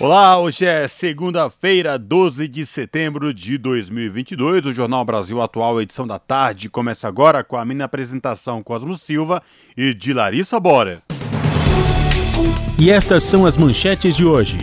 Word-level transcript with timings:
Olá, 0.00 0.38
hoje 0.38 0.64
é 0.64 0.88
segunda-feira, 0.88 1.98
12 1.98 2.48
de 2.48 2.64
setembro 2.64 3.34
de 3.34 3.58
2022. 3.58 4.64
O 4.64 4.72
Jornal 4.72 5.04
Brasil 5.04 5.42
Atual, 5.42 5.78
edição 5.78 6.06
da 6.06 6.18
tarde, 6.18 6.70
começa 6.70 7.06
agora 7.06 7.44
com 7.44 7.54
a 7.54 7.66
minha 7.66 7.84
apresentação 7.84 8.62
Cosmo 8.62 8.96
Silva 8.96 9.42
e 9.76 9.92
de 9.92 10.14
Larissa 10.14 10.58
Borer. 10.58 11.02
E 12.78 12.90
estas 12.90 13.24
são 13.24 13.44
as 13.44 13.58
manchetes 13.58 14.16
de 14.16 14.24
hoje. 14.24 14.56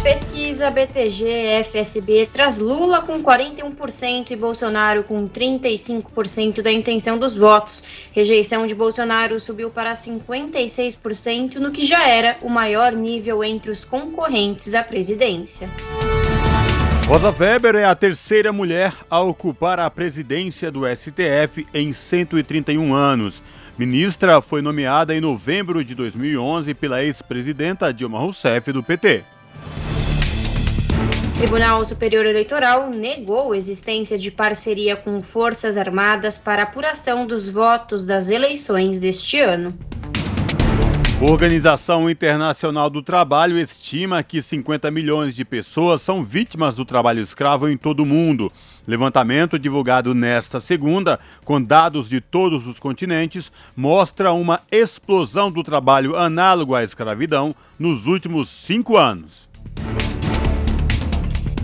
Pesquisa 0.00 0.31
BTG-FSB 0.70 2.28
traz 2.32 2.58
Lula 2.58 3.02
com 3.02 3.22
41% 3.22 4.30
e 4.30 4.36
Bolsonaro 4.36 5.04
com 5.04 5.28
35% 5.28 6.62
da 6.62 6.70
intenção 6.70 7.18
dos 7.18 7.36
votos. 7.36 7.82
Rejeição 8.12 8.66
de 8.66 8.74
Bolsonaro 8.74 9.38
subiu 9.40 9.70
para 9.70 9.92
56%, 9.92 11.56
no 11.56 11.70
que 11.70 11.84
já 11.84 12.08
era 12.08 12.38
o 12.42 12.48
maior 12.48 12.92
nível 12.92 13.42
entre 13.42 13.70
os 13.70 13.84
concorrentes 13.84 14.74
à 14.74 14.82
presidência. 14.82 15.70
Rosa 17.06 17.30
Weber 17.30 17.74
é 17.74 17.84
a 17.84 17.94
terceira 17.94 18.52
mulher 18.52 18.94
a 19.10 19.20
ocupar 19.20 19.78
a 19.78 19.90
presidência 19.90 20.70
do 20.70 20.82
STF 20.86 21.66
em 21.74 21.92
131 21.92 22.94
anos. 22.94 23.42
Ministra 23.76 24.40
foi 24.40 24.62
nomeada 24.62 25.14
em 25.14 25.20
novembro 25.20 25.84
de 25.84 25.94
2011 25.94 26.72
pela 26.74 27.02
ex-presidenta 27.02 27.92
Dilma 27.92 28.18
Rousseff 28.18 28.70
do 28.70 28.82
PT. 28.82 29.24
Tribunal 31.42 31.84
Superior 31.84 32.24
Eleitoral 32.24 32.88
negou 32.88 33.50
a 33.50 33.56
existência 33.56 34.16
de 34.16 34.30
parceria 34.30 34.94
com 34.94 35.20
Forças 35.24 35.76
Armadas 35.76 36.38
para 36.38 36.62
apuração 36.62 37.26
dos 37.26 37.48
votos 37.48 38.06
das 38.06 38.30
eleições 38.30 39.00
deste 39.00 39.40
ano. 39.40 39.76
Organização 41.20 42.08
Internacional 42.08 42.88
do 42.88 43.02
Trabalho 43.02 43.58
estima 43.58 44.22
que 44.22 44.40
50 44.40 44.88
milhões 44.92 45.34
de 45.34 45.44
pessoas 45.44 46.00
são 46.00 46.22
vítimas 46.22 46.76
do 46.76 46.84
trabalho 46.84 47.20
escravo 47.20 47.68
em 47.68 47.76
todo 47.76 48.04
o 48.04 48.06
mundo. 48.06 48.48
Levantamento 48.86 49.58
divulgado 49.58 50.14
nesta 50.14 50.60
segunda, 50.60 51.18
com 51.44 51.60
dados 51.60 52.08
de 52.08 52.20
todos 52.20 52.68
os 52.68 52.78
continentes, 52.78 53.50
mostra 53.74 54.32
uma 54.32 54.60
explosão 54.70 55.50
do 55.50 55.64
trabalho 55.64 56.14
análogo 56.14 56.72
à 56.72 56.84
escravidão 56.84 57.52
nos 57.80 58.06
últimos 58.06 58.48
cinco 58.48 58.96
anos. 58.96 59.50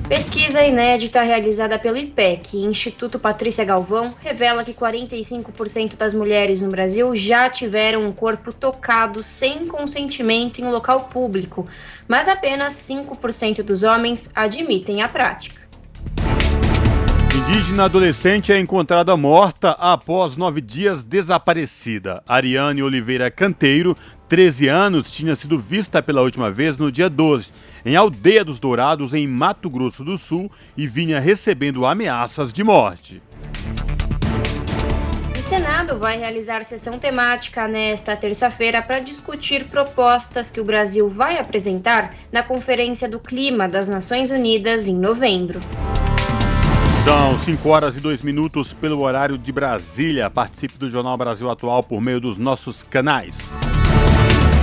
Pesquisa 0.08 0.64
inédita 0.64 1.20
realizada 1.20 1.78
pelo 1.78 1.98
IPEC, 1.98 2.56
Instituto 2.56 3.18
Patrícia 3.18 3.62
Galvão, 3.62 4.14
revela 4.18 4.64
que 4.64 4.72
45% 4.72 5.96
das 5.96 6.14
mulheres 6.14 6.62
no 6.62 6.70
Brasil 6.70 7.14
já 7.14 7.50
tiveram 7.50 8.06
um 8.06 8.12
corpo 8.12 8.50
tocado 8.50 9.22
sem 9.22 9.66
consentimento 9.66 10.62
em 10.62 10.70
local 10.70 11.10
público, 11.12 11.68
mas 12.08 12.26
apenas 12.26 12.72
5% 12.72 13.62
dos 13.62 13.82
homens 13.82 14.30
admitem 14.34 15.02
a 15.02 15.08
prática. 15.10 15.60
Indígena 17.34 17.84
adolescente 17.84 18.50
é 18.50 18.58
encontrada 18.58 19.14
morta 19.14 19.72
após 19.72 20.38
nove 20.38 20.62
dias 20.62 21.04
desaparecida. 21.04 22.22
Ariane 22.26 22.82
Oliveira 22.82 23.30
Canteiro, 23.30 23.94
13 24.26 24.68
anos, 24.68 25.10
tinha 25.10 25.36
sido 25.36 25.58
vista 25.58 26.02
pela 26.02 26.22
última 26.22 26.50
vez 26.50 26.78
no 26.78 26.90
dia 26.90 27.10
12 27.10 27.67
em 27.88 27.96
Aldeia 27.96 28.44
dos 28.44 28.60
Dourados, 28.60 29.14
em 29.14 29.26
Mato 29.26 29.70
Grosso 29.70 30.04
do 30.04 30.18
Sul, 30.18 30.52
e 30.76 30.86
vinha 30.86 31.18
recebendo 31.18 31.86
ameaças 31.86 32.52
de 32.52 32.62
morte. 32.62 33.22
O 35.36 35.40
Senado 35.40 35.98
vai 35.98 36.18
realizar 36.18 36.62
sessão 36.64 36.98
temática 36.98 37.66
nesta 37.66 38.14
terça-feira 38.14 38.82
para 38.82 39.00
discutir 39.00 39.64
propostas 39.64 40.50
que 40.50 40.60
o 40.60 40.64
Brasil 40.64 41.08
vai 41.08 41.38
apresentar 41.38 42.14
na 42.30 42.42
Conferência 42.42 43.08
do 43.08 43.18
Clima 43.18 43.66
das 43.66 43.88
Nações 43.88 44.30
Unidas 44.30 44.86
em 44.86 44.98
novembro. 44.98 45.58
São 47.04 47.38
5 47.38 47.68
horas 47.70 47.96
e 47.96 48.00
2 48.00 48.20
minutos 48.20 48.74
pelo 48.74 49.02
horário 49.02 49.38
de 49.38 49.50
Brasília. 49.50 50.28
Participe 50.28 50.76
do 50.76 50.90
Jornal 50.90 51.16
Brasil 51.16 51.48
Atual 51.48 51.82
por 51.82 52.02
meio 52.02 52.20
dos 52.20 52.36
nossos 52.36 52.82
canais. 52.82 53.38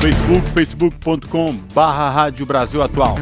Facebook, 0.06 0.52
facebook.com 0.52 1.58
barra 1.74 2.12
Rádio 2.12 2.46
Brasil 2.46 2.80
Atual 2.84 3.16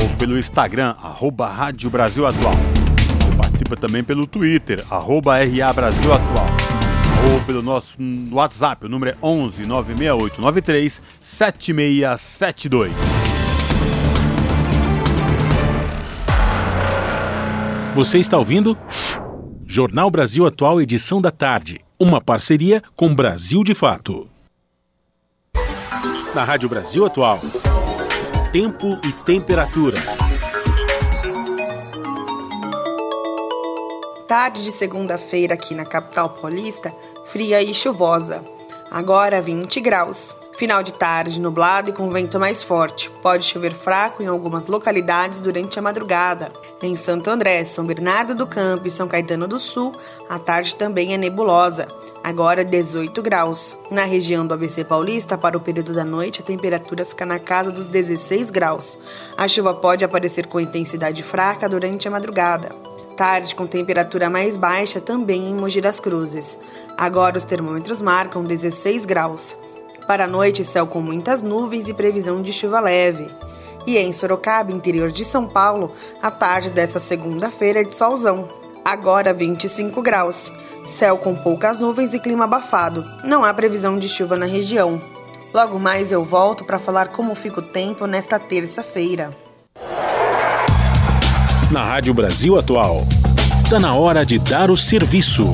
ou 0.00 0.08
pelo 0.16 0.38
Instagram, 0.38 0.94
arroba 1.02 1.46
Rádio 1.46 1.90
Brasil 1.90 2.26
Atual. 2.26 2.54
Participa 3.36 3.76
também 3.76 4.02
pelo 4.02 4.26
Twitter, 4.26 4.82
arroba 4.88 5.36
RA 5.36 5.72
Brasil 5.74 6.10
Atual 6.10 6.46
ou 7.30 7.40
pelo 7.44 7.60
nosso 7.60 7.98
WhatsApp, 8.32 8.86
o 8.86 8.88
número 8.88 9.12
é 9.12 9.16
11 9.22 9.66
968 9.66 10.40
93 10.40 11.02
7672. 11.20 12.94
Você 17.94 18.18
está 18.18 18.38
ouvindo? 18.38 18.74
Jornal 19.66 20.10
Brasil 20.10 20.46
Atual, 20.46 20.80
edição 20.80 21.20
da 21.20 21.30
tarde. 21.30 21.78
Uma 22.00 22.22
parceria 22.22 22.82
com 22.96 23.14
Brasil 23.14 23.62
de 23.62 23.74
Fato 23.74 24.32
na 26.34 26.42
Rádio 26.42 26.68
Brasil 26.68 27.06
Atual. 27.06 27.38
Tempo 28.50 28.88
e 29.04 29.12
temperatura. 29.24 29.96
Tarde 34.26 34.64
de 34.64 34.72
segunda-feira 34.72 35.54
aqui 35.54 35.74
na 35.74 35.84
capital 35.84 36.30
paulista, 36.30 36.92
fria 37.26 37.62
e 37.62 37.72
chuvosa. 37.72 38.42
Agora 38.90 39.40
20 39.40 39.80
graus. 39.80 40.34
Final 40.56 40.82
de 40.82 40.92
tarde, 40.92 41.40
nublado 41.40 41.90
e 41.90 41.92
com 41.92 42.10
vento 42.10 42.38
mais 42.38 42.62
forte. 42.62 43.10
Pode 43.22 43.44
chover 43.44 43.74
fraco 43.74 44.22
em 44.22 44.26
algumas 44.26 44.66
localidades 44.66 45.40
durante 45.40 45.78
a 45.78 45.82
madrugada. 45.82 46.52
Em 46.82 46.96
Santo 46.96 47.28
André, 47.28 47.64
São 47.64 47.84
Bernardo 47.84 48.34
do 48.34 48.46
Campo 48.46 48.86
e 48.86 48.90
São 48.90 49.08
Caetano 49.08 49.48
do 49.48 49.58
Sul, 49.58 49.92
a 50.28 50.38
tarde 50.38 50.76
também 50.76 51.12
é 51.12 51.18
nebulosa 51.18 51.88
agora 52.24 52.64
18 52.64 53.20
graus. 53.20 53.76
Na 53.90 54.04
região 54.04 54.46
do 54.46 54.54
ABC 54.54 54.82
Paulista, 54.82 55.36
para 55.36 55.58
o 55.58 55.60
período 55.60 55.92
da 55.92 56.06
noite, 56.06 56.40
a 56.40 56.44
temperatura 56.44 57.04
fica 57.04 57.26
na 57.26 57.38
casa 57.38 57.70
dos 57.70 57.86
16 57.86 58.48
graus. 58.48 58.98
A 59.36 59.46
chuva 59.46 59.74
pode 59.74 60.06
aparecer 60.06 60.46
com 60.46 60.58
intensidade 60.58 61.22
fraca 61.22 61.68
durante 61.68 62.08
a 62.08 62.10
madrugada. 62.10 62.70
Tarde 63.14 63.54
com 63.54 63.66
temperatura 63.66 64.30
mais 64.30 64.56
baixa 64.56 65.00
também 65.00 65.50
em 65.50 65.54
Mogi 65.54 65.82
das 65.82 66.00
Cruzes. 66.00 66.56
Agora 66.96 67.36
os 67.36 67.44
termômetros 67.44 68.00
marcam 68.00 68.42
16 68.42 69.04
graus. 69.04 69.54
Para 70.06 70.24
a 70.24 70.28
noite, 70.28 70.64
céu 70.64 70.86
com 70.86 71.00
muitas 71.00 71.40
nuvens 71.40 71.88
e 71.88 71.94
previsão 71.94 72.42
de 72.42 72.52
chuva 72.52 72.78
leve. 72.78 73.26
E 73.86 73.96
em 73.96 74.12
Sorocaba, 74.12 74.72
interior 74.72 75.10
de 75.10 75.24
São 75.24 75.46
Paulo, 75.46 75.94
a 76.22 76.30
tarde 76.30 76.70
desta 76.70 77.00
segunda-feira 77.00 77.80
é 77.80 77.84
de 77.84 77.94
solzão. 77.94 78.48
Agora 78.84 79.32
25 79.32 80.02
graus. 80.02 80.50
Céu 80.98 81.16
com 81.16 81.34
poucas 81.34 81.80
nuvens 81.80 82.12
e 82.12 82.18
clima 82.18 82.44
abafado. 82.44 83.04
Não 83.24 83.44
há 83.44 83.52
previsão 83.54 83.96
de 83.96 84.08
chuva 84.08 84.36
na 84.36 84.46
região. 84.46 85.00
Logo 85.52 85.78
mais 85.78 86.12
eu 86.12 86.24
volto 86.24 86.64
para 86.64 86.78
falar 86.78 87.08
como 87.08 87.34
fica 87.34 87.60
o 87.60 87.62
tempo 87.62 88.06
nesta 88.06 88.38
terça-feira. 88.38 89.30
Na 91.70 91.84
Rádio 91.84 92.12
Brasil 92.12 92.58
Atual, 92.58 93.00
está 93.62 93.80
na 93.80 93.94
hora 93.94 94.24
de 94.24 94.38
dar 94.38 94.70
o 94.70 94.76
serviço. 94.76 95.50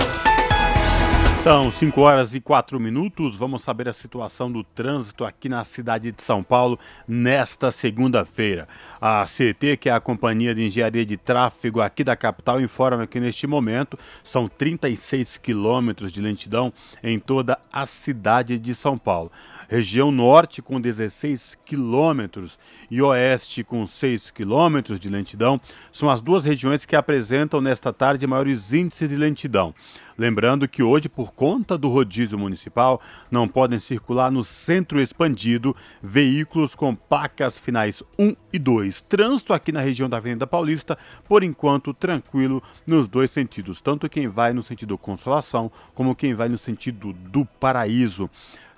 São 1.43 1.73
5 1.73 1.99
horas 2.03 2.35
e 2.35 2.41
4 2.41 2.79
minutos. 2.79 3.35
Vamos 3.35 3.63
saber 3.63 3.89
a 3.89 3.95
situação 3.95 4.53
do 4.53 4.63
trânsito 4.63 5.25
aqui 5.25 5.49
na 5.49 5.65
cidade 5.65 6.13
de 6.13 6.23
São 6.23 6.43
Paulo 6.43 6.79
nesta 7.09 7.73
segunda-feira. 7.73 8.69
A 9.01 9.25
CT, 9.25 9.79
que 9.79 9.89
é 9.89 9.93
a 9.93 10.01
Companhia 10.01 10.55
de 10.55 10.67
Engenharia 10.67 11.07
de 11.07 11.17
Tráfego 11.17 11.81
aqui 11.81 12.05
da 12.05 12.15
capital, 12.15 12.61
informa 12.61 13.07
que 13.07 13.19
neste 13.19 13.47
momento 13.47 13.99
são 14.23 14.49
36 14.49 15.39
quilômetros 15.39 16.13
de 16.13 16.21
lentidão 16.21 16.75
em 17.03 17.19
toda 17.19 17.59
a 17.73 17.87
cidade 17.87 18.59
de 18.59 18.75
São 18.75 18.99
Paulo. 18.99 19.33
Região 19.67 20.11
Norte 20.11 20.61
com 20.61 20.79
16 20.79 21.57
quilômetros 21.65 22.59
e 22.91 23.01
Oeste 23.01 23.65
com 23.65 23.87
6 23.87 24.31
quilômetros 24.31 25.01
de 25.01 25.09
lentidão 25.09 25.59
são 25.91 26.11
as 26.11 26.21
duas 26.21 26.45
regiões 26.45 26.85
que 26.85 26.97
apresentam 26.97 27.63
nesta 27.63 27.95
tarde 27.95 28.27
maiores 28.27 28.75
índices 28.75 29.09
de 29.09 29.17
lentidão. 29.17 29.75
Lembrando 30.20 30.69
que 30.69 30.82
hoje, 30.82 31.08
por 31.08 31.32
conta 31.32 31.78
do 31.78 31.88
rodízio 31.88 32.38
municipal, 32.38 33.00
não 33.31 33.49
podem 33.49 33.78
circular 33.78 34.31
no 34.31 34.44
centro 34.44 35.00
expandido 35.00 35.75
veículos 36.02 36.75
com 36.75 36.94
placas 36.94 37.56
finais 37.56 38.02
1 38.19 38.37
e 38.52 38.58
2. 38.58 39.00
Trânsito 39.00 39.55
aqui 39.55 39.72
na 39.72 39.81
região 39.81 40.11
da 40.11 40.19
Avenida 40.19 40.46
Paulista, 40.46 40.99
por 41.26 41.43
enquanto, 41.43 41.94
tranquilo 41.94 42.62
nos 42.87 43.08
dois 43.08 43.31
sentidos, 43.31 43.81
tanto 43.81 44.11
quem 44.11 44.28
vai 44.28 44.52
no 44.52 44.62
sentido 44.62 44.99
Consolação 44.99 45.72
como 45.94 46.14
quem 46.14 46.34
vai 46.34 46.50
no 46.50 46.58
sentido 46.58 47.14
do 47.14 47.46
Paraíso. 47.46 48.28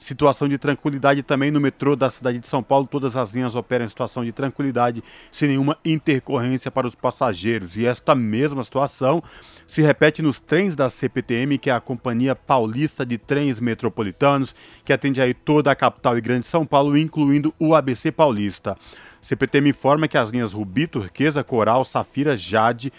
Situação 0.03 0.49
de 0.49 0.59
tranquilidade 0.59 1.23
também 1.23 1.53
no 1.53 1.61
metrô 1.61 1.95
da 1.95 2.11
cidade 2.11 2.41
de 2.41 2.49
São 2.49 2.61
Paulo. 2.61 2.89
Todas 2.91 3.17
as 3.17 3.33
linhas 3.33 3.55
operam 3.55 3.85
em 3.85 3.89
situação 3.89 4.25
de 4.25 4.33
tranquilidade, 4.33 5.01
sem 5.31 5.51
nenhuma 5.51 5.79
intercorrência 5.85 6.73
para 6.73 6.89
os 6.89 6.97
passageiros. 6.97 7.77
E 7.77 7.87
esta 7.87 8.13
mesma 8.13 8.65
situação 8.65 9.23
se 9.65 9.81
repete 9.81 10.21
nos 10.21 10.41
trens 10.41 10.75
da 10.75 10.91
CPTM, 10.91 11.57
que 11.57 11.71
é 11.71 11.73
a 11.73 11.79
Companhia 11.81 12.35
Paulista 12.35 13.07
de 13.07 13.17
Trens 13.17 13.61
Metropolitanos, 13.61 14.57
que 14.85 14.93
atende 14.93 15.21
aí 15.21 15.33
toda 15.33 15.71
a 15.71 15.77
capital 15.77 16.19
e 16.19 16.21
grande 16.21 16.49
São 16.49 16.67
Paulo, 16.67 16.99
incluindo 16.99 17.55
o 17.57 17.73
ABC 17.73 18.11
Paulista. 18.11 18.77
CPTM 19.21 19.71
informa 19.71 20.09
que 20.09 20.19
as 20.19 20.31
linhas 20.31 20.53
Rubi, 20.53 20.89
Turquesa, 20.89 21.45
Coral, 21.45 21.85
Safira, 21.85 22.37
Jade, 22.37 22.93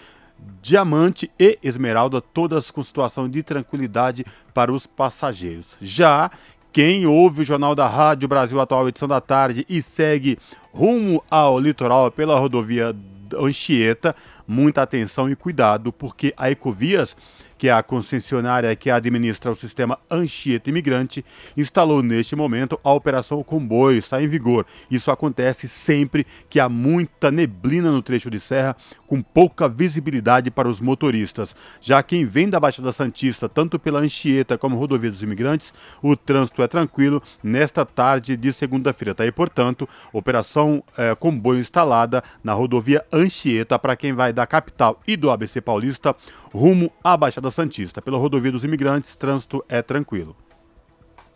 Diamante 0.61 1.29
e 1.37 1.59
Esmeralda, 1.61 2.21
todas 2.21 2.71
com 2.71 2.81
situação 2.81 3.27
de 3.27 3.43
tranquilidade 3.43 4.25
para 4.53 4.71
os 4.71 4.87
passageiros. 4.87 5.75
Já 5.81 6.31
quem 6.73 7.05
ouve 7.05 7.41
o 7.41 7.45
Jornal 7.45 7.75
da 7.75 7.87
Rádio 7.87 8.27
Brasil 8.27 8.59
Atual, 8.59 8.89
edição 8.89 9.07
da 9.07 9.21
tarde, 9.21 9.63
e 9.69 9.79
segue 9.79 10.39
rumo 10.73 11.23
ao 11.29 11.59
litoral 11.59 12.09
pela 12.09 12.39
rodovia 12.39 12.95
Anchieta, 13.37 14.15
muita 14.47 14.81
atenção 14.81 15.29
e 15.29 15.35
cuidado, 15.35 15.93
porque 15.93 16.33
a 16.35 16.49
Ecovias 16.49 17.15
que 17.63 17.69
é 17.69 17.71
a 17.71 17.81
concessionária 17.81 18.75
que 18.75 18.89
administra 18.89 19.49
o 19.49 19.55
sistema 19.55 19.97
Anchieta 20.11 20.69
Imigrante, 20.69 21.23
instalou 21.55 22.03
neste 22.03 22.35
momento 22.35 22.77
a 22.83 22.91
operação 22.91 23.41
Comboio, 23.41 23.97
está 23.97 24.21
em 24.21 24.27
vigor. 24.27 24.65
Isso 24.91 25.09
acontece 25.09 25.65
sempre 25.69 26.27
que 26.49 26.59
há 26.59 26.67
muita 26.67 27.31
neblina 27.31 27.89
no 27.89 28.01
trecho 28.01 28.29
de 28.29 28.37
serra, 28.37 28.75
com 29.07 29.21
pouca 29.21 29.69
visibilidade 29.69 30.51
para 30.51 30.67
os 30.67 30.81
motoristas. 30.81 31.55
Já 31.79 32.03
quem 32.03 32.25
vem 32.25 32.49
da 32.49 32.59
Baixada 32.59 32.91
Santista, 32.91 33.47
tanto 33.47 33.79
pela 33.79 33.99
Anchieta 33.99 34.57
como 34.57 34.75
rodovia 34.75 35.09
dos 35.09 35.23
imigrantes, 35.23 35.73
o 36.01 36.17
trânsito 36.17 36.61
é 36.63 36.67
tranquilo 36.67 37.23
nesta 37.41 37.85
tarde 37.85 38.35
de 38.35 38.51
segunda-feira. 38.51 39.15
Tá 39.15 39.23
aí, 39.23 39.31
portanto, 39.31 39.87
operação 40.11 40.83
é, 40.97 41.15
Comboio 41.15 41.61
instalada 41.61 42.21
na 42.43 42.51
rodovia 42.51 43.05
Anchieta 43.13 43.79
para 43.79 43.95
quem 43.95 44.11
vai 44.11 44.33
da 44.33 44.45
capital 44.45 44.99
e 45.07 45.15
do 45.15 45.31
ABC 45.31 45.61
Paulista 45.61 46.13
rumo 46.53 46.91
à 47.03 47.17
Baixada 47.17 47.49
Santista. 47.49 48.01
Pela 48.01 48.17
rodovia 48.17 48.51
dos 48.51 48.63
imigrantes, 48.63 49.15
trânsito 49.15 49.63
é 49.67 49.81
tranquilo. 49.81 50.35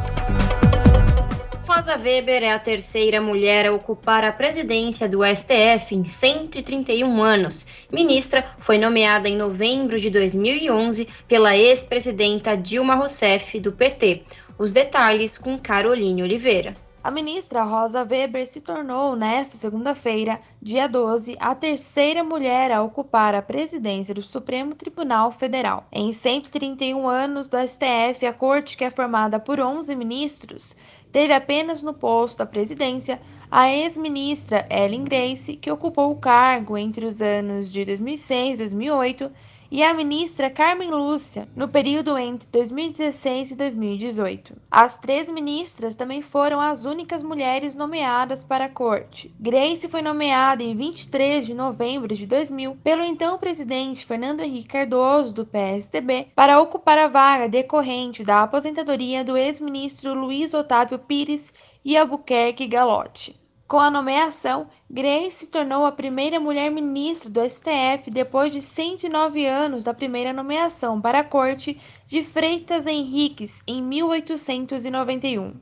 Rosa 1.75 1.97
Weber 1.97 2.43
é 2.43 2.51
a 2.51 2.59
terceira 2.59 3.19
mulher 3.19 3.65
a 3.65 3.73
ocupar 3.73 4.23
a 4.23 4.31
presidência 4.31 5.09
do 5.09 5.21
STF 5.25 5.95
em 5.95 6.05
131 6.05 7.19
anos. 7.19 7.65
Ministra 7.91 8.45
foi 8.59 8.77
nomeada 8.77 9.27
em 9.27 9.35
novembro 9.35 9.99
de 9.99 10.11
2011 10.11 11.07
pela 11.27 11.57
ex-presidenta 11.57 12.55
Dilma 12.55 12.93
Rousseff, 12.93 13.59
do 13.59 13.71
PT. 13.71 14.21
Os 14.55 14.71
detalhes 14.71 15.35
com 15.35 15.57
Caroline 15.57 16.21
Oliveira. 16.21 16.75
A 17.03 17.11
ministra 17.11 17.63
Rosa 17.63 18.07
Weber 18.09 18.47
se 18.47 18.61
tornou, 18.61 19.13
nesta 19.13 19.57
segunda-feira, 19.57 20.39
dia 20.61 20.87
12, 20.87 21.35
a 21.37 21.53
terceira 21.53 22.23
mulher 22.23 22.71
a 22.71 22.81
ocupar 22.81 23.35
a 23.35 23.41
presidência 23.41 24.13
do 24.13 24.21
Supremo 24.21 24.73
Tribunal 24.73 25.29
Federal. 25.29 25.85
Em 25.91 26.13
131 26.13 27.05
anos 27.05 27.49
do 27.49 27.57
STF, 27.57 28.25
a 28.25 28.31
corte, 28.31 28.77
que 28.77 28.85
é 28.85 28.89
formada 28.89 29.37
por 29.37 29.59
11 29.59 29.93
ministros, 29.97 30.77
teve 31.13 31.31
apenas 31.31 31.83
no 31.83 31.93
posto 31.93 32.39
da 32.39 32.45
presidência 32.45 33.21
a 33.49 33.71
ex-ministra 33.71 34.67
Ellen 34.67 35.03
Grace, 35.03 35.55
que 35.55 35.71
ocupou 35.71 36.11
o 36.11 36.15
cargo 36.15 36.75
entre 36.75 37.05
os 37.05 37.21
anos 37.21 37.71
de 37.71 37.85
2006 37.85 38.55
e 38.55 38.63
2008, 38.63 39.31
e 39.73 39.81
a 39.81 39.91
ministra 39.91 40.51
Carmen 40.51 40.91
Lúcia, 40.91 41.49
no 41.55 41.67
período 41.67 42.15
entre 42.15 42.47
2016 42.51 43.49
e 43.49 43.55
2018. 43.55 44.55
As 44.69 44.99
três 44.99 45.27
ministras 45.31 45.95
também 45.95 46.21
foram 46.21 46.61
as 46.61 46.85
únicas 46.85 47.23
mulheres 47.23 47.75
nomeadas 47.75 48.43
para 48.43 48.65
a 48.65 48.69
corte. 48.69 49.33
Grace 49.39 49.89
foi 49.89 50.03
nomeada 50.03 50.61
em 50.61 50.75
23 50.75 51.47
de 51.47 51.55
novembro 51.55 52.15
de 52.15 52.27
2000 52.27 52.77
pelo 52.83 53.01
então 53.01 53.39
presidente 53.39 54.05
Fernando 54.05 54.41
Henrique 54.41 54.67
Cardoso, 54.67 55.33
do 55.33 55.43
PSDB, 55.43 56.27
para 56.35 56.61
ocupar 56.61 56.99
a 56.99 57.07
vaga 57.07 57.49
decorrente 57.49 58.23
da 58.23 58.43
aposentadoria 58.43 59.23
do 59.23 59.35
ex-ministro 59.35 60.13
Luiz 60.13 60.53
Otávio 60.53 60.99
Pires 60.99 61.51
e 61.83 61.97
Albuquerque 61.97 62.67
Galotti. 62.67 63.42
Com 63.67 63.79
a 63.79 63.89
nomeação, 63.89 64.67
Grace 64.89 65.31
se 65.31 65.49
tornou 65.49 65.85
a 65.85 65.91
primeira 65.91 66.39
mulher 66.39 66.69
ministra 66.69 67.29
do 67.29 67.49
STF 67.49 68.11
depois 68.11 68.51
de 68.51 68.61
109 68.61 69.45
anos 69.45 69.83
da 69.83 69.93
primeira 69.93 70.33
nomeação 70.33 71.01
para 71.01 71.19
a 71.19 71.23
corte 71.23 71.79
de 72.05 72.21
Freitas 72.21 72.85
Henriques 72.85 73.63
em 73.65 73.81
1891. 73.81 75.53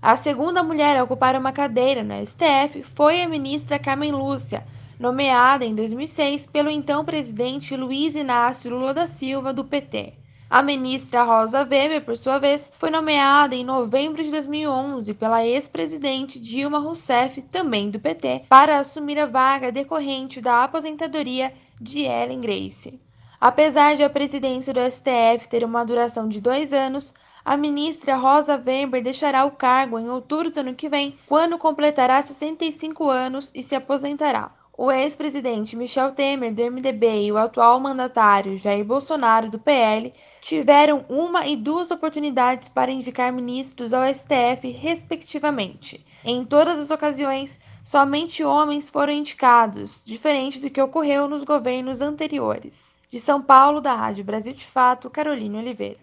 A 0.00 0.16
segunda 0.16 0.62
mulher 0.62 0.96
a 0.96 1.04
ocupar 1.04 1.36
uma 1.36 1.52
cadeira 1.52 2.02
no 2.02 2.14
STF 2.26 2.82
foi 2.82 3.22
a 3.22 3.28
ministra 3.28 3.78
Carmen 3.78 4.12
Lúcia, 4.12 4.66
nomeada 4.98 5.64
em 5.64 5.74
2006 5.74 6.46
pelo 6.46 6.70
então 6.70 7.04
presidente 7.04 7.76
Luiz 7.76 8.16
Inácio 8.16 8.70
Lula 8.70 8.94
da 8.94 9.06
Silva 9.06 9.52
do 9.52 9.64
PT. 9.64 10.14
A 10.50 10.62
ministra 10.62 11.24
Rosa 11.24 11.58
Weber, 11.58 12.02
por 12.02 12.16
sua 12.16 12.38
vez, 12.38 12.72
foi 12.78 12.88
nomeada 12.88 13.54
em 13.54 13.62
novembro 13.62 14.22
de 14.22 14.30
2011 14.30 15.12
pela 15.12 15.44
ex-presidente 15.44 16.40
Dilma 16.40 16.78
Rousseff, 16.78 17.42
também 17.42 17.90
do 17.90 18.00
PT, 18.00 18.46
para 18.48 18.78
assumir 18.78 19.18
a 19.18 19.26
vaga 19.26 19.70
decorrente 19.70 20.40
da 20.40 20.64
aposentadoria 20.64 21.52
de 21.78 22.00
Ellen 22.00 22.40
Grace. 22.40 22.98
Apesar 23.38 23.94
de 23.94 24.02
a 24.02 24.08
presidência 24.08 24.72
do 24.72 24.80
STF 24.80 25.46
ter 25.50 25.62
uma 25.64 25.84
duração 25.84 26.26
de 26.26 26.40
dois 26.40 26.72
anos, 26.72 27.12
a 27.44 27.54
ministra 27.54 28.16
Rosa 28.16 28.56
Weber 28.56 29.02
deixará 29.02 29.44
o 29.44 29.50
cargo 29.50 29.98
em 29.98 30.08
outubro 30.08 30.50
do 30.50 30.60
ano 30.60 30.74
que 30.74 30.88
vem, 30.88 31.18
quando 31.26 31.58
completará 31.58 32.22
65 32.22 33.10
anos 33.10 33.52
e 33.54 33.62
se 33.62 33.74
aposentará. 33.74 34.57
O 34.80 34.92
ex-presidente 34.92 35.74
Michel 35.74 36.12
Temer, 36.12 36.54
do 36.54 36.62
MDB, 36.62 37.24
e 37.24 37.32
o 37.32 37.36
atual 37.36 37.80
mandatário 37.80 38.56
Jair 38.56 38.84
Bolsonaro, 38.84 39.50
do 39.50 39.58
PL, 39.58 40.14
tiveram 40.40 41.04
uma 41.08 41.48
e 41.48 41.56
duas 41.56 41.90
oportunidades 41.90 42.68
para 42.68 42.92
indicar 42.92 43.32
ministros 43.32 43.92
ao 43.92 44.04
STF, 44.04 44.70
respectivamente. 44.70 46.06
Em 46.24 46.44
todas 46.44 46.78
as 46.78 46.92
ocasiões, 46.92 47.58
somente 47.82 48.44
homens 48.44 48.88
foram 48.88 49.12
indicados, 49.12 50.00
diferente 50.04 50.60
do 50.60 50.70
que 50.70 50.80
ocorreu 50.80 51.26
nos 51.26 51.42
governos 51.42 52.00
anteriores. 52.00 53.00
De 53.10 53.18
São 53.18 53.42
Paulo, 53.42 53.80
da 53.80 53.96
Rádio 53.96 54.22
Brasil 54.22 54.52
de 54.52 54.64
Fato, 54.64 55.10
Carolina 55.10 55.58
Oliveira. 55.58 55.98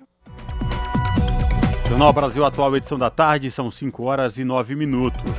Jornal 1.87 2.11
Brasil 2.11 2.43
Atual, 2.43 2.75
edição 2.75 2.97
da 2.97 3.09
tarde, 3.09 3.49
são 3.49 3.71
5 3.71 4.03
horas 4.03 4.37
e 4.37 4.43
9 4.43 4.75
minutos. 4.75 5.31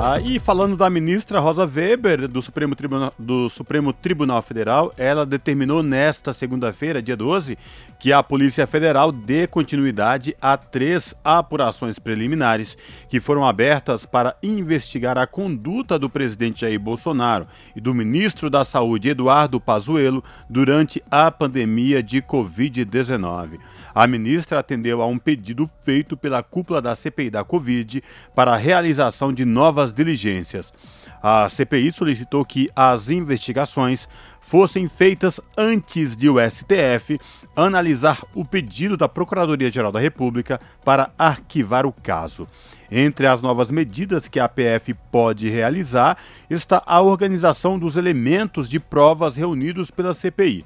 Ah, 0.00 0.20
e 0.20 0.38
falando 0.38 0.76
da 0.76 0.88
ministra 0.88 1.40
Rosa 1.40 1.66
Weber, 1.66 2.28
do 2.28 2.40
Supremo, 2.40 2.76
Tribunal, 2.76 3.12
do 3.18 3.50
Supremo 3.50 3.92
Tribunal 3.92 4.40
Federal, 4.42 4.94
ela 4.96 5.26
determinou 5.26 5.82
nesta 5.82 6.32
segunda-feira, 6.32 7.02
dia 7.02 7.16
12, 7.16 7.58
que 7.98 8.12
a 8.12 8.22
Polícia 8.22 8.64
Federal 8.64 9.10
dê 9.10 9.48
continuidade 9.48 10.36
a 10.40 10.56
três 10.56 11.16
apurações 11.24 11.98
preliminares 11.98 12.78
que 13.08 13.18
foram 13.18 13.44
abertas 13.44 14.06
para 14.06 14.36
investigar 14.40 15.18
a 15.18 15.26
conduta 15.26 15.98
do 15.98 16.08
presidente 16.08 16.60
Jair 16.60 16.78
Bolsonaro 16.78 17.48
e 17.74 17.80
do 17.80 17.92
ministro 17.92 18.48
da 18.48 18.64
Saúde, 18.64 19.08
Eduardo 19.08 19.58
Pazuello, 19.60 20.22
durante 20.48 21.02
a 21.10 21.28
pandemia 21.28 22.04
de 22.04 22.22
Covid-19. 22.22 23.58
A 23.98 24.06
ministra 24.06 24.60
atendeu 24.60 25.02
a 25.02 25.06
um 25.08 25.18
pedido 25.18 25.68
feito 25.82 26.16
pela 26.16 26.40
cúpula 26.40 26.80
da 26.80 26.94
CPI 26.94 27.30
da 27.30 27.42
Covid 27.42 28.00
para 28.32 28.52
a 28.52 28.56
realização 28.56 29.32
de 29.32 29.44
novas 29.44 29.92
diligências. 29.92 30.72
A 31.20 31.48
CPI 31.48 31.90
solicitou 31.90 32.44
que 32.44 32.68
as 32.76 33.10
investigações 33.10 34.08
fossem 34.40 34.86
feitas 34.86 35.40
antes 35.56 36.16
de 36.16 36.28
o 36.28 36.36
STF 36.38 37.18
analisar 37.56 38.22
o 38.36 38.44
pedido 38.44 38.96
da 38.96 39.08
Procuradoria-Geral 39.08 39.90
da 39.90 39.98
República 39.98 40.60
para 40.84 41.10
arquivar 41.18 41.84
o 41.84 41.92
caso. 41.92 42.46
Entre 42.88 43.26
as 43.26 43.42
novas 43.42 43.68
medidas 43.68 44.28
que 44.28 44.38
a 44.38 44.48
PF 44.48 44.94
pode 45.10 45.48
realizar 45.48 46.16
está 46.48 46.80
a 46.86 47.00
organização 47.00 47.76
dos 47.76 47.96
elementos 47.96 48.68
de 48.68 48.78
provas 48.78 49.36
reunidos 49.36 49.90
pela 49.90 50.14
CPI. 50.14 50.64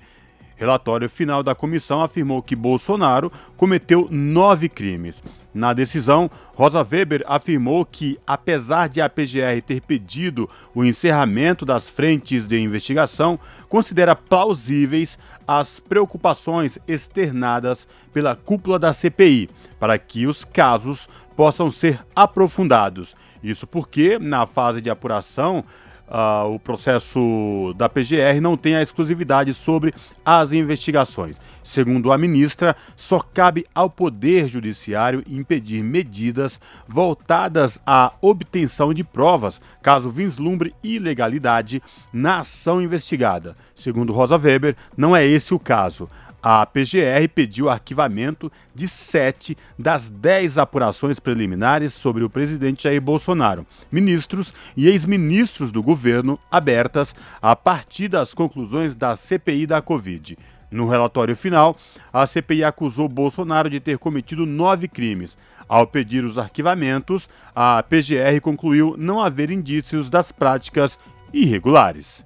Relatório 0.63 1.11
final 1.11 1.43
da 1.43 1.57
comissão 1.57 2.01
afirmou 2.05 2.41
que 2.41 2.55
Bolsonaro 2.55 3.33
cometeu 3.57 4.07
nove 4.09 4.69
crimes. 4.69 5.21
Na 5.53 5.73
decisão, 5.73 6.31
Rosa 6.55 6.87
Weber 6.89 7.25
afirmou 7.27 7.85
que, 7.85 8.17
apesar 8.25 8.89
de 8.89 9.01
a 9.01 9.09
PGR 9.09 9.61
ter 9.67 9.81
pedido 9.81 10.49
o 10.73 10.85
encerramento 10.85 11.67
das 11.67 11.89
frentes 11.89 12.47
de 12.47 12.61
investigação, 12.61 13.41
considera 13.69 14.15
plausíveis 14.15 15.19
as 15.49 15.81
preocupações 15.81 16.79
externadas 16.87 17.89
pela 18.13 18.37
cúpula 18.37 18.79
da 18.79 18.93
CPI 18.93 19.51
para 19.81 19.99
que 19.99 20.29
os 20.29 20.45
casos 20.45 21.09
possam 21.37 21.73
ser 21.73 21.99
aprofundados. 22.15 23.17
Isso 23.43 23.67
porque, 23.67 24.17
na 24.17 24.47
fase 24.47 24.81
de 24.81 24.89
apuração, 24.89 25.65
uh, 26.13 26.55
o 26.55 26.59
processo 26.59 27.75
da 27.77 27.89
PGR 27.89 28.41
não 28.41 28.57
tem 28.57 28.77
a 28.77 28.83
exclusividade 28.83 29.55
sobre 29.55 29.95
as 30.25 30.53
investigações. 30.53 31.41
Segundo 31.63 32.13
a 32.13 32.19
ministra, 32.19 32.77
só 32.95 33.21
cabe 33.21 33.65
ao 33.75 33.89
Poder 33.89 34.47
Judiciário 34.49 35.23
impedir 35.27 35.83
medidas 35.83 36.61
voltadas 36.87 37.81
à 37.87 38.13
obtenção 38.21 38.93
de 38.93 39.03
provas, 39.03 39.61
caso 39.81 40.11
vislumbre 40.11 40.75
ilegalidade 40.83 41.83
na 42.13 42.41
ação 42.41 42.83
investigada. 42.83 43.57
Segundo 43.75 44.13
Rosa 44.13 44.37
Weber, 44.37 44.77
não 44.97 45.17
é 45.17 45.25
esse 45.25 45.55
o 45.55 45.59
caso. 45.59 46.09
A 46.43 46.67
PGR 46.67 47.29
pediu 47.33 47.69
arquivamento 47.69 48.51
de 48.75 48.89
sete 48.89 49.57
das 49.79 50.11
dez 50.11 50.59
apurações 50.59 51.21
preliminares 51.21 51.93
sobre 51.93 52.25
o 52.25 52.31
presidente 52.31 52.83
Jair 52.83 53.01
Bolsonaro, 53.01 53.65
ministros 53.93 54.53
e 54.77 54.89
ex-ministros 54.89 55.71
do 55.71 55.81
governo 55.81 56.37
abertas 56.51 57.15
a 57.41 57.55
partir 57.55 58.09
das 58.09 58.35
conclusões 58.35 58.93
da 58.97 59.15
CPI 59.15 59.69
da 59.69 59.81
Covid. 59.81 60.37
No 60.69 60.89
relatório 60.89 61.37
final, 61.37 61.77
a 62.13 62.27
CPI 62.27 62.65
acusou 62.65 63.09
Bolsonaro 63.09 63.71
de 63.71 63.79
ter 63.79 63.99
cometido 63.99 64.45
nove 64.45 64.89
crimes. 64.89 65.37
Ao 65.69 65.87
pedir 65.87 66.25
os 66.25 66.39
arquivamentos, 66.39 67.29
a 67.55 67.85
PGR 67.85 68.41
concluiu 68.41 68.97
não 68.99 69.21
haver 69.21 69.51
indícios 69.51 70.11
das 70.11 70.33
práticas 70.33 70.99
irregulares. 71.33 72.25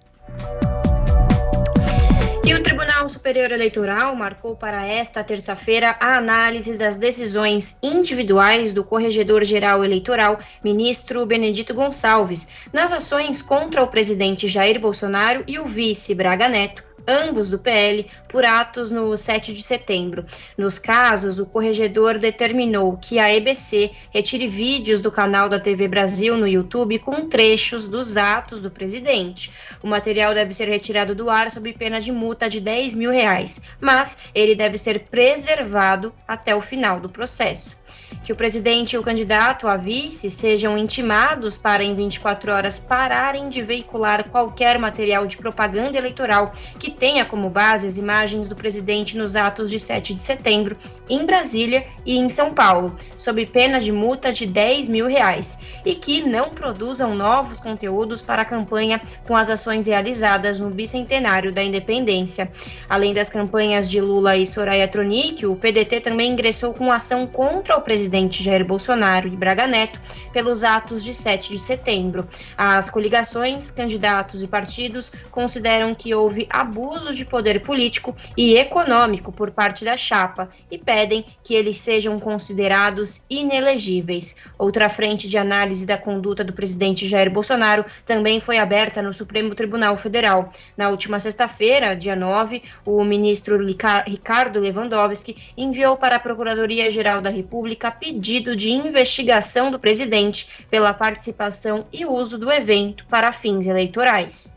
E 2.47 2.55
o 2.55 2.63
Tribunal 2.63 3.11
Superior 3.11 3.51
Eleitoral 3.51 4.15
marcou 4.15 4.55
para 4.55 4.87
esta 4.87 5.25
terça-feira 5.25 5.97
a 5.99 6.17
análise 6.17 6.77
das 6.77 6.95
decisões 6.95 7.77
individuais 7.83 8.73
do 8.73 8.85
Corregedor-Geral 8.85 9.85
Eleitoral, 9.85 10.39
ministro 10.63 11.27
Benedito 11.27 11.75
Gonçalves, 11.75 12.47
nas 12.73 12.93
ações 12.93 13.43
contra 13.43 13.83
o 13.83 13.89
presidente 13.89 14.47
Jair 14.47 14.79
Bolsonaro 14.79 15.43
e 15.45 15.59
o 15.59 15.67
vice 15.67 16.15
Braga 16.15 16.49
Neto 16.49 16.85
ambos 17.07 17.51
do 17.51 17.59
PL, 17.59 18.07
por 18.29 18.45
atos 18.45 18.91
no 18.91 19.17
7 19.17 19.53
de 19.53 19.63
setembro. 19.63 20.25
Nos 20.57 20.79
casos, 20.79 21.39
o 21.39 21.47
corregedor 21.47 22.19
determinou 22.19 22.97
que 22.97 23.19
a 23.19 23.33
EBC 23.33 23.91
retire 24.11 24.49
vídeos 24.49 25.01
do 25.01 25.13
canal 25.13 25.49
da 25.49 25.61
TV 25.61 25.89
Brasil 25.89 26.37
no 26.37 26.49
YouTube 26.49 26.99
com 26.99 27.29
trechos 27.29 27.89
dos 27.89 28.17
atos 28.17 28.61
do 28.61 28.71
presidente. 28.71 29.53
O 29.83 29.87
material 29.87 30.35
deve 30.35 30.53
ser 30.55 30.69
retirado 30.69 31.15
do 31.15 31.31
ar 31.31 31.51
sob 31.51 31.73
pena 31.73 32.01
de 32.01 32.13
multa 32.13 32.49
de 32.49 32.61
10 32.61 32.95
mil 32.95 33.11
reais, 33.11 33.63
mas 33.81 34.19
ele 34.35 34.55
deve 34.55 34.79
ser 34.79 35.07
preservado 35.11 36.13
até 36.27 36.55
o 36.55 36.61
final 36.61 37.01
do 37.01 37.09
processo 37.09 37.77
que 38.23 38.33
o 38.33 38.37
presidente 38.37 38.95
e 38.95 38.99
o 38.99 39.03
candidato 39.03 39.69
a 39.69 39.77
vice 39.77 40.31
sejam 40.31 40.77
intimados 40.77 41.57
para, 41.57 41.83
em 41.83 41.95
24 41.95 42.53
horas, 42.53 42.79
pararem 42.79 43.49
de 43.49 43.63
veicular 43.63 44.29
qualquer 44.31 44.79
material 44.79 45.27
de 45.27 45.37
propaganda 45.37 45.99
eleitoral 45.99 46.53
que 46.79 46.91
tenha 46.91 47.25
como 47.25 47.51
base 47.51 47.87
as 47.87 47.97
imagens 47.97 48.49
do 48.49 48.57
presidente 48.57 49.17
nos 49.17 49.37
atos 49.37 49.71
de 49.71 49.79
7 49.79 50.15
de 50.15 50.23
setembro, 50.23 50.77
em 51.09 51.25
Brasília 51.25 51.87
e 52.05 52.17
em 52.17 52.29
São 52.29 52.53
Paulo, 52.53 52.97
sob 53.17 53.45
pena 53.47 53.79
de 53.79 53.93
multa 53.93 54.33
de 54.33 54.47
10 54.47 54.89
mil 54.89 55.07
reais, 55.07 55.59
e 55.85 55.95
que 55.95 56.23
não 56.23 56.51
produzam 56.51 57.15
novos 57.15 57.61
conteúdos 57.61 58.23
para 58.23 58.43
a 58.43 58.45
campanha 58.45 59.01
com 59.27 59.37
as 59.37 59.51
ações 59.51 59.87
realizadas 59.87 60.61
no 60.61 60.71
bicentenário 60.71 61.53
da 61.53 61.63
independência. 61.63 62.51
Além 62.89 63.13
das 63.13 63.29
campanhas 63.29 63.91
de 63.91 64.01
Lula 64.01 64.37
e 64.37 64.47
Soraya 64.47 64.89
Tronic, 64.89 65.47
o 65.47 65.57
PDT 65.57 66.01
também 66.01 66.33
ingressou 66.33 66.73
com 66.73 66.93
ação 66.93 67.27
contra 67.27 67.77
o 67.77 67.81
presidente 67.81 67.96
presidente 67.97 68.45
Jair 68.45 68.63
Bolsonaro 68.63 69.27
e 69.27 69.31
Braga 69.31 69.67
Neto 69.67 69.99
pelos 70.31 70.63
atos 70.63 71.03
de 71.03 71.15
7 71.15 71.51
de 71.51 71.59
setembro. 71.59 72.29
As 72.55 72.91
coligações, 72.91 73.71
candidatos 73.71 74.43
e 74.43 74.47
partidos 74.47 75.11
consideram 75.31 75.95
que 75.95 76.15
houve 76.15 76.47
abuso 76.51 77.15
de 77.15 77.25
poder 77.25 77.63
político 77.63 78.15
e 78.37 78.55
econômico 78.55 79.33
por 79.33 79.51
parte 79.51 79.83
da 79.83 79.97
chapa 79.97 80.51
e 80.71 80.77
pedem 80.77 81.25
que 81.43 81.55
eles 81.55 81.79
sejam 81.79 82.21
considerados 82.21 83.25
inelegíveis. 83.31 84.37
Outra 84.59 84.91
frente 84.91 85.27
de 85.27 85.39
análise 85.39 85.87
da 85.87 85.97
conduta 85.97 86.45
do 86.45 86.53
presidente 86.53 87.09
Jair 87.09 87.31
Bolsonaro 87.31 87.87
também 88.05 88.41
foi 88.41 88.59
aberta 88.59 89.01
no 89.01 89.15
Supremo 89.15 89.55
Tribunal 89.55 89.97
Federal. 89.97 90.51
Na 90.77 90.91
última 90.91 91.19
sexta-feira, 91.19 91.97
dia 91.97 92.15
9, 92.15 92.63
o 92.85 93.03
ministro 93.03 93.59
Ricardo 94.07 94.61
Lewandowski 94.61 95.35
enviou 95.57 95.97
para 95.97 96.17
a 96.17 96.21
Procuradoria-Geral 96.21 97.23
da 97.23 97.31
República 97.31 97.86
pedido 97.91 98.57
de 98.57 98.71
investigação 98.71 99.71
do 99.71 99.79
presidente 99.79 100.67
pela 100.71 100.95
participação 100.95 101.87
e 101.93 102.07
uso 102.07 102.39
do 102.39 102.51
evento 102.51 103.05
para 103.07 103.33
fins 103.33 103.67
eleitorais. 103.67 104.57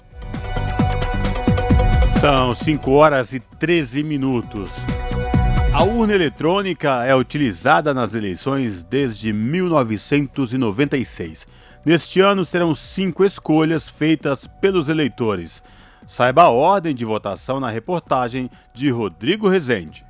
São 2.19 2.53
5 2.53 2.91
horas 2.91 3.31
e 3.31 3.39
13 3.39 4.03
minutos. 4.03 4.69
A 5.73 5.83
urna 5.83 6.13
eletrônica 6.13 7.05
é 7.05 7.15
utilizada 7.15 7.93
nas 7.93 8.15
eleições 8.15 8.83
desde 8.83 9.31
1996. 9.31 11.47
Neste 11.85 12.19
ano 12.19 12.43
serão 12.43 12.75
cinco 12.75 13.23
escolhas 13.23 13.87
feitas 13.87 14.45
pelos 14.59 14.89
eleitores. 14.89 15.63
Saiba 16.05 16.43
a 16.43 16.49
ordem 16.49 16.93
de 16.93 17.05
votação 17.05 17.57
na 17.59 17.69
reportagem 17.69 18.49
de 18.73 18.89
Rodrigo 18.89 19.47
Rezende. 19.47 20.03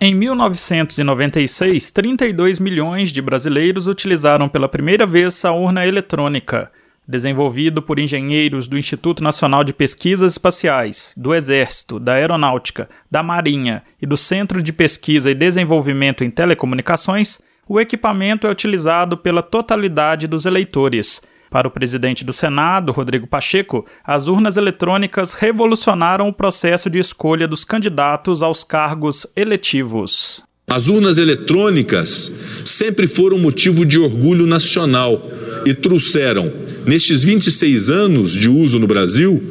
Em 0.00 0.14
1996, 0.14 1.90
32 1.90 2.60
milhões 2.60 3.12
de 3.12 3.20
brasileiros 3.20 3.88
utilizaram 3.88 4.48
pela 4.48 4.68
primeira 4.68 5.04
vez 5.04 5.44
a 5.44 5.50
urna 5.50 5.84
eletrônica, 5.84 6.70
desenvolvido 7.06 7.82
por 7.82 7.98
engenheiros 7.98 8.68
do 8.68 8.78
Instituto 8.78 9.24
Nacional 9.24 9.64
de 9.64 9.72
Pesquisas 9.72 10.34
Espaciais, 10.34 11.12
do 11.16 11.34
Exército, 11.34 11.98
da 11.98 12.12
Aeronáutica, 12.12 12.88
da 13.10 13.24
Marinha 13.24 13.82
e 14.00 14.06
do 14.06 14.16
Centro 14.16 14.62
de 14.62 14.72
Pesquisa 14.72 15.32
e 15.32 15.34
Desenvolvimento 15.34 16.22
em 16.22 16.30
Telecomunicações. 16.30 17.40
O 17.68 17.80
equipamento 17.80 18.46
é 18.46 18.50
utilizado 18.50 19.16
pela 19.16 19.42
totalidade 19.42 20.28
dos 20.28 20.46
eleitores 20.46 21.22
para 21.50 21.68
o 21.68 21.70
presidente 21.70 22.24
do 22.24 22.32
Senado, 22.32 22.92
Rodrigo 22.92 23.26
Pacheco, 23.26 23.84
as 24.04 24.28
urnas 24.28 24.56
eletrônicas 24.56 25.34
revolucionaram 25.34 26.28
o 26.28 26.32
processo 26.32 26.90
de 26.90 26.98
escolha 26.98 27.48
dos 27.48 27.64
candidatos 27.64 28.42
aos 28.42 28.62
cargos 28.62 29.26
eletivos. 29.34 30.42
As 30.70 30.88
urnas 30.88 31.16
eletrônicas 31.16 32.30
sempre 32.64 33.06
foram 33.06 33.38
motivo 33.38 33.86
de 33.86 33.98
orgulho 33.98 34.46
nacional 34.46 35.18
e 35.64 35.72
trouxeram, 35.72 36.52
nestes 36.86 37.24
26 37.24 37.88
anos 37.88 38.32
de 38.32 38.50
uso 38.50 38.78
no 38.78 38.86
Brasil, 38.86 39.42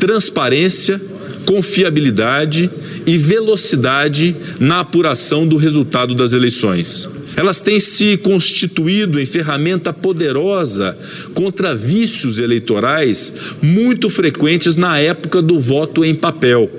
transparência, 0.00 1.00
confiabilidade 1.46 2.68
e 3.06 3.16
velocidade 3.16 4.34
na 4.58 4.80
apuração 4.80 5.46
do 5.46 5.56
resultado 5.56 6.14
das 6.14 6.32
eleições. 6.32 7.08
Elas 7.36 7.60
têm 7.60 7.78
se 7.78 8.16
constituído 8.16 9.20
em 9.20 9.26
ferramenta 9.26 9.92
poderosa 9.92 10.98
contra 11.34 11.74
vícios 11.74 12.38
eleitorais 12.38 13.32
muito 13.62 14.08
frequentes 14.08 14.74
na 14.74 14.98
época 14.98 15.42
do 15.42 15.60
voto 15.60 16.02
em 16.02 16.14
papel. 16.14 16.70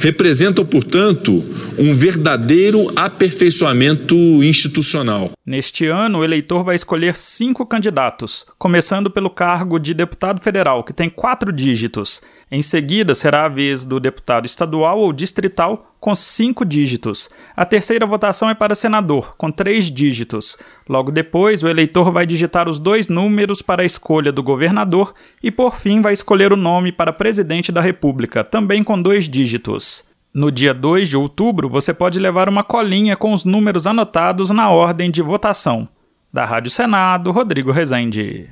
Representam, 0.00 0.64
portanto, 0.64 1.44
um 1.78 1.94
verdadeiro 1.94 2.90
aperfeiçoamento 2.96 4.14
institucional. 4.42 5.32
Neste 5.46 5.86
ano, 5.86 6.18
o 6.18 6.24
eleitor 6.24 6.62
vai 6.62 6.76
escolher 6.76 7.14
cinco 7.14 7.66
candidatos, 7.66 8.44
começando 8.58 9.10
pelo 9.10 9.30
cargo 9.30 9.78
de 9.78 9.94
deputado 9.94 10.40
federal, 10.40 10.84
que 10.84 10.92
tem 10.92 11.08
quatro 11.08 11.52
dígitos. 11.52 12.20
Em 12.52 12.62
seguida, 12.62 13.14
será 13.14 13.44
a 13.44 13.48
vez 13.48 13.84
do 13.84 14.00
deputado 14.00 14.44
estadual 14.44 14.98
ou 14.98 15.12
distrital, 15.12 15.94
com 16.00 16.16
cinco 16.16 16.64
dígitos. 16.64 17.30
A 17.54 17.64
terceira 17.64 18.04
votação 18.04 18.50
é 18.50 18.54
para 18.54 18.74
senador, 18.74 19.36
com 19.36 19.52
três 19.52 19.84
dígitos. 19.84 20.56
Logo 20.88 21.12
depois, 21.12 21.62
o 21.62 21.68
eleitor 21.68 22.10
vai 22.10 22.26
digitar 22.26 22.68
os 22.68 22.80
dois 22.80 23.06
números 23.06 23.62
para 23.62 23.82
a 23.82 23.86
escolha 23.86 24.32
do 24.32 24.42
governador 24.42 25.14
e, 25.40 25.50
por 25.50 25.76
fim, 25.76 26.00
vai 26.00 26.12
escolher 26.12 26.52
o 26.52 26.56
nome 26.56 26.90
para 26.90 27.12
presidente 27.12 27.70
da 27.70 27.80
República, 27.80 28.42
também 28.42 28.82
com 28.82 29.00
dois 29.00 29.28
dígitos. 29.28 30.04
No 30.34 30.50
dia 30.50 30.74
2 30.74 31.08
de 31.08 31.16
outubro, 31.16 31.68
você 31.68 31.94
pode 31.94 32.18
levar 32.18 32.48
uma 32.48 32.64
colinha 32.64 33.16
com 33.16 33.32
os 33.32 33.44
números 33.44 33.86
anotados 33.86 34.50
na 34.50 34.70
ordem 34.70 35.08
de 35.10 35.22
votação. 35.22 35.88
Da 36.32 36.44
Rádio 36.44 36.70
Senado, 36.70 37.30
Rodrigo 37.30 37.70
Rezende 37.70 38.48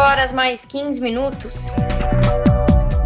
horas 0.00 0.32
mais 0.32 0.64
15 0.64 0.98
minutos. 0.98 1.66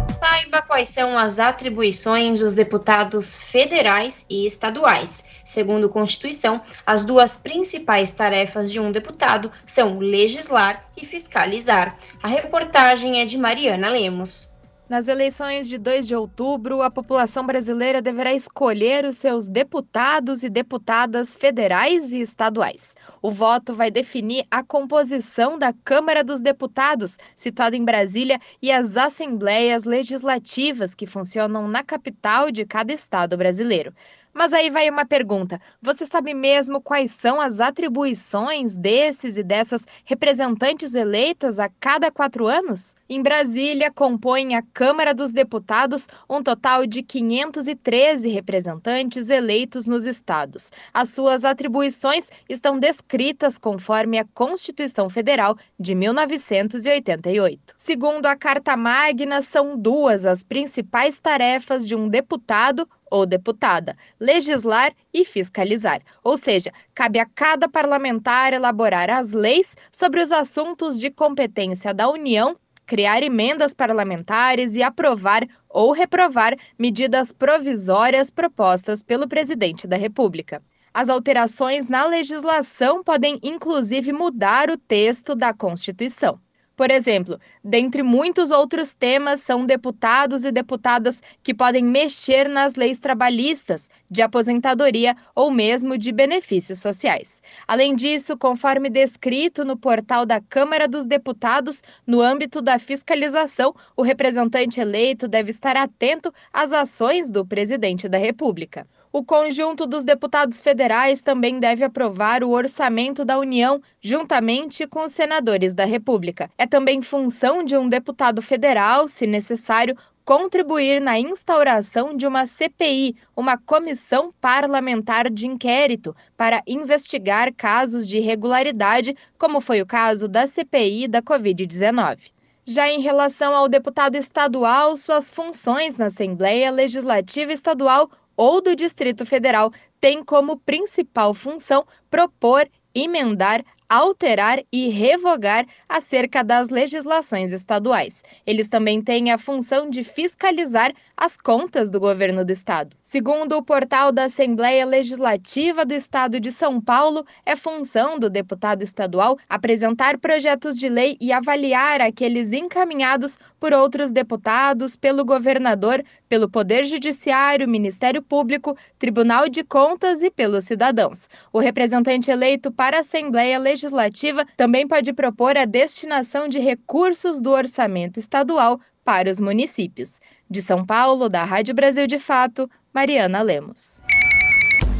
Saiba 0.09 0.61
quais 0.61 0.87
são 0.87 1.17
as 1.17 1.39
atribuições 1.39 2.39
dos 2.39 2.53
deputados 2.53 3.35
federais 3.35 4.25
e 4.29 4.45
estaduais. 4.45 5.25
Segundo 5.43 5.87
a 5.87 5.89
Constituição, 5.89 6.61
as 6.87 7.03
duas 7.03 7.35
principais 7.35 8.13
tarefas 8.13 8.71
de 8.71 8.79
um 8.79 8.93
deputado 8.93 9.51
são 9.65 9.99
legislar 9.99 10.85
e 10.95 11.05
fiscalizar. 11.05 11.97
A 12.23 12.29
reportagem 12.29 13.19
é 13.19 13.25
de 13.25 13.37
Mariana 13.37 13.89
Lemos. 13.89 14.49
Nas 14.87 15.07
eleições 15.07 15.67
de 15.67 15.79
2 15.79 16.05
de 16.05 16.15
outubro, 16.15 16.83
a 16.83 16.91
população 16.91 17.43
brasileira 17.43 18.03
deverá 18.03 18.35
escolher 18.35 19.03
os 19.03 19.17
seus 19.17 19.47
deputados 19.47 20.43
e 20.43 20.49
deputadas 20.49 21.35
federais 21.35 22.11
e 22.11 22.21
estaduais. 22.21 22.95
O 23.19 23.31
voto 23.31 23.73
vai 23.73 23.89
definir 23.89 24.45
a 24.51 24.63
composição 24.63 25.57
da 25.57 25.73
Câmara 25.73 26.23
dos 26.23 26.39
Deputados, 26.39 27.17
situada 27.35 27.75
em 27.75 27.83
Brasília, 27.83 28.39
e 28.61 28.71
as 28.71 28.95
assembleias 28.95 29.85
legislativas 29.85 30.93
que 30.93 31.07
funcionam 31.07 31.67
na 31.67 31.83
capital 31.83 32.51
de 32.51 32.63
cada 32.63 32.93
estado 32.93 33.35
brasileiro. 33.35 33.91
Mas 34.37 34.51
aí 34.51 34.69
vai 34.69 34.89
uma 34.89 35.05
pergunta: 35.05 35.61
você 35.81 36.05
sabe 36.05 36.33
mesmo 36.33 36.81
quais 36.81 37.13
são 37.13 37.39
as 37.39 37.61
atribuições 37.61 38.75
desses 38.75 39.37
e 39.37 39.43
dessas 39.43 39.87
representantes 40.03 40.93
eleitas 40.93 41.57
a 41.57 41.69
cada 41.79 42.11
quatro 42.11 42.45
anos? 42.45 42.97
Em 43.07 43.23
Brasília, 43.23 43.89
compõem 43.89 44.57
a 44.57 44.61
Câmara 44.73 45.13
dos 45.13 45.31
Deputados 45.31 46.09
um 46.29 46.43
total 46.43 46.85
de 46.85 47.01
513 47.01 48.27
representantes 48.27 49.29
eleitos 49.29 49.85
nos 49.85 50.05
estados. 50.05 50.69
As 50.93 51.11
suas 51.11 51.45
atribuições 51.45 52.29
estão 52.49 52.77
descritas 52.77 53.57
conforme 53.57 54.19
a 54.19 54.25
Constituição 54.33 55.09
Federal 55.09 55.55
de 55.79 55.95
1988. 55.95 57.73
Segundo 57.77 58.25
a 58.25 58.35
Carta 58.35 58.75
Magna, 58.75 59.41
são 59.41 59.77
duas 59.77 60.25
as 60.25 60.43
principais 60.43 61.17
tarefas 61.17 61.87
de 61.87 61.95
um 61.95 62.09
deputado 62.09 62.85
ou 63.15 63.25
deputada, 63.25 63.95
legislar 64.19 64.91
e 65.13 65.23
fiscalizar. 65.23 66.01
Ou 66.21 66.37
seja, 66.37 66.73
cabe 66.93 67.17
a 67.17 67.25
cada 67.25 67.69
parlamentar 67.69 68.51
elaborar 68.51 69.09
as 69.09 69.31
leis 69.31 69.73
sobre 69.89 70.21
os 70.21 70.33
assuntos 70.33 70.99
de 70.99 71.09
competência 71.09 71.93
da 71.93 72.09
União, 72.09 72.57
criar 72.85 73.23
emendas 73.23 73.73
parlamentares 73.73 74.75
e 74.75 74.83
aprovar 74.83 75.47
ou 75.69 75.93
reprovar 75.93 76.57
medidas 76.77 77.31
provisórias 77.31 78.29
propostas 78.29 79.01
pelo 79.01 79.29
presidente 79.29 79.87
da 79.87 79.95
República. 79.95 80.61
As 80.93 81.07
alterações 81.07 81.87
na 81.87 82.05
legislação 82.05 83.01
podem 83.01 83.39
inclusive 83.41 84.11
mudar 84.11 84.69
o 84.69 84.77
texto 84.77 85.33
da 85.35 85.53
Constituição. 85.53 86.37
Por 86.75 86.91
exemplo, 86.91 87.39
dentre 87.63 88.03
muitos 88.03 88.51
outros 88.51 88.93
temas, 88.93 89.39
são 89.39 89.65
deputados 89.65 90.43
e 90.43 90.51
deputadas 90.51 91.21
que 91.41 91.53
podem 91.53 91.83
mexer 91.83 92.49
nas 92.49 92.75
leis 92.75 92.99
trabalhistas, 92.99 93.89
de 94.11 94.21
aposentadoria 94.21 95.15
ou 95.33 95.49
mesmo 95.49 95.97
de 95.97 96.11
benefícios 96.11 96.79
sociais. 96.79 97.41
Além 97.65 97.95
disso, 97.95 98.37
conforme 98.37 98.89
descrito 98.89 99.63
no 99.63 99.77
portal 99.77 100.25
da 100.25 100.41
Câmara 100.41 100.87
dos 100.87 101.05
Deputados, 101.05 101.81
no 102.05 102.21
âmbito 102.21 102.61
da 102.61 102.77
fiscalização, 102.77 103.73
o 103.95 104.01
representante 104.01 104.81
eleito 104.81 105.29
deve 105.29 105.51
estar 105.51 105.77
atento 105.77 106.33
às 106.51 106.73
ações 106.73 107.29
do 107.29 107.45
presidente 107.45 108.09
da 108.09 108.17
República. 108.17 108.85
O 109.17 109.23
conjunto 109.23 109.87
dos 109.87 110.03
deputados 110.03 110.59
federais 110.59 111.21
também 111.21 111.57
deve 111.57 111.85
aprovar 111.85 112.43
o 112.43 112.49
orçamento 112.49 113.23
da 113.23 113.39
União, 113.39 113.81
juntamente 114.01 114.85
com 114.85 115.05
os 115.05 115.13
senadores 115.13 115.73
da 115.73 115.85
República. 115.85 116.51
É 116.57 116.67
também 116.67 117.01
função 117.01 117.63
de 117.63 117.77
um 117.77 117.87
deputado 117.87 118.41
federal, 118.41 119.07
se 119.07 119.25
necessário, 119.25 119.95
contribuir 120.25 120.99
na 120.99 121.17
instauração 121.17 122.13
de 122.13 122.27
uma 122.27 122.45
CPI, 122.45 123.15
uma 123.33 123.57
comissão 123.57 124.31
parlamentar 124.41 125.29
de 125.29 125.47
inquérito, 125.47 126.13
para 126.35 126.61
investigar 126.67 127.53
casos 127.53 128.05
de 128.05 128.17
irregularidade, 128.17 129.15
como 129.37 129.61
foi 129.61 129.81
o 129.81 129.85
caso 129.85 130.27
da 130.27 130.45
CPI 130.45 131.07
da 131.07 131.21
Covid-19. 131.21 132.33
Já 132.67 132.89
em 132.89 132.99
relação 132.99 133.55
ao 133.55 133.69
deputado 133.69 134.15
estadual, 134.15 134.97
suas 134.97 135.29
funções 135.29 135.95
na 135.95 136.07
Assembleia 136.07 136.71
Legislativa 136.71 137.53
Estadual 137.53 138.09
ou 138.35 138.61
do 138.61 138.75
Distrito 138.75 139.25
Federal 139.25 139.71
tem 139.99 140.23
como 140.23 140.59
principal 140.59 141.33
função 141.33 141.85
propor, 142.09 142.69
emendar, 142.93 143.63
alterar 143.89 144.59
e 144.71 144.89
revogar 144.89 145.65
acerca 145.87 146.43
das 146.43 146.69
legislações 146.69 147.51
estaduais. 147.51 148.23
Eles 148.45 148.67
também 148.67 149.01
têm 149.01 149.31
a 149.31 149.37
função 149.37 149.89
de 149.89 150.03
fiscalizar 150.03 150.93
as 151.15 151.37
contas 151.37 151.89
do 151.89 151.99
governo 151.99 152.43
do 152.43 152.51
estado. 152.51 152.95
Segundo 153.07 153.55
o 153.55 153.63
portal 153.63 154.11
da 154.11 154.23
Assembleia 154.23 154.83
Legislativa 154.83 155.85
do 155.85 155.93
Estado 155.93 156.39
de 156.39 156.51
São 156.51 156.81
Paulo, 156.81 157.23
é 157.45 157.55
função 157.55 158.17
do 158.17 158.31
deputado 158.31 158.81
estadual 158.81 159.37
apresentar 159.47 160.17
projetos 160.17 160.75
de 160.75 160.89
lei 160.89 161.15
e 161.21 161.31
avaliar 161.31 162.01
aqueles 162.01 162.51
encaminhados 162.51 163.37
por 163.59 163.73
outros 163.73 164.09
deputados, 164.09 164.95
pelo 164.95 165.23
governador, 165.23 166.03
pelo 166.27 166.49
Poder 166.49 166.83
Judiciário, 166.83 167.69
Ministério 167.69 168.23
Público, 168.23 168.75
Tribunal 168.97 169.47
de 169.49 169.63
Contas 169.63 170.23
e 170.23 170.31
pelos 170.31 170.65
cidadãos. 170.65 171.29
O 171.53 171.59
representante 171.59 172.31
eleito 172.31 172.71
para 172.71 172.97
a 172.97 173.01
Assembleia 173.01 173.59
Legislativa 173.59 174.47
também 174.57 174.87
pode 174.87 175.13
propor 175.13 175.55
a 175.59 175.65
destinação 175.65 176.47
de 176.47 176.57
recursos 176.57 177.39
do 177.39 177.51
orçamento 177.51 178.19
estadual 178.19 178.79
para 179.03 179.29
os 179.29 179.39
municípios. 179.39 180.19
De 180.49 180.61
São 180.61 180.85
Paulo, 180.85 181.27
da 181.27 181.43
Rádio 181.43 181.73
Brasil 181.73 182.07
de 182.07 182.19
Fato, 182.19 182.69
Mariana 182.93 183.41
Lemos. 183.41 184.01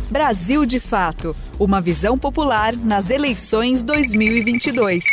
Brasil 0.10 0.66
de 0.66 0.80
Fato 0.80 1.36
Uma 1.60 1.82
visão 1.82 2.18
popular 2.18 2.76
nas 2.76 3.10
eleições 3.10 3.84
2022. 3.84 5.04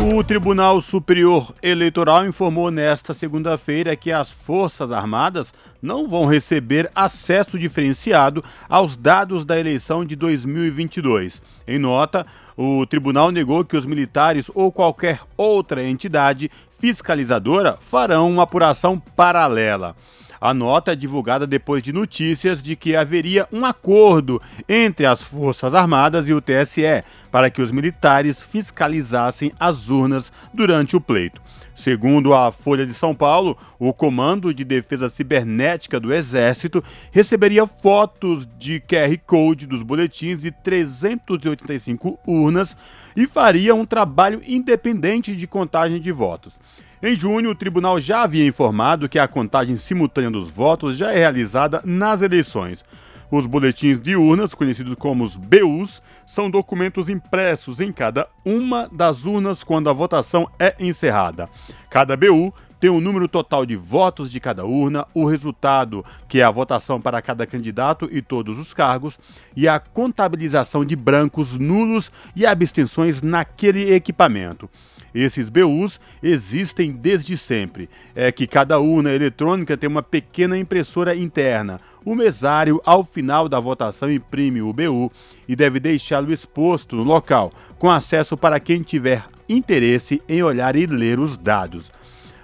O 0.00 0.22
Tribunal 0.22 0.80
Superior 0.80 1.52
Eleitoral 1.60 2.24
informou 2.24 2.70
nesta 2.70 3.12
segunda-feira 3.12 3.96
que 3.96 4.12
as 4.12 4.30
Forças 4.30 4.92
Armadas 4.92 5.52
não 5.82 6.06
vão 6.06 6.24
receber 6.24 6.88
acesso 6.94 7.58
diferenciado 7.58 8.44
aos 8.68 8.96
dados 8.96 9.44
da 9.44 9.58
eleição 9.58 10.04
de 10.04 10.14
2022. 10.14 11.42
Em 11.66 11.80
nota, 11.80 12.24
o 12.56 12.86
tribunal 12.86 13.32
negou 13.32 13.64
que 13.64 13.76
os 13.76 13.84
militares 13.84 14.48
ou 14.54 14.70
qualquer 14.70 15.20
outra 15.36 15.82
entidade 15.82 16.48
fiscalizadora 16.78 17.76
farão 17.80 18.30
uma 18.30 18.44
apuração 18.44 19.00
paralela. 19.00 19.96
A 20.40 20.54
nota 20.54 20.92
é 20.92 20.96
divulgada 20.96 21.46
depois 21.46 21.82
de 21.82 21.92
notícias 21.92 22.62
de 22.62 22.76
que 22.76 22.94
haveria 22.94 23.48
um 23.52 23.64
acordo 23.64 24.40
entre 24.68 25.06
as 25.06 25.22
Forças 25.22 25.74
Armadas 25.74 26.28
e 26.28 26.32
o 26.32 26.40
TSE 26.40 27.04
para 27.30 27.50
que 27.50 27.60
os 27.60 27.70
militares 27.70 28.40
fiscalizassem 28.40 29.52
as 29.58 29.90
urnas 29.90 30.32
durante 30.54 30.96
o 30.96 31.00
pleito. 31.00 31.42
Segundo 31.74 32.34
a 32.34 32.50
Folha 32.50 32.84
de 32.84 32.92
São 32.92 33.14
Paulo, 33.14 33.56
o 33.78 33.92
Comando 33.92 34.52
de 34.52 34.64
Defesa 34.64 35.08
Cibernética 35.08 36.00
do 36.00 36.12
Exército 36.12 36.82
receberia 37.12 37.68
fotos 37.68 38.48
de 38.58 38.80
QR 38.80 39.16
Code 39.24 39.64
dos 39.64 39.84
boletins 39.84 40.40
de 40.40 40.50
385 40.50 42.18
urnas 42.26 42.76
e 43.16 43.28
faria 43.28 43.76
um 43.76 43.86
trabalho 43.86 44.42
independente 44.44 45.36
de 45.36 45.46
contagem 45.46 46.00
de 46.00 46.10
votos. 46.10 46.58
Em 47.00 47.14
junho, 47.14 47.50
o 47.50 47.54
tribunal 47.54 48.00
já 48.00 48.24
havia 48.24 48.44
informado 48.44 49.08
que 49.08 49.20
a 49.20 49.28
contagem 49.28 49.76
simultânea 49.76 50.32
dos 50.32 50.50
votos 50.50 50.96
já 50.96 51.12
é 51.12 51.18
realizada 51.18 51.80
nas 51.84 52.22
eleições. 52.22 52.84
Os 53.30 53.46
boletins 53.46 54.00
de 54.00 54.16
urnas, 54.16 54.52
conhecidos 54.52 54.96
como 54.96 55.22
os 55.22 55.36
BUs, 55.36 56.02
são 56.26 56.50
documentos 56.50 57.08
impressos 57.08 57.78
em 57.78 57.92
cada 57.92 58.26
uma 58.44 58.88
das 58.90 59.24
urnas 59.24 59.62
quando 59.62 59.88
a 59.88 59.92
votação 59.92 60.50
é 60.58 60.74
encerrada. 60.80 61.48
Cada 61.88 62.16
BU 62.16 62.52
tem 62.80 62.90
o 62.90 63.00
número 63.00 63.28
total 63.28 63.64
de 63.64 63.76
votos 63.76 64.28
de 64.28 64.40
cada 64.40 64.64
urna, 64.64 65.06
o 65.14 65.24
resultado, 65.24 66.04
que 66.26 66.40
é 66.40 66.42
a 66.42 66.50
votação 66.50 67.00
para 67.00 67.22
cada 67.22 67.46
candidato 67.46 68.08
e 68.10 68.20
todos 68.20 68.58
os 68.58 68.74
cargos, 68.74 69.20
e 69.54 69.68
a 69.68 69.78
contabilização 69.78 70.84
de 70.84 70.96
brancos, 70.96 71.56
nulos 71.56 72.10
e 72.34 72.44
abstenções 72.44 73.22
naquele 73.22 73.92
equipamento. 73.92 74.68
Esses 75.14 75.48
BUs 75.48 76.00
existem 76.22 76.92
desde 76.92 77.36
sempre. 77.36 77.88
É 78.14 78.30
que 78.30 78.46
cada 78.46 78.78
urna 78.78 79.12
eletrônica 79.12 79.76
tem 79.76 79.88
uma 79.88 80.02
pequena 80.02 80.58
impressora 80.58 81.14
interna. 81.14 81.80
O 82.04 82.14
mesário, 82.14 82.80
ao 82.84 83.04
final 83.04 83.48
da 83.48 83.60
votação, 83.60 84.10
imprime 84.10 84.62
o 84.62 84.72
BU 84.72 85.10
e 85.48 85.56
deve 85.56 85.80
deixá-lo 85.80 86.32
exposto 86.32 86.96
no 86.96 87.02
local, 87.02 87.52
com 87.78 87.90
acesso 87.90 88.36
para 88.36 88.60
quem 88.60 88.82
tiver 88.82 89.24
interesse 89.48 90.22
em 90.28 90.42
olhar 90.42 90.76
e 90.76 90.86
ler 90.86 91.18
os 91.18 91.36
dados. 91.36 91.90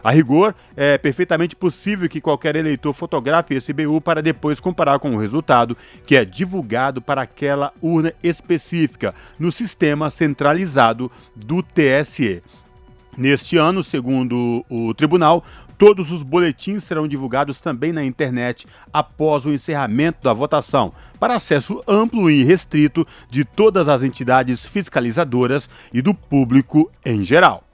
A 0.04 0.10
rigor, 0.10 0.54
é 0.76 0.98
perfeitamente 0.98 1.56
possível 1.56 2.06
que 2.10 2.20
qualquer 2.20 2.54
eleitor 2.56 2.92
fotografe 2.92 3.54
esse 3.54 3.72
BU 3.72 4.02
para 4.02 4.20
depois 4.20 4.60
comparar 4.60 4.98
com 4.98 5.16
o 5.16 5.18
resultado 5.18 5.74
que 6.06 6.14
é 6.14 6.26
divulgado 6.26 7.00
para 7.00 7.22
aquela 7.22 7.72
urna 7.80 8.12
específica 8.22 9.14
no 9.38 9.50
sistema 9.50 10.10
centralizado 10.10 11.10
do 11.34 11.62
TSE. 11.62 12.42
Neste 13.16 13.56
ano, 13.56 13.82
segundo 13.82 14.62
o 14.68 14.92
tribunal, 14.92 15.42
todos 15.78 16.10
os 16.10 16.22
boletins 16.22 16.84
serão 16.84 17.08
divulgados 17.08 17.58
também 17.58 17.90
na 17.90 18.04
internet 18.04 18.66
após 18.92 19.46
o 19.46 19.52
encerramento 19.52 20.22
da 20.22 20.34
votação, 20.34 20.92
para 21.18 21.36
acesso 21.36 21.82
amplo 21.88 22.30
e 22.30 22.44
restrito 22.44 23.06
de 23.30 23.42
todas 23.42 23.88
as 23.88 24.02
entidades 24.02 24.66
fiscalizadoras 24.66 25.70
e 25.94 26.02
do 26.02 26.12
público 26.12 26.90
em 27.06 27.24
geral. 27.24 27.64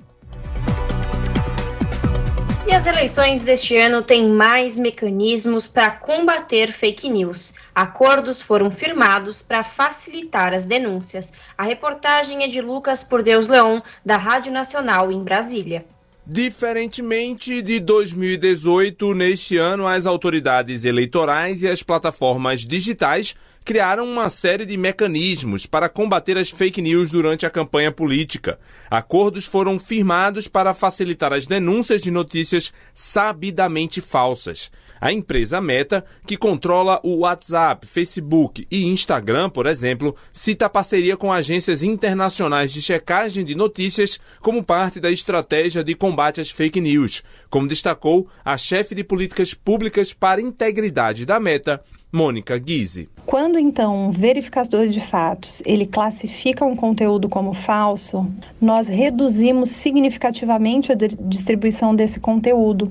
E 2.66 2.75
as 2.75 2.87
eleições 2.87 3.42
deste 3.42 3.77
ano 3.77 4.03
têm 4.03 4.29
mais 4.29 4.79
mecanismos 4.79 5.66
para 5.66 5.90
combater 5.90 6.70
fake 6.73 7.09
news. 7.09 7.55
Acordos 7.75 8.42
foram 8.42 8.70
firmados 8.70 9.42
para 9.42 9.64
facilitar 9.64 10.53
as 10.53 10.66
denúncias. 10.66 11.33
A 11.57 11.64
reportagem 11.64 12.44
é 12.44 12.46
de 12.46 12.61
Lucas 12.61 13.03
Por 13.03 13.23
Deus 13.23 13.49
Leão, 13.49 13.83
da 14.05 14.16
Rádio 14.16 14.53
Nacional 14.53 15.11
em 15.11 15.25
Brasília. 15.25 15.85
Diferentemente 16.27 17.61
de 17.61 17.81
2018, 17.81 19.14
neste 19.14 19.57
ano 19.57 19.87
as 19.87 20.07
autoridades 20.07 20.85
eleitorais 20.85 21.62
e 21.62 21.68
as 21.68 21.83
plataformas 21.83 22.61
digitais 22.61 23.35
criaram 23.64 24.05
uma 24.05 24.29
série 24.29 24.64
de 24.64 24.77
mecanismos 24.77 25.66
para 25.66 25.88
combater 25.88 26.37
as 26.37 26.51
fake 26.51 26.81
news 26.83 27.11
durante 27.11 27.46
a 27.46 27.51
campanha 27.51 27.92
política. 27.92 28.59
Acordos 28.90 29.46
foram 29.46 29.79
firmados 29.79 30.49
para 30.49 30.75
facilitar 30.75 31.33
as 31.33 31.46
denúncias 31.46 32.03
de 32.03 32.11
notícias 32.11 32.73
sabidamente 32.94 34.01
falsas. 34.01 34.70
A 35.01 35.11
empresa 35.11 35.62
Meta, 35.62 36.05
que 36.27 36.37
controla 36.37 37.01
o 37.03 37.20
WhatsApp, 37.20 37.87
Facebook 37.87 38.66
e 38.70 38.85
Instagram, 38.85 39.49
por 39.49 39.66
exemplo, 39.66 40.14
cita 40.31 40.68
parceria 40.68 41.16
com 41.16 41.33
agências 41.33 41.83
internacionais 41.83 42.70
de 42.70 42.83
checagem 42.83 43.42
de 43.42 43.55
notícias 43.55 44.20
como 44.40 44.62
parte 44.62 45.01
da 45.01 45.11
estratégia 45.11 45.83
de 45.83 45.94
combate 45.94 46.38
às 46.40 46.51
fake 46.51 46.83
news, 46.83 47.23
como 47.49 47.66
destacou 47.66 48.29
a 48.44 48.59
chefe 48.59 48.94
de 48.94 49.03
políticas 49.03 49.55
públicas 49.55 50.12
para 50.12 50.38
integridade 50.38 51.25
da 51.25 51.40
Meta, 51.40 51.83
Mônica 52.12 52.59
Guise. 52.59 53.09
Quando 53.25 53.59
então 53.59 54.07
um 54.07 54.11
verificador 54.11 54.88
de 54.88 55.01
fatos 55.01 55.62
ele 55.64 55.87
classifica 55.87 56.64
um 56.64 56.75
conteúdo 56.75 57.29
como 57.29 57.55
falso, 57.55 58.27
nós 58.61 58.88
reduzimos 58.88 59.70
significativamente 59.70 60.90
a 60.90 60.96
distribuição 60.96 61.94
desse 61.94 62.18
conteúdo. 62.18 62.90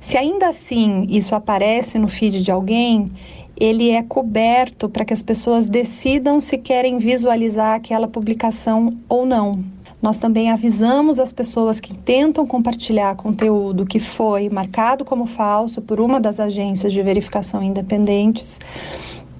Se 0.00 0.16
ainda 0.16 0.48
assim 0.48 1.06
isso 1.08 1.34
aparece 1.34 1.98
no 1.98 2.08
feed 2.08 2.42
de 2.42 2.50
alguém, 2.50 3.12
ele 3.56 3.90
é 3.90 4.02
coberto 4.02 4.88
para 4.88 5.04
que 5.04 5.14
as 5.14 5.22
pessoas 5.22 5.66
decidam 5.66 6.40
se 6.40 6.58
querem 6.58 6.98
visualizar 6.98 7.76
aquela 7.76 8.08
publicação 8.08 8.98
ou 9.08 9.24
não. 9.24 9.75
Nós 10.06 10.18
também 10.18 10.52
avisamos 10.52 11.18
as 11.18 11.32
pessoas 11.32 11.80
que 11.80 11.92
tentam 11.92 12.46
compartilhar 12.46 13.16
conteúdo 13.16 13.84
que 13.84 13.98
foi 13.98 14.48
marcado 14.48 15.04
como 15.04 15.26
falso 15.26 15.82
por 15.82 15.98
uma 15.98 16.20
das 16.20 16.38
agências 16.38 16.92
de 16.92 17.02
verificação 17.02 17.60
independentes 17.60 18.60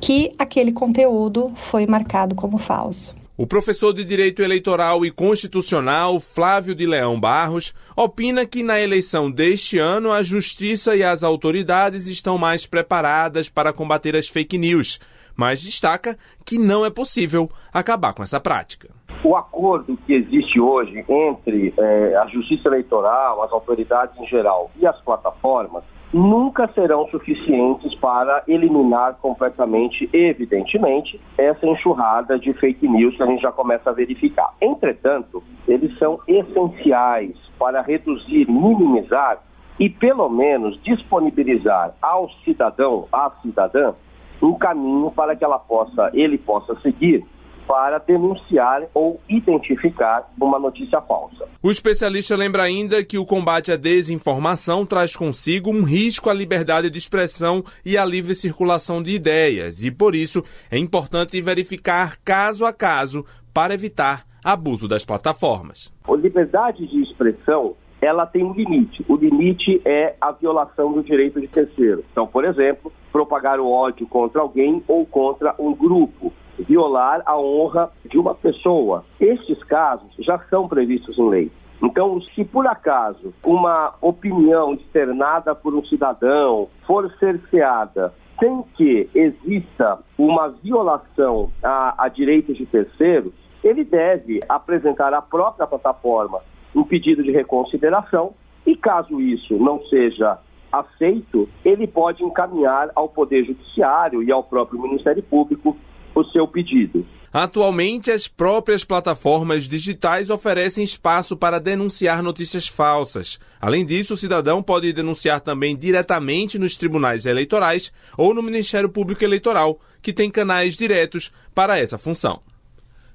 que 0.00 0.35
aquele 0.37 0.72
conteúdo 0.72 1.52
foi 1.55 1.87
marcado 1.87 2.35
como 2.35 2.59
falso. 2.59 3.14
O 3.37 3.46
professor 3.46 3.92
de 3.92 4.02
Direito 4.02 4.42
Eleitoral 4.42 5.07
e 5.07 5.11
Constitucional, 5.12 6.18
Flávio 6.18 6.74
de 6.74 6.85
Leão 6.85 7.20
Barros, 7.20 7.72
opina 7.94 8.44
que 8.44 8.64
na 8.64 8.81
eleição 8.81 9.31
deste 9.31 9.79
ano 9.79 10.11
a 10.11 10.20
justiça 10.20 10.96
e 10.96 11.05
as 11.05 11.22
autoridades 11.22 12.09
estão 12.09 12.37
mais 12.37 12.66
preparadas 12.66 13.48
para 13.48 13.72
combater 13.72 14.16
as 14.16 14.26
fake 14.26 14.59
news, 14.59 14.98
mas 15.37 15.62
destaca 15.62 16.18
que 16.44 16.59
não 16.59 16.85
é 16.85 16.90
possível 16.90 17.48
acabar 17.72 18.12
com 18.12 18.24
essa 18.24 18.40
prática. 18.40 18.95
O 19.27 19.35
acordo 19.35 19.99
que 20.07 20.15
existe 20.15 20.61
hoje 20.61 21.05
entre 21.09 21.75
eh, 21.77 22.17
a 22.17 22.29
Justiça 22.29 22.69
Eleitoral, 22.69 23.43
as 23.43 23.51
autoridades 23.51 24.17
em 24.21 24.27
geral 24.29 24.71
e 24.79 24.87
as 24.87 25.01
plataformas 25.01 25.83
nunca 26.15 26.69
serão 26.69 27.09
suficientes 27.09 27.93
para 27.97 28.45
eliminar 28.47 29.17
completamente, 29.21 30.09
evidentemente, 30.12 31.21
essa 31.37 31.67
enxurrada 31.67 32.39
de 32.39 32.53
fake 32.53 32.87
news 32.87 33.17
que 33.17 33.23
a 33.25 33.27
gente 33.27 33.43
já 33.43 33.51
começa 33.51 33.91
a 33.91 33.93
verificar. 33.93 34.55
Entretanto, 34.61 35.43
eles 35.67 35.99
são 35.99 36.21
essenciais 36.29 37.37
para 37.59 37.83
reduzir, 37.83 38.49
minimizar 38.49 39.43
e, 39.81 39.91
pelo 39.91 40.29
menos, 40.29 40.81
disponibilizar 40.85 41.97
ao 42.01 42.31
cidadão, 42.45 43.09
à 43.12 43.33
cidadã, 43.43 43.93
um 44.41 44.55
caminho 44.55 45.11
para 45.11 45.35
que 45.35 45.45
ela 45.45 45.59
possa, 45.59 46.12
ele 46.15 46.39
possa 46.39 46.77
seguir 46.81 47.27
para 47.66 47.98
denunciar 47.98 48.85
ou 48.94 49.20
identificar 49.29 50.31
uma 50.40 50.59
notícia 50.59 51.00
falsa. 51.00 51.48
O 51.62 51.70
especialista 51.70 52.37
lembra 52.37 52.62
ainda 52.62 53.05
que 53.05 53.18
o 53.18 53.26
combate 53.26 53.72
à 53.72 53.76
desinformação 53.76 54.87
traz 54.87 55.16
consigo 55.16 55.70
um 55.70 55.83
risco 55.83 56.31
à 56.31 56.35
liberdade 56.35 56.88
de 56.88 56.98
expressão 56.98 57.64
e 57.85 57.98
à 57.98 58.05
livre 58.05 58.35
circulação 58.35 59.02
de 59.02 59.11
ideias, 59.11 59.83
e 59.83 59.90
por 59.90 60.14
isso 60.14 60.44
é 60.70 60.79
importante 60.79 61.40
verificar 61.40 62.16
caso 62.24 62.64
a 62.64 62.72
caso 62.72 63.24
para 63.52 63.74
evitar 63.74 64.24
abuso 64.44 64.87
das 64.87 65.05
plataformas. 65.05 65.92
A 66.07 66.14
liberdade 66.14 66.87
de 66.87 67.02
expressão 67.02 67.74
ela 68.00 68.26
tem 68.26 68.44
um 68.44 68.52
limite. 68.52 69.05
O 69.09 69.16
limite 69.16 69.81
é 69.85 70.14
a 70.20 70.31
violação 70.31 70.92
do 70.92 71.02
direito 71.02 71.40
de 71.40 71.48
terceiro. 71.48 72.05
Então, 72.12 72.26
por 72.26 72.44
exemplo, 72.44 72.92
propagar 73.11 73.59
o 73.59 73.68
ódio 73.68 74.07
contra 74.07 74.40
alguém 74.40 74.83
ou 74.87 75.05
contra 75.07 75.55
um 75.59 75.74
grupo 75.74 76.33
violar 76.59 77.23
a 77.27 77.38
honra 77.38 77.90
de 78.05 78.19
uma 78.19 78.35
pessoa. 78.35 79.05
Estes 79.21 79.62
casos 79.64 80.09
já 80.19 80.38
são 80.51 80.69
previstos 80.69 81.19
em 81.19 81.29
lei. 81.29 81.53
Então, 81.83 82.21
se 82.35 82.45
por 82.45 82.66
acaso 82.66 83.35
uma 83.45 83.95
opinião 84.01 84.75
externada 84.75 85.55
por 85.55 85.75
um 85.75 85.85
cidadão 85.85 86.69
for 86.87 87.11
cerceada 87.19 88.14
sem 88.40 88.62
que 88.77 89.09
exista 89.14 89.99
uma 90.19 90.49
violação 90.49 91.51
a, 91.62 92.05
a 92.05 92.09
direitos 92.09 92.57
de 92.57 92.66
terceiros, 92.66 93.33
ele 93.64 93.85
deve 93.85 94.40
apresentar 94.49 95.12
à 95.14 95.23
própria 95.23 95.66
plataforma 95.66 96.40
um 96.75 96.85
pedido 96.85 97.23
de 97.23 97.31
reconsideração 97.31 98.35
e, 98.66 98.77
caso 98.77 99.21
isso 99.21 99.55
não 99.57 99.83
seja 99.87 100.38
aceito, 100.71 101.49
ele 101.64 101.87
pode 101.87 102.23
encaminhar 102.23 102.90
ao 102.95 103.09
Poder 103.09 103.45
Judiciário 103.45 104.23
e 104.23 104.31
ao 104.31 104.42
próprio 104.42 104.81
Ministério 104.81 105.23
Público 105.23 105.77
o 106.20 106.31
seu 106.31 106.46
pedido. 106.46 107.07
Atualmente, 107.33 108.11
as 108.11 108.26
próprias 108.26 108.83
plataformas 108.83 109.68
digitais 109.68 110.31
oferecem 110.31 110.83
espaço 110.83 111.37
para 111.37 111.61
denunciar 111.61 112.22
notícias 112.22 112.66
falsas. 112.66 113.38
Além 113.61 113.85
disso, 113.85 114.14
o 114.14 114.16
cidadão 114.16 114.62
pode 114.62 114.92
denunciar 114.92 115.40
também 115.40 115.76
diretamente 115.76 116.59
nos 116.59 116.76
tribunais 116.76 117.26
eleitorais 117.26 117.92
ou 118.16 118.33
no 118.33 118.42
Ministério 118.42 118.88
Público 118.88 119.22
Eleitoral, 119.22 119.79
que 120.00 120.14
tem 120.14 120.31
canais 120.31 120.76
diretos 120.76 121.31
para 121.55 121.79
essa 121.79 121.98
função. 121.98 122.40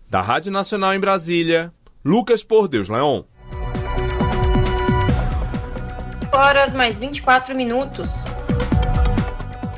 Da 0.07 0.21
Rádio 0.21 0.51
Nacional 0.51 0.93
em 0.93 0.99
Brasília, 0.99 1.73
Lucas 2.05 2.43
Por 2.43 2.67
Deus 2.67 2.89
Leon. 2.89 3.23
Horas 6.31 6.73
mais 6.73 6.99
24 6.99 7.55
minutos. 7.55 8.09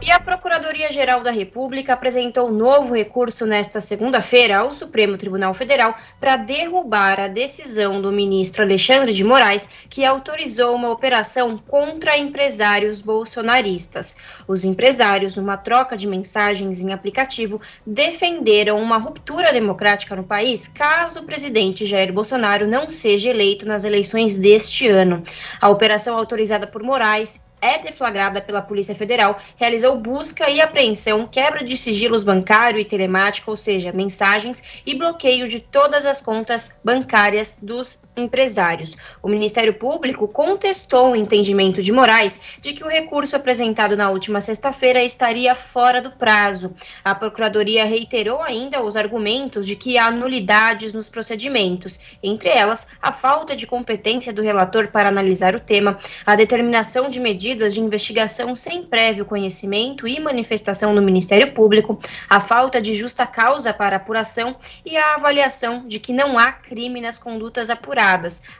E 0.05 0.11
a 0.11 0.19
Procuradoria-Geral 0.19 1.23
da 1.23 1.31
República 1.31 1.93
apresentou 1.93 2.51
novo 2.51 2.93
recurso 2.93 3.45
nesta 3.45 3.79
segunda-feira 3.79 4.57
ao 4.57 4.73
Supremo 4.73 5.15
Tribunal 5.15 5.53
Federal 5.53 5.95
para 6.19 6.35
derrubar 6.35 7.21
a 7.21 7.29
decisão 7.29 8.01
do 8.01 8.11
ministro 8.11 8.63
Alexandre 8.63 9.13
de 9.13 9.23
Moraes, 9.23 9.69
que 9.89 10.03
autorizou 10.03 10.75
uma 10.75 10.89
operação 10.89 11.57
contra 11.57 12.17
empresários 12.17 13.01
bolsonaristas. 13.01 14.17
Os 14.45 14.65
empresários, 14.65 15.37
numa 15.37 15.55
troca 15.55 15.95
de 15.95 16.05
mensagens 16.05 16.81
em 16.81 16.91
aplicativo, 16.91 17.61
defenderam 17.87 18.81
uma 18.81 18.97
ruptura 18.97 19.53
democrática 19.53 20.17
no 20.17 20.25
país 20.25 20.67
caso 20.67 21.21
o 21.21 21.23
presidente 21.23 21.85
Jair 21.85 22.11
Bolsonaro 22.11 22.67
não 22.67 22.89
seja 22.89 23.29
eleito 23.29 23.65
nas 23.65 23.85
eleições 23.85 24.37
deste 24.37 24.85
ano. 24.85 25.23
A 25.61 25.69
operação 25.69 26.17
autorizada 26.17 26.67
por 26.67 26.83
Moraes 26.83 27.41
é 27.63 27.79
deflagrada 27.79 28.41
pela 28.41 28.61
Polícia 28.61 28.93
Federal, 28.93 29.39
realizou 29.55 29.97
busca 29.97 30.49
e 30.49 30.59
apreensão, 30.59 31.25
quebra 31.25 31.63
de 31.63 31.77
sigilos 31.77 32.23
bancário 32.23 32.79
e 32.79 32.83
telemático, 32.83 33.49
ou 33.49 33.55
seja, 33.55 33.93
mensagens, 33.93 34.81
e 34.85 34.93
bloqueio 34.93 35.47
de 35.47 35.61
todas 35.61 36.05
as 36.05 36.19
contas 36.19 36.77
bancárias 36.83 37.57
dos 37.61 38.02
empresários. 38.15 38.95
O 39.21 39.27
Ministério 39.27 39.73
Público 39.73 40.27
contestou 40.27 41.11
o 41.11 41.15
entendimento 41.15 41.81
de 41.81 41.91
Moraes 41.91 42.39
de 42.61 42.73
que 42.73 42.83
o 42.83 42.87
recurso 42.87 43.35
apresentado 43.35 43.97
na 43.97 44.09
última 44.09 44.39
sexta-feira 44.41 45.03
estaria 45.03 45.55
fora 45.55 46.01
do 46.01 46.11
prazo. 46.11 46.73
A 47.03 47.15
Procuradoria 47.15 47.85
reiterou 47.85 48.41
ainda 48.41 48.83
os 48.83 48.95
argumentos 48.95 49.65
de 49.65 49.75
que 49.75 49.97
há 49.97 50.11
nulidades 50.11 50.93
nos 50.93 51.09
procedimentos, 51.09 51.99
entre 52.21 52.49
elas 52.49 52.87
a 53.01 53.11
falta 53.11 53.55
de 53.55 53.65
competência 53.65 54.31
do 54.31 54.41
relator 54.41 54.87
para 54.89 55.09
analisar 55.09 55.55
o 55.55 55.59
tema, 55.59 55.97
a 56.25 56.35
determinação 56.35 57.09
de 57.09 57.19
medidas 57.19 57.73
de 57.73 57.79
investigação 57.79 58.55
sem 58.55 58.83
prévio 58.83 59.25
conhecimento 59.25 60.07
e 60.07 60.19
manifestação 60.19 60.93
no 60.93 61.01
Ministério 61.01 61.53
Público, 61.53 61.99
a 62.29 62.39
falta 62.39 62.81
de 62.81 62.93
justa 62.93 63.25
causa 63.25 63.73
para 63.73 63.95
apuração 63.95 64.55
e 64.85 64.97
a 64.97 65.15
avaliação 65.15 65.87
de 65.87 65.99
que 65.99 66.13
não 66.13 66.37
há 66.37 66.51
crime 66.51 67.01
nas 67.01 67.17
condutas 67.17 67.69
apuradas 67.69 68.02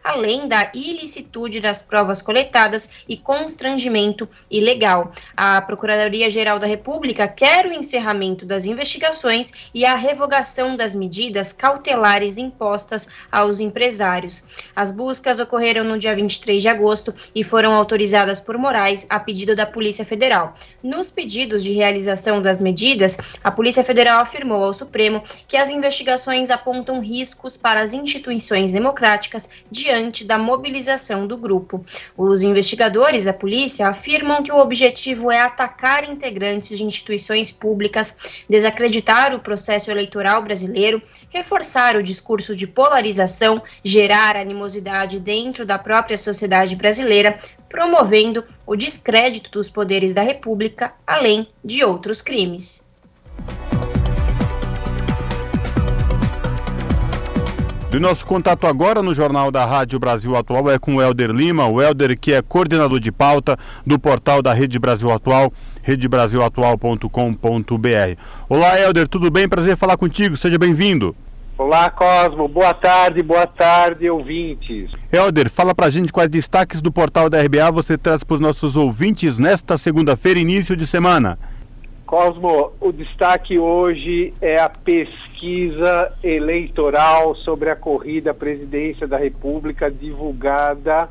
além 0.03 0.47
da 0.47 0.71
ilicitude 0.73 1.60
das 1.60 1.82
provas 1.82 2.21
coletadas 2.21 3.03
e 3.08 3.17
constrangimento 3.17 4.27
ilegal. 4.49 5.12
A 5.36 5.62
Procuradoria-Geral 5.62 6.60
da 6.60 6.67
República 6.67 7.27
quer 7.27 7.65
o 7.65 7.73
encerramento 7.73 8.45
das 8.45 8.65
investigações 8.65 9.51
e 9.73 9.86
a 9.86 9.95
revogação 9.95 10.75
das 10.77 10.95
medidas 10.95 11.51
cautelares 11.51 12.38
impostas 12.38 13.08
aos 13.32 13.60
empresários. 13.60 14.43
As 14.75 14.91
buscas 14.91 15.39
ocorreram 15.39 15.84
no 15.84 15.99
dia 15.99 16.15
23 16.15 16.62
de 16.62 16.69
agosto 16.69 17.13
e 17.36 17.43
foram 17.43 17.73
autorizadas 17.73 18.39
por 18.39 18.58
Moraes 18.58 19.06
a 19.10 19.19
pedido 19.19 19.56
da 19.56 19.65
Polícia 19.65 20.06
Federal. 20.06 20.56
Nos 20.82 21.12
pedidos 21.12 21.63
de 21.63 21.73
realização 21.73 22.41
das 22.41 22.62
medidas, 22.62 23.17
a 23.43 23.51
Polícia 23.51 23.84
Federal 23.84 24.21
afirmou 24.21 24.63
ao 24.63 24.73
Supremo 24.73 25.23
que 25.47 25.58
as 25.58 25.69
investigações 25.69 26.49
apontam 26.49 26.99
riscos 27.01 27.58
para 27.58 27.82
as 27.82 27.93
instituições 27.93 28.73
democráticas 28.73 29.33
diante 29.69 30.24
da 30.24 30.38
mobilização 30.38 31.26
do 31.28 31.38
grupo. 31.38 31.86
Os 32.17 32.41
investigadores 32.41 33.26
da 33.26 33.34
polícia 33.34 33.88
afirmam 33.88 34.43
que 34.43 34.52
o 34.52 34.60
objetivo 34.60 35.32
é 35.32 35.39
atacar 35.39 36.10
integrantes 36.10 36.78
de 36.78 36.84
instituições 36.84 37.52
públicas, 37.52 38.17
desacreditar 38.50 39.34
o 39.34 39.39
processo 39.39 39.89
eleitoral 39.91 40.41
brasileiro, 40.41 41.02
reforçar 41.30 41.96
o 41.96 42.04
discurso 42.04 42.56
de 42.56 42.67
polarização, 42.67 43.62
gerar 43.84 44.36
animosidade 44.36 45.19
dentro 45.19 45.65
da 45.65 45.78
própria 45.78 46.17
sociedade 46.17 46.76
brasileira, 46.76 47.39
promovendo 47.67 48.43
o 48.65 48.76
descrédito 48.76 49.50
dos 49.52 49.69
poderes 49.69 50.13
da 50.13 50.22
República, 50.22 50.93
além 51.08 51.48
de 51.63 51.84
outros 51.84 52.22
crimes. 52.22 52.88
E 57.93 57.95
o 57.95 57.99
nosso 57.99 58.25
contato 58.25 58.65
agora 58.65 59.03
no 59.03 59.13
Jornal 59.13 59.51
da 59.51 59.63
Rádio 59.65 59.99
Brasil 59.99 60.36
Atual 60.36 60.71
é 60.71 60.79
com 60.79 60.95
o 60.95 61.01
Helder 61.01 61.29
Lima, 61.29 61.67
o 61.67 61.79
Helder 61.79 62.17
que 62.17 62.34
é 62.34 62.41
coordenador 62.41 62.99
de 62.99 63.12
pauta 63.12 63.56
do 63.86 63.99
portal 63.99 64.41
da 64.41 64.51
Rede 64.51 64.79
Brasil 64.79 65.12
Atual, 65.12 65.53
redebrasilatual.com.br. 65.84 68.19
Olá 68.49 68.82
Helder, 68.82 69.08
tudo 69.08 69.29
bem? 69.29 69.47
Prazer 69.47 69.77
falar 69.77 69.95
contigo, 69.95 70.36
seja 70.36 70.58
bem-vindo. 70.58 71.15
Olá 71.56 71.88
Cosmo, 71.91 72.47
boa 72.47 72.73
tarde, 72.73 73.21
boa 73.21 73.45
tarde 73.45 74.10
ouvintes. 74.10 74.89
Helder, 75.12 75.51
fala 75.51 75.75
pra 75.75 75.91
gente 75.91 76.12
quais 76.12 76.32
destaques 76.32 76.82
do 76.82 76.91
portal 76.91 77.29
da 77.29 77.39
RBA 77.43 77.69
você 77.71 77.95
traz 77.95 78.23
para 78.23 78.34
os 78.34 78.39
nossos 78.39 78.75
ouvintes 78.75 79.38
nesta 79.38 79.77
segunda-feira, 79.77 80.39
início 80.39 80.75
de 80.75 80.88
semana. 80.88 81.38
Cosmo, 82.06 82.74
o 82.80 82.92
destaque 82.92 83.58
hoje 83.58 84.34
é 84.42 84.60
a 84.60 84.70
pesquisa 84.70 86.13
eleitoral 86.24 87.36
sobre 87.38 87.70
a 87.70 87.76
corrida 87.76 88.32
à 88.32 88.34
presidência 88.34 89.08
da 89.08 89.18
República 89.18 89.89
divulgada 89.89 91.10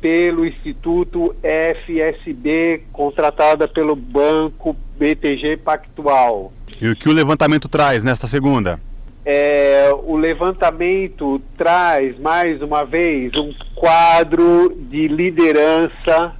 pelo 0.00 0.46
Instituto 0.46 1.34
FSB, 1.42 2.82
contratada 2.92 3.68
pelo 3.68 3.94
Banco 3.94 4.76
BTG 4.98 5.58
Pactual. 5.58 6.52
E 6.80 6.88
o 6.88 6.96
que 6.96 7.08
o 7.08 7.12
levantamento 7.12 7.68
traz 7.68 8.02
nesta 8.02 8.26
segunda? 8.26 8.80
É, 9.24 9.90
o 10.04 10.16
levantamento 10.16 11.40
traz, 11.56 12.18
mais 12.18 12.62
uma 12.62 12.84
vez, 12.84 13.32
um 13.34 13.52
quadro 13.74 14.72
de 14.88 15.08
liderança 15.08 16.32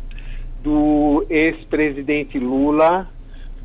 do 0.63 1.27
ex-presidente 1.29 2.39
Lula 2.39 3.09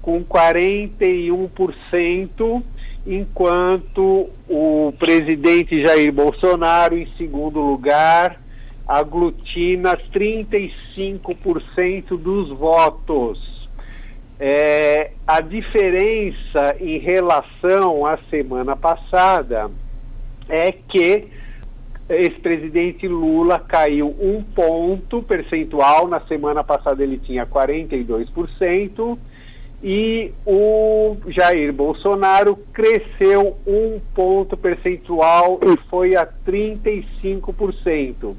com 0.01 0.23
41%, 0.23 2.63
enquanto 3.05 4.29
o 4.49 4.93
presidente 4.97 5.85
Jair 5.85 6.11
Bolsonaro, 6.11 6.97
em 6.97 7.05
segundo 7.17 7.59
lugar, 7.59 8.41
aglutina 8.87 9.95
35% 10.13 12.17
dos 12.17 12.49
votos. 12.49 13.51
É, 14.39 15.11
a 15.27 15.39
diferença 15.39 16.75
em 16.79 16.97
relação 16.97 18.03
à 18.05 18.17
semana 18.29 18.75
passada 18.75 19.69
é 20.49 20.71
que 20.71 21.27
ex-presidente 22.09 23.07
Lula 23.07 23.59
caiu 23.59 24.07
um 24.19 24.43
ponto 24.43 25.21
percentual, 25.21 26.07
na 26.07 26.19
semana 26.21 26.63
passada 26.63 27.03
ele 27.03 27.19
tinha 27.19 27.45
42%, 27.45 29.17
e 29.83 30.31
o 30.45 31.17
Jair 31.27 31.73
Bolsonaro 31.73 32.55
cresceu 32.71 33.57
um 33.65 33.99
ponto 34.13 34.55
percentual 34.55 35.59
e 35.63 35.75
foi 35.89 36.15
a 36.15 36.23
35%. 36.25 38.35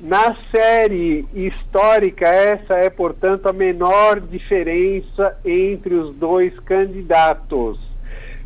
Na 0.00 0.36
série 0.50 1.24
histórica, 1.32 2.26
essa 2.26 2.74
é, 2.74 2.90
portanto, 2.90 3.46
a 3.46 3.52
menor 3.52 4.20
diferença 4.20 5.38
entre 5.44 5.94
os 5.94 6.12
dois 6.16 6.58
candidatos. 6.60 7.78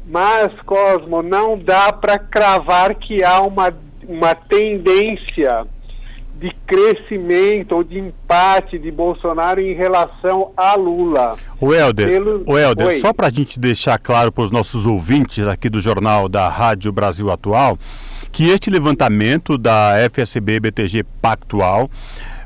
Mas, 0.07 0.53
Cosmo, 0.61 1.23
não 1.23 1.59
dá 1.59 1.91
para 1.91 2.19
cravar 2.19 2.95
que 2.95 3.25
há 3.25 3.41
uma, 3.41 3.75
uma 4.07 4.35
tendência 4.35 5.67
de 6.39 6.55
crescimento 6.67 7.73
ou 7.75 7.83
de 7.83 7.99
empate 7.99 8.79
de 8.79 8.91
Bolsonaro 8.91 9.61
em 9.61 9.75
relação 9.75 10.53
a 10.57 10.75
Lula. 10.75 11.37
O 11.61 11.73
Helder, 11.73 12.09
Pelo... 12.09 12.43
o 12.47 12.59
Helder 12.59 13.01
só 13.01 13.13
para 13.13 13.29
a 13.29 13.31
gente 13.31 13.59
deixar 13.59 13.99
claro 13.99 14.31
para 14.31 14.45
os 14.45 14.51
nossos 14.51 14.87
ouvintes 14.87 15.47
aqui 15.47 15.71
do 15.71 15.81
Jornal 15.81 16.29
da 16.29 16.49
Rádio 16.49 16.93
Brasil 16.93 17.31
Atual, 17.31 17.79
que 18.31 18.51
este 18.51 18.69
levantamento 18.69 19.57
da 19.57 19.95
FSB 20.11 20.61
BTG 20.61 21.05
Pactual, 21.23 21.91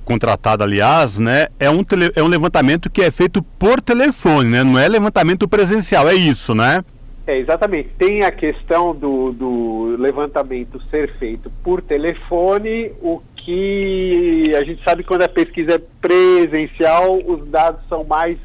contratada 0.05 0.63
aliás, 0.63 1.19
né, 1.19 1.49
é 1.59 1.69
um, 1.69 1.83
tele... 1.83 2.13
é 2.15 2.23
um 2.23 2.29
levantamento 2.29 2.89
que 2.89 3.03
é 3.03 3.11
feito 3.11 3.43
por 3.59 3.81
telefone, 3.81 4.51
né, 4.51 4.63
não 4.63 4.79
é 4.79 4.89
levantamento 4.89 5.49
presencial, 5.49 6.09
é 6.09 6.15
isso, 6.15 6.55
né? 6.55 6.85
É, 7.31 7.39
exatamente. 7.39 7.91
Tem 7.97 8.25
a 8.25 8.33
questão 8.33 8.93
do, 8.93 9.31
do 9.33 9.97
levantamento 9.97 10.83
ser 10.91 11.17
feito 11.17 11.49
por 11.63 11.81
telefone, 11.81 12.91
o 13.01 13.23
que 13.37 14.53
a 14.57 14.65
gente 14.65 14.83
sabe 14.83 15.05
quando 15.05 15.23
a 15.23 15.29
pesquisa 15.29 15.77
é 15.77 15.79
presencial, 16.01 17.21
os 17.25 17.47
dados 17.49 17.87
são 17.89 18.03
mais 18.03 18.37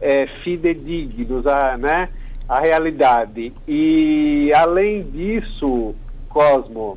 é, 0.00 0.26
fidedignos, 0.42 1.46
ah, 1.46 1.76
né? 1.76 2.08
a 2.48 2.60
realidade. 2.60 3.52
E 3.68 4.50
além 4.54 5.02
disso, 5.02 5.94
Cosmo, 6.30 6.96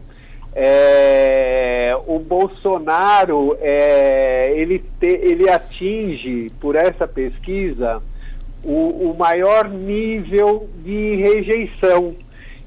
é, 0.55 1.93
o 2.07 2.19
Bolsonaro 2.19 3.57
é, 3.59 4.53
ele, 4.55 4.79
te, 4.79 5.07
ele 5.07 5.49
atinge 5.49 6.53
por 6.61 6.77
essa 6.77 7.05
pesquisa 7.05 8.01
o, 8.67 9.12
o 9.12 9.17
maior 9.17 9.69
nível 9.69 10.69
de 10.84 11.15
rejeição. 11.15 12.13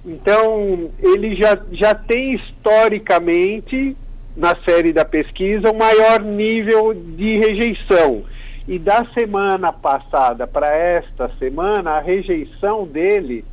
Então 0.04 0.90
ele 0.98 1.36
já, 1.36 1.60
já 1.72 1.94
tem 1.94 2.34
historicamente 2.34 3.94
na 4.34 4.56
série 4.64 4.94
da 4.94 5.04
pesquisa 5.04 5.70
o 5.70 5.76
maior 5.76 6.22
nível 6.22 6.94
de 6.94 7.38
rejeição. 7.38 8.24
E 8.66 8.78
da 8.78 9.04
semana 9.12 9.72
passada 9.72 10.46
para 10.46 10.74
esta 10.74 11.28
semana, 11.38 11.92
a 11.92 12.00
rejeição 12.00 12.86
dele 12.86 13.44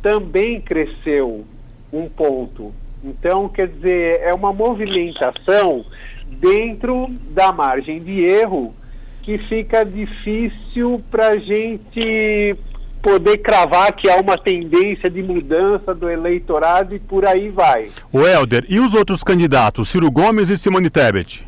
também 0.00 0.60
cresceu 0.60 1.44
um 1.92 2.08
ponto. 2.08 2.72
Então, 3.02 3.48
quer 3.48 3.68
dizer, 3.68 4.20
é 4.20 4.34
uma 4.34 4.52
movimentação 4.52 5.84
dentro 6.26 7.08
da 7.30 7.52
margem 7.52 8.00
de 8.00 8.20
erro 8.20 8.74
que 9.22 9.38
fica 9.38 9.84
difícil 9.84 11.02
para 11.10 11.28
a 11.28 11.36
gente 11.36 12.56
poder 13.02 13.38
cravar 13.38 13.92
que 13.92 14.08
há 14.10 14.16
uma 14.16 14.36
tendência 14.36 15.08
de 15.08 15.22
mudança 15.22 15.94
do 15.94 16.08
eleitorado 16.08 16.94
e 16.94 16.98
por 16.98 17.26
aí 17.26 17.48
vai. 17.48 17.88
O 18.12 18.20
Helder, 18.20 18.64
e 18.68 18.78
os 18.78 18.94
outros 18.94 19.22
candidatos, 19.22 19.88
Ciro 19.88 20.10
Gomes 20.10 20.50
e 20.50 20.56
Simone 20.56 20.90
Tebet? 20.90 21.46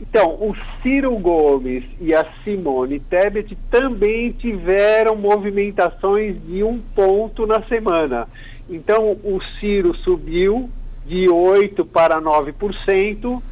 Então, 0.00 0.30
o 0.30 0.54
Ciro 0.82 1.16
Gomes 1.18 1.84
e 2.00 2.14
a 2.14 2.26
Simone 2.42 3.00
Tebet 3.00 3.56
também 3.70 4.32
tiveram 4.32 5.16
movimentações 5.16 6.36
de 6.46 6.62
um 6.62 6.78
ponto 6.94 7.46
na 7.46 7.62
semana. 7.62 8.26
Então, 8.68 9.12
o 9.22 9.40
Ciro 9.58 9.94
subiu 9.98 10.70
de 11.06 11.26
8% 11.26 11.86
para 11.86 12.20
9% 12.20 13.42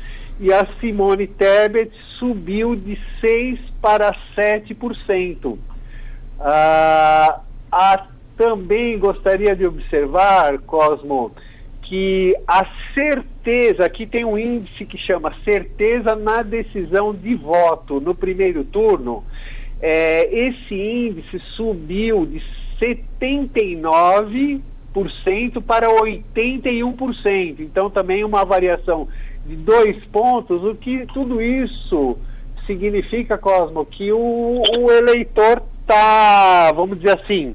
e 0.43 0.53
a 0.53 0.67
Simone 0.81 1.29
Tebet 1.29 1.93
subiu 2.19 2.75
de 2.75 2.99
6% 3.23 3.61
para 3.81 4.13
7%. 4.37 5.57
Ah, 6.41 7.41
a, 7.71 8.07
também 8.37 8.99
gostaria 8.99 9.55
de 9.55 9.65
observar, 9.65 10.59
Cosmo, 10.59 11.31
que 11.83 12.35
a 12.49 12.67
certeza, 12.93 13.85
aqui 13.85 14.05
tem 14.05 14.25
um 14.25 14.37
índice 14.37 14.85
que 14.85 14.99
chama 14.99 15.33
certeza 15.45 16.17
na 16.17 16.43
decisão 16.43 17.15
de 17.15 17.37
voto 17.37 18.01
no 18.01 18.13
primeiro 18.13 18.65
turno, 18.65 19.23
é, 19.81 20.49
esse 20.49 20.75
índice 20.75 21.39
subiu 21.55 22.27
de 22.27 22.43
79% 22.81 25.63
para 25.65 25.89
81%. 25.89 27.61
Então 27.61 27.89
também 27.89 28.25
uma 28.25 28.45
variação 28.45 29.07
de 29.47 29.57
dois 29.57 30.03
pontos, 30.07 30.63
o 30.63 30.75
que 30.75 31.07
tudo 31.13 31.41
isso 31.41 32.17
significa, 32.67 33.37
Cosmo, 33.37 33.85
que 33.85 34.13
o, 34.13 34.63
o 34.79 34.91
eleitor 34.91 35.63
está, 35.81 36.73
vamos 36.73 36.99
dizer 36.99 37.19
assim, 37.19 37.55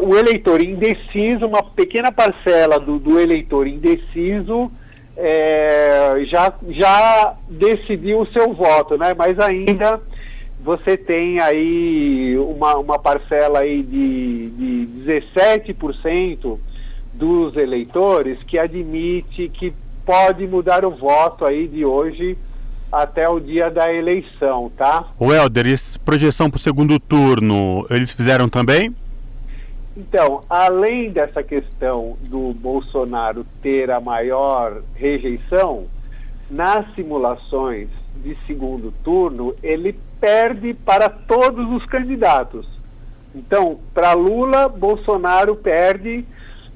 o 0.00 0.16
eleitor 0.16 0.62
indeciso, 0.62 1.46
uma 1.46 1.62
pequena 1.62 2.10
parcela 2.10 2.80
do, 2.80 2.98
do 2.98 3.20
eleitor 3.20 3.66
indeciso 3.66 4.70
é, 5.16 6.24
já, 6.26 6.52
já 6.68 7.34
decidiu 7.48 8.20
o 8.20 8.26
seu 8.26 8.52
voto, 8.54 8.96
né? 8.96 9.14
Mas 9.16 9.38
ainda 9.38 10.00
você 10.64 10.96
tem 10.96 11.40
aí 11.40 12.36
uma, 12.38 12.76
uma 12.78 12.98
parcela 12.98 13.60
aí 13.60 13.82
de, 13.82 14.50
de 14.50 14.88
17% 15.06 16.58
dos 17.12 17.56
eleitores 17.56 18.42
que 18.44 18.58
admite 18.58 19.50
que 19.50 19.72
pode 20.04 20.46
mudar 20.46 20.84
o 20.84 20.90
voto 20.90 21.44
aí 21.44 21.66
de 21.66 21.84
hoje 21.84 22.36
até 22.92 23.28
o 23.28 23.40
dia 23.40 23.70
da 23.70 23.92
eleição, 23.92 24.70
tá? 24.76 25.06
O 25.18 25.32
Helder, 25.32 25.66
e 25.66 25.98
projeção 26.04 26.48
para 26.48 26.58
o 26.58 26.60
segundo 26.60 26.98
turno, 27.00 27.84
eles 27.90 28.12
fizeram 28.12 28.48
também? 28.48 28.92
Então, 29.96 30.42
além 30.48 31.10
dessa 31.10 31.42
questão 31.42 32.16
do 32.22 32.52
Bolsonaro 32.52 33.44
ter 33.62 33.90
a 33.90 34.00
maior 34.00 34.82
rejeição, 34.94 35.86
nas 36.50 36.92
simulações 36.94 37.88
de 38.16 38.36
segundo 38.46 38.92
turno, 39.02 39.54
ele 39.62 39.98
perde 40.20 40.74
para 40.74 41.08
todos 41.08 41.70
os 41.70 41.84
candidatos. 41.86 42.66
Então, 43.34 43.78
para 43.92 44.12
Lula, 44.12 44.68
Bolsonaro 44.68 45.56
perde, 45.56 46.24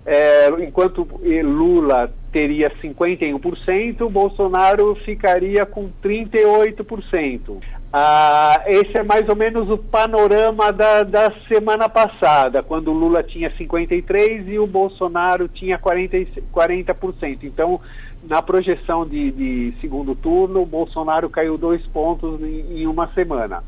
é, 0.05 0.49
enquanto 0.65 1.07
Lula 1.45 2.13
teria 2.33 2.71
51%, 2.83 4.09
Bolsonaro 4.11 4.95
ficaria 4.97 5.65
com 5.65 5.91
38%. 6.03 7.57
Ah, 7.93 8.63
esse 8.67 8.99
é 8.99 9.03
mais 9.03 9.29
ou 9.29 9.37
menos 9.37 9.71
o 9.71 9.79
panorama 9.79 10.71
da, 10.73 11.03
da 11.03 11.33
semana 11.49 11.89
passada, 11.89 12.63
quando 12.63 12.89
o 12.91 12.95
Lula 12.95 13.23
tinha 13.23 13.51
53% 13.51 14.47
e 14.47 14.59
o 14.59 14.67
Bolsonaro 14.67 15.49
tinha 15.49 15.79
40%. 15.79 16.43
40%. 16.53 17.39
Então, 17.45 17.81
na 18.25 18.43
projeção 18.43 19.07
de, 19.07 19.31
de 19.31 19.75
segundo 19.81 20.15
turno, 20.15 20.63
o 20.63 20.67
Bolsonaro 20.67 21.31
caiu 21.31 21.57
dois 21.57 21.85
pontos 21.87 22.41
em, 22.43 22.83
em 22.83 22.87
uma 22.87 23.09
semana. 23.15 23.63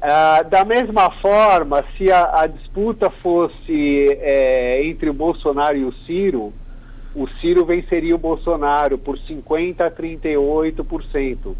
Ah, 0.00 0.42
da 0.42 0.64
mesma 0.64 1.10
forma, 1.20 1.84
se 1.96 2.12
a, 2.12 2.42
a 2.42 2.46
disputa 2.46 3.10
fosse 3.10 4.06
é, 4.20 4.86
entre 4.86 5.10
o 5.10 5.14
Bolsonaro 5.14 5.76
e 5.76 5.84
o 5.84 5.92
Ciro, 6.06 6.52
o 7.18 7.28
Ciro 7.40 7.64
venceria 7.64 8.14
o 8.14 8.18
Bolsonaro 8.18 8.96
por 8.96 9.18
50% 9.18 9.80
a 9.80 9.90
38% 9.90 11.56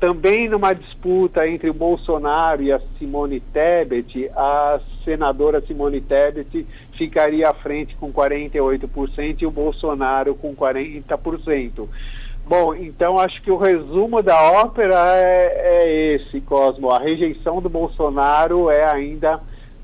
também 0.00 0.48
numa 0.48 0.72
disputa 0.72 1.46
entre 1.46 1.68
o 1.68 1.74
Bolsonaro 1.74 2.62
e 2.62 2.72
a 2.72 2.80
Simone 2.98 3.38
Tebet, 3.38 4.30
a 4.34 4.80
senadora 5.04 5.60
Simone 5.60 6.00
Tebet 6.00 6.66
ficaria 6.96 7.50
à 7.50 7.54
frente 7.54 7.94
com 7.96 8.10
48% 8.10 9.42
e 9.42 9.46
o 9.46 9.50
Bolsonaro 9.50 10.34
com 10.34 10.56
40%. 10.56 11.86
Bom, 12.46 12.74
então 12.74 13.18
acho 13.18 13.40
que 13.42 13.50
o 13.50 13.58
resumo 13.58 14.22
da 14.22 14.40
ópera 14.52 14.96
é, 15.16 15.84
é 15.84 16.14
esse, 16.14 16.40
Cosmo. 16.40 16.90
A 16.90 16.98
rejeição 16.98 17.60
do 17.60 17.68
Bolsonaro 17.68 18.70
é 18.70 18.90
ainda 18.90 19.38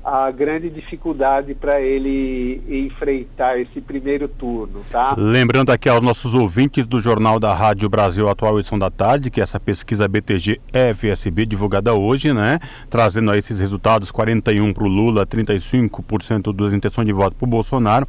a 0.07 0.31
grande 0.31 0.69
dificuldade 0.69 1.53
para 1.53 1.81
ele 1.81 2.61
enfrentar 2.69 3.59
esse 3.59 3.81
primeiro 3.81 4.29
turno, 4.29 4.81
tá? 4.89 5.13
Lembrando 5.17 5.69
aqui 5.69 5.89
aos 5.89 6.01
nossos 6.01 6.33
ouvintes 6.33 6.87
do 6.87 7.01
Jornal 7.01 7.41
da 7.41 7.53
Rádio 7.53 7.89
Brasil 7.89 8.29
Atual 8.29 8.57
Edição 8.57 8.79
da 8.79 8.89
Tarde, 8.89 9.29
que 9.29 9.41
essa 9.41 9.59
pesquisa 9.59 10.07
BTG 10.07 10.61
FSB 10.71 11.45
divulgada 11.45 11.93
hoje, 11.93 12.31
né? 12.31 12.57
Trazendo 12.89 13.31
aí 13.31 13.39
esses 13.39 13.59
resultados, 13.59 14.09
41 14.09 14.71
para 14.71 14.85
o 14.85 14.87
Lula, 14.87 15.27
35% 15.27 16.55
das 16.55 16.71
intenções 16.71 17.05
de 17.05 17.11
voto 17.11 17.35
para 17.35 17.45
o 17.45 17.49
Bolsonaro. 17.49 18.07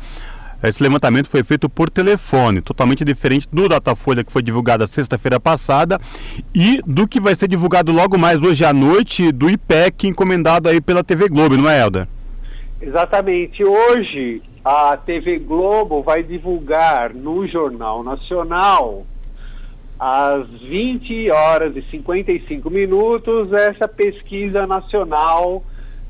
Esse 0.62 0.82
levantamento 0.82 1.28
foi 1.28 1.44
feito 1.44 1.68
por 1.68 1.88
telefone, 1.88 2.60
totalmente 2.60 3.04
diferente 3.04 3.48
do 3.52 3.68
Datafolha 3.68 4.24
que 4.24 4.32
foi 4.32 4.42
divulgado 4.42 4.88
sexta-feira 4.88 5.38
passada 5.38 6.00
e 6.52 6.80
do 6.84 7.06
que 7.06 7.20
vai 7.20 7.36
ser 7.36 7.46
divulgado 7.46 7.92
logo 7.92 8.18
mais 8.18 8.42
hoje 8.42 8.64
à 8.64 8.72
noite 8.72 9.30
do 9.30 9.48
IPEC 9.48 10.08
encomendado 10.08 10.68
aí 10.68 10.80
pela 10.80 11.04
TV 11.04 11.28
Globo, 11.28 11.56
não 11.56 11.70
é, 11.70 11.80
Helder? 11.80 12.08
Exatamente. 12.80 13.62
Hoje 13.64 14.42
a 14.64 14.96
TV 14.96 15.38
Globo 15.38 16.02
vai 16.02 16.24
divulgar 16.24 17.14
no 17.14 17.46
Jornal 17.46 18.02
Nacional 18.02 19.06
às 19.98 20.48
20 20.48 21.30
horas 21.30 21.76
e 21.76 21.82
55 21.82 22.68
minutos 22.68 23.52
essa 23.52 23.86
pesquisa 23.86 24.66
nacional 24.66 25.62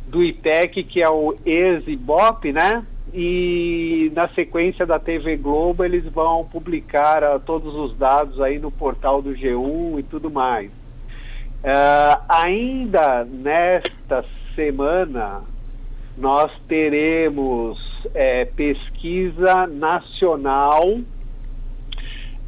do 0.07 0.23
IPEC, 0.23 0.85
que 0.85 1.03
é 1.03 1.09
o 1.09 1.35
ESIBOP, 1.45 2.51
né? 2.51 2.83
E 3.13 4.13
na 4.15 4.29
sequência 4.29 4.85
da 4.85 4.99
TV 4.99 5.37
Globo 5.37 5.85
eles 5.85 6.05
vão 6.05 6.45
publicar 6.45 7.23
uh, 7.23 7.41
todos 7.41 7.77
os 7.79 7.97
dados 7.97 8.41
aí 8.41 8.59
no 8.59 8.71
portal 8.71 9.23
do 9.23 9.31
G1 9.31 10.01
e 10.01 10.03
tudo 10.03 10.31
mais. 10.31 10.71
Uh, 10.71 12.23
ainda 12.29 13.25
nesta 13.25 14.25
semana 14.55 15.43
nós 16.17 16.51
teremos 16.67 17.79
é, 18.15 18.45
pesquisa 18.45 19.67
nacional 19.67 20.85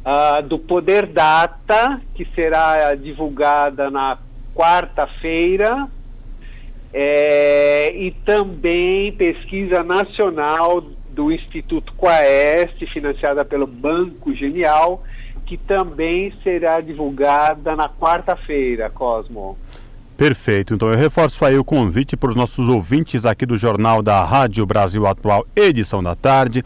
uh, 0.05 0.41
do 0.47 0.59
Poder 0.59 1.05
Data, 1.07 2.01
que 2.13 2.25
será 2.35 2.93
divulgada 2.95 3.89
na 3.89 4.17
quarta-feira, 4.53 5.87
é, 6.93 7.93
e 7.95 8.11
também 8.25 9.11
pesquisa 9.13 9.83
nacional 9.83 10.81
do 11.09 11.31
Instituto 11.31 11.93
Quaest, 11.93 12.85
financiada 12.91 13.43
pelo 13.45 13.67
Banco 13.67 14.33
Genial, 14.33 15.03
que 15.45 15.57
também 15.57 16.33
será 16.43 16.79
divulgada 16.81 17.75
na 17.75 17.89
quarta-feira, 17.89 18.89
Cosmo. 18.89 19.57
Perfeito. 20.15 20.73
Então 20.75 20.91
eu 20.91 20.97
reforço 20.97 21.43
aí 21.43 21.57
o 21.57 21.63
convite 21.63 22.15
para 22.15 22.29
os 22.29 22.35
nossos 22.35 22.69
ouvintes 22.69 23.25
aqui 23.25 23.45
do 23.45 23.57
Jornal 23.57 24.03
da 24.03 24.23
Rádio 24.23 24.65
Brasil 24.65 25.07
Atual, 25.07 25.45
edição 25.55 26.03
da 26.03 26.15
tarde, 26.15 26.63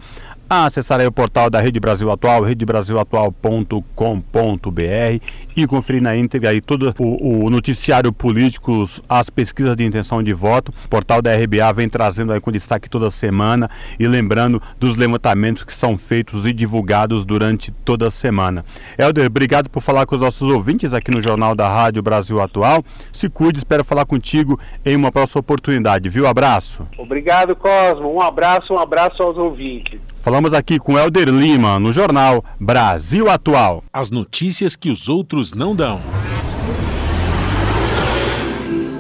a 0.50 0.66
acessar 0.66 1.00
aí 1.00 1.08
o 1.08 1.12
portal 1.12 1.50
da 1.50 1.60
Rede 1.60 1.80
Brasil 1.80 2.12
Atual, 2.12 2.42
redebrasilatual.com.br 2.42 5.26
e 5.56 5.68
conferir 5.68 6.02
na 6.02 6.16
íntegra 6.16 6.52
aí 6.52 6.62
todo 6.62 6.94
o, 7.00 7.46
o, 7.46 7.50
noticiário 7.50 8.14
político, 8.14 8.86
as 9.10 9.30
pesquisas 9.30 9.76
de 9.76 9.84
intenção 9.84 10.22
de 10.22 10.34
voto. 10.34 10.74
O 10.86 10.90
portal 10.90 11.22
da 11.22 11.36
RBA 11.36 11.74
vem 11.74 11.90
trazendo 11.90 12.32
aí 12.32 12.40
com 12.40 12.52
destaque 12.52 12.90
toda 12.90 13.10
semana 13.10 13.70
e 14.00 14.08
lembrando 14.08 14.62
dos 14.80 14.96
levantamentos 14.96 15.64
que 15.64 15.74
são 15.74 15.98
feitos 15.98 16.46
e 16.46 16.54
divulgados 16.54 17.26
durante 17.26 17.72
toda 17.72 18.08
a 18.08 18.12
semana. 18.12 18.64
Helder, 18.98 19.28
obrigado 19.28 19.70
por 19.70 19.82
falar 19.82 20.06
com 20.06 20.16
os 20.16 20.22
nossos 20.22 20.48
ouvintes 20.48 20.94
aqui 20.94 21.12
no 21.12 21.22
Jornal 21.22 21.56
da 21.56 21.68
Rádio 21.68 22.04
Brasil 22.04 22.42
Atual. 22.42 22.84
Se 23.12 23.30
cuide, 23.30 23.60
espero 23.60 23.84
falar 23.84 24.06
contigo 24.06 24.60
em 24.86 24.96
uma 24.96 25.12
próxima 25.12 25.40
oportunidade, 25.40 26.10
viu? 26.10 26.28
Abraço. 26.28 26.88
Obrigado, 26.98 27.56
Cosmo. 27.56 28.14
Um 28.14 28.22
abraço, 28.22 28.74
um 28.74 28.80
abraço 28.80 29.24
aos 29.24 29.38
ouvintes. 29.38 30.00
Falamos 30.26 30.56
aqui 30.56 30.80
com 30.80 30.98
Helder 30.98 31.30
Lima 31.30 31.78
no 31.80 31.94
jornal 31.94 32.44
Brasil 32.60 33.30
Atual. 33.30 33.84
As 33.94 34.10
notícias 34.10 34.76
que 34.76 34.90
os 34.90 35.08
outros 35.08 35.54
não 35.54 35.76
dão. 35.76 36.02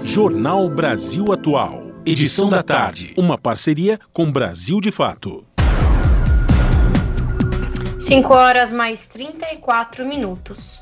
Jornal 0.03 0.69
Brasil 0.69 1.33
Atual. 1.33 1.81
Edição 2.05 2.47
da 2.47 2.61
tarde. 2.61 3.11
Uma 3.17 3.39
parceria 3.39 3.99
com 4.13 4.31
Brasil 4.31 4.79
de 4.79 4.91
Fato. 4.91 5.43
5 7.99 8.31
horas 8.31 8.71
mais 8.71 9.07
34 9.07 10.05
minutos. 10.05 10.79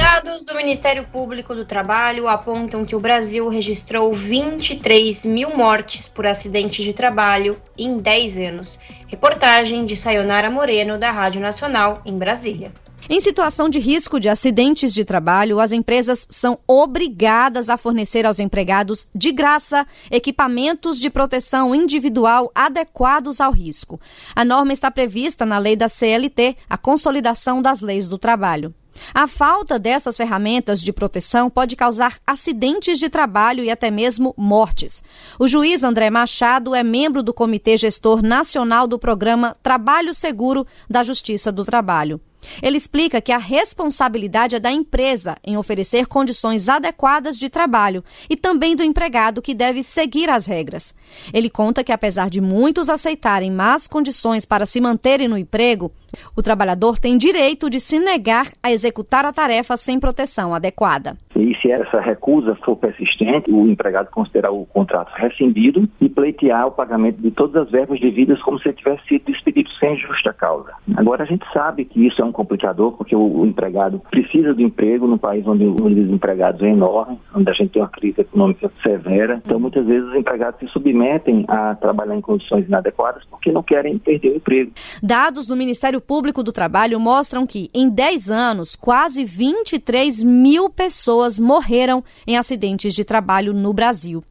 Dados 0.00 0.44
do 0.44 0.54
Ministério 0.54 1.04
Público 1.04 1.54
do 1.54 1.66
Trabalho 1.66 2.26
apontam 2.26 2.86
que 2.86 2.96
o 2.96 3.00
Brasil 3.00 3.46
registrou 3.50 4.14
23 4.14 5.26
mil 5.26 5.54
mortes 5.54 6.08
por 6.08 6.26
acidentes 6.26 6.82
de 6.82 6.94
trabalho 6.94 7.60
em 7.76 7.98
10 7.98 8.38
anos. 8.38 8.80
Reportagem 9.06 9.84
de 9.84 9.94
Sayonara 9.94 10.50
Moreno, 10.50 10.96
da 10.96 11.10
Rádio 11.10 11.42
Nacional, 11.42 12.00
em 12.06 12.16
Brasília. 12.16 12.72
Em 13.10 13.20
situação 13.20 13.68
de 13.68 13.78
risco 13.78 14.18
de 14.18 14.30
acidentes 14.30 14.94
de 14.94 15.04
trabalho, 15.04 15.60
as 15.60 15.70
empresas 15.70 16.26
são 16.30 16.58
obrigadas 16.66 17.68
a 17.68 17.76
fornecer 17.76 18.24
aos 18.24 18.38
empregados, 18.38 19.06
de 19.14 19.30
graça, 19.32 19.86
equipamentos 20.10 20.98
de 20.98 21.10
proteção 21.10 21.74
individual 21.74 22.50
adequados 22.54 23.38
ao 23.38 23.52
risco. 23.52 24.00
A 24.34 24.46
norma 24.46 24.72
está 24.72 24.90
prevista 24.90 25.44
na 25.44 25.58
lei 25.58 25.76
da 25.76 25.90
CLT, 25.90 26.56
a 26.70 26.78
Consolidação 26.78 27.60
das 27.60 27.82
Leis 27.82 28.08
do 28.08 28.16
Trabalho. 28.16 28.74
A 29.14 29.26
falta 29.26 29.78
dessas 29.78 30.16
ferramentas 30.16 30.82
de 30.82 30.92
proteção 30.92 31.50
pode 31.50 31.76
causar 31.76 32.18
acidentes 32.26 32.98
de 32.98 33.08
trabalho 33.08 33.64
e 33.64 33.70
até 33.70 33.90
mesmo 33.90 34.34
mortes. 34.36 35.02
O 35.38 35.48
juiz 35.48 35.82
André 35.82 36.10
Machado 36.10 36.74
é 36.74 36.82
membro 36.82 37.22
do 37.22 37.34
Comitê 37.34 37.76
Gestor 37.76 38.22
Nacional 38.22 38.86
do 38.86 38.98
Programa 38.98 39.56
Trabalho 39.62 40.14
Seguro 40.14 40.66
da 40.88 41.02
Justiça 41.02 41.50
do 41.50 41.64
Trabalho. 41.64 42.20
Ele 42.62 42.76
explica 42.76 43.20
que 43.20 43.32
a 43.32 43.38
responsabilidade 43.38 44.56
é 44.56 44.60
da 44.60 44.70
empresa 44.70 45.36
em 45.44 45.56
oferecer 45.56 46.06
condições 46.06 46.68
adequadas 46.68 47.38
de 47.38 47.48
trabalho 47.48 48.04
e 48.28 48.36
também 48.36 48.74
do 48.74 48.82
empregado 48.82 49.42
que 49.42 49.54
deve 49.54 49.82
seguir 49.82 50.28
as 50.28 50.46
regras. 50.46 50.94
Ele 51.32 51.50
conta 51.50 51.84
que, 51.84 51.92
apesar 51.92 52.30
de 52.30 52.40
muitos 52.40 52.88
aceitarem 52.88 53.50
más 53.50 53.86
condições 53.86 54.44
para 54.44 54.66
se 54.66 54.80
manterem 54.80 55.28
no 55.28 55.38
emprego, 55.38 55.92
o 56.36 56.42
trabalhador 56.42 56.98
tem 56.98 57.16
direito 57.16 57.70
de 57.70 57.80
se 57.80 57.98
negar 57.98 58.48
a 58.62 58.72
executar 58.72 59.24
a 59.24 59.32
tarefa 59.32 59.76
sem 59.76 59.98
proteção 59.98 60.54
adequada. 60.54 61.16
E 61.36 61.49
se 61.60 61.70
essa 61.70 62.00
recusa 62.00 62.54
for 62.64 62.76
persistente, 62.76 63.50
o 63.50 63.68
empregado 63.68 64.10
considerar 64.10 64.50
o 64.50 64.66
contrato 64.66 65.12
rescindido 65.14 65.88
e 66.00 66.08
pleitear 66.08 66.66
o 66.66 66.72
pagamento 66.72 67.20
de 67.20 67.30
todas 67.30 67.64
as 67.64 67.70
verbas 67.70 68.00
devidas 68.00 68.40
como 68.42 68.58
se 68.60 68.72
tivesse 68.72 69.06
sido 69.06 69.24
despedido 69.26 69.68
sem 69.78 69.96
justa 69.98 70.32
causa. 70.32 70.72
Agora, 70.96 71.22
a 71.22 71.26
gente 71.26 71.44
sabe 71.52 71.84
que 71.84 72.06
isso 72.06 72.20
é 72.20 72.24
um 72.24 72.32
complicador 72.32 72.92
porque 72.92 73.14
o, 73.14 73.44
empregado 73.44 74.00
precisa 74.10 74.54
do 74.54 74.62
emprego 74.62 75.06
num 75.06 75.18
país 75.18 75.46
onde 75.46 75.64
o 75.64 75.74
número 75.74 76.06
de 76.06 76.12
empregados 76.12 76.62
é 76.62 76.68
enorme, 76.68 77.18
onde 77.34 77.50
a 77.50 77.52
gente 77.52 77.70
tem 77.70 77.82
uma 77.82 77.88
crise 77.88 78.20
econômica 78.20 78.70
severa. 78.82 79.40
Então, 79.44 79.58
muitas 79.58 79.86
vezes, 79.86 80.08
os 80.08 80.14
empregados 80.14 80.60
se 80.60 80.68
submetem 80.68 81.44
a 81.48 81.74
trabalhar 81.74 82.16
em 82.16 82.20
condições 82.20 82.66
inadequadas 82.66 83.24
porque 83.30 83.50
não 83.52 83.62
querem 83.62 83.98
perder 83.98 84.32
o 84.32 84.36
emprego. 84.36 84.72
Dados 85.02 85.46
do 85.46 85.56
Ministério 85.56 86.00
Público 86.00 86.42
do 86.42 86.52
Trabalho 86.52 86.98
mostram 87.00 87.46
que, 87.46 87.70
em 87.74 87.88
10 87.88 88.30
anos, 88.30 88.76
quase 88.76 89.24
23 89.24 90.22
mil 90.22 90.70
pessoas 90.70 91.40
morreram 91.50 92.04
em 92.24 92.36
acidentes 92.36 92.94
de 92.94 93.02
trabalho 93.02 93.52
no 93.52 93.72
Brasil. 93.72 94.22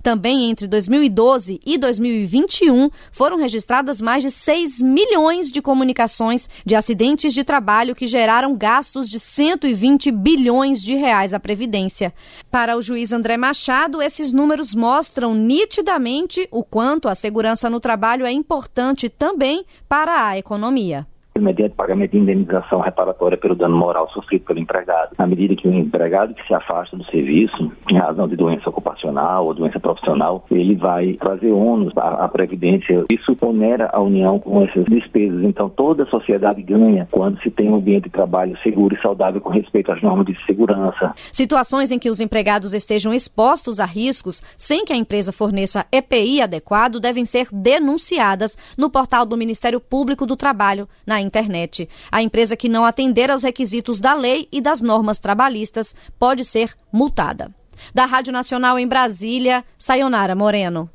Também 0.00 0.48
entre 0.48 0.68
2012 0.68 1.60
e 1.66 1.76
2021 1.76 2.88
foram 3.10 3.36
registradas 3.36 4.00
mais 4.00 4.22
de 4.22 4.30
6 4.30 4.80
milhões 4.80 5.50
de 5.50 5.60
comunicações 5.60 6.48
de 6.64 6.76
acidentes 6.76 7.34
de 7.34 7.42
trabalho 7.42 7.96
que 7.96 8.06
geraram 8.06 8.56
gastos 8.56 9.08
de 9.08 9.18
120 9.18 10.12
bilhões 10.12 10.80
de 10.80 10.94
reais 10.94 11.34
à 11.34 11.40
Previdência. 11.40 12.14
Para 12.48 12.76
o 12.76 12.82
juiz 12.82 13.12
André 13.12 13.36
Machado, 13.36 14.00
esses 14.00 14.32
números 14.32 14.72
mostram 14.72 15.34
nitidamente 15.34 16.46
o 16.50 16.62
quanto 16.62 17.08
a 17.08 17.14
segurança 17.14 17.68
no 17.68 17.80
trabalho 17.80 18.24
é 18.24 18.30
importante 18.30 19.08
também 19.08 19.64
para 19.88 20.28
a 20.28 20.38
economia 20.38 21.06
mediante 21.42 21.74
pagamento 21.74 22.12
de 22.12 22.18
indenização 22.18 22.80
reparatória 22.80 23.36
pelo 23.36 23.54
dano 23.54 23.76
moral 23.76 24.08
sofrido 24.10 24.44
pelo 24.44 24.58
empregado. 24.58 25.14
Na 25.18 25.26
medida 25.26 25.54
que 25.56 25.68
o 25.68 25.72
empregado 25.72 26.34
que 26.34 26.46
se 26.46 26.54
afasta 26.54 26.96
do 26.96 27.04
serviço, 27.06 27.72
em 27.90 27.98
razão 27.98 28.28
de 28.28 28.36
doença 28.36 28.68
ocupacional 28.68 29.46
ou 29.46 29.54
doença 29.54 29.80
profissional, 29.80 30.44
ele 30.50 30.74
vai 30.74 31.14
trazer 31.14 31.50
ônus 31.50 31.96
à, 31.96 32.24
à 32.24 32.28
Previdência. 32.28 33.04
Isso 33.10 33.36
onera 33.40 33.90
a 33.92 34.00
União 34.00 34.38
com 34.38 34.62
essas 34.62 34.84
despesas. 34.84 35.42
Então, 35.42 35.68
toda 35.68 36.04
a 36.04 36.06
sociedade 36.06 36.62
ganha 36.62 37.08
quando 37.10 37.40
se 37.42 37.50
tem 37.50 37.68
um 37.68 37.76
ambiente 37.76 38.04
de 38.04 38.10
trabalho 38.10 38.56
seguro 38.62 38.94
e 38.94 39.00
saudável 39.00 39.40
com 39.40 39.50
respeito 39.50 39.90
às 39.90 40.02
normas 40.02 40.26
de 40.26 40.36
segurança. 40.44 41.12
Situações 41.32 41.90
em 41.90 41.98
que 41.98 42.10
os 42.10 42.20
empregados 42.20 42.74
estejam 42.74 43.12
expostos 43.12 43.80
a 43.80 43.84
riscos 43.84 44.42
sem 44.56 44.84
que 44.84 44.92
a 44.92 44.96
empresa 44.96 45.32
forneça 45.32 45.86
EPI 45.90 46.42
adequado 46.42 47.00
devem 47.00 47.24
ser 47.24 47.48
denunciadas 47.52 48.56
no 48.76 48.90
portal 48.90 49.24
do 49.24 49.36
Ministério 49.36 49.80
Público 49.80 50.26
do 50.26 50.36
Trabalho, 50.36 50.88
na 51.06 51.20
internet. 51.28 51.88
A 52.10 52.22
empresa 52.22 52.56
que 52.56 52.68
não 52.68 52.84
atender 52.84 53.30
aos 53.30 53.44
requisitos 53.44 54.00
da 54.00 54.14
lei 54.14 54.48
e 54.50 54.60
das 54.60 54.82
normas 54.82 55.20
trabalhistas 55.20 55.94
pode 56.18 56.44
ser 56.44 56.74
multada. 56.92 57.54
Da 57.94 58.06
Rádio 58.06 58.32
Nacional 58.32 58.78
em 58.78 58.88
Brasília, 58.88 59.64
Sayonara 59.78 60.34
Moreno. 60.34 60.90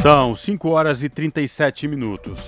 São 0.00 0.34
5 0.36 0.68
horas 0.68 1.02
e 1.02 1.08
37 1.08 1.88
minutos. 1.88 2.46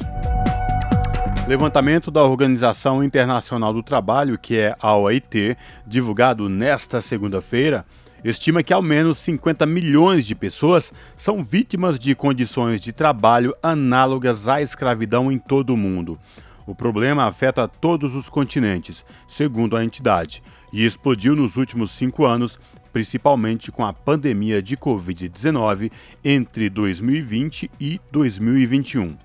Levantamento 1.47 2.11
da 2.11 2.23
Organização 2.23 3.03
Internacional 3.03 3.75
do 3.75 3.83
Trabalho, 3.83 4.39
que 4.39 4.57
é 4.57 4.77
a 4.81 4.97
OIT, 4.97 5.57
divulgado 5.87 6.49
nesta 6.49 7.01
segunda-feira, 7.01 7.85
estima 8.25 8.63
que 8.63 8.73
ao 8.73 8.83
menos 8.83 9.19
50 9.19 9.67
milhões 9.67 10.27
de 10.27 10.35
pessoas 10.35 10.93
são 11.17 11.43
vítimas 11.43 11.99
de 11.99 12.15
condições 12.15 12.81
de 12.81 12.93
trabalho 12.93 13.55
análogas 13.63 14.49
à 14.49 14.63
escravidão 14.63 15.31
em 15.33 15.39
todo 15.39 15.71
o 15.71 15.77
mundo. 15.77 16.19
O 16.67 16.75
problema 16.75 17.25
afeta 17.25 17.67
todos 17.67 18.15
os 18.15 18.29
continentes, 18.29 19.05
segundo 19.27 19.77
a 19.77 19.85
entidade, 19.85 20.43
e 20.73 20.85
explodiu 20.85 21.35
nos 21.35 21.57
últimos 21.57 21.91
cinco 21.91 22.25
anos, 22.25 22.59
principalmente 22.93 23.73
com 23.73 23.85
a 23.85 23.93
pandemia 23.93 24.63
de 24.63 24.77
Covid-19 24.77 25.91
entre 26.25 26.71
2020 26.71 27.71
e 27.81 28.01
2021. 28.13 29.17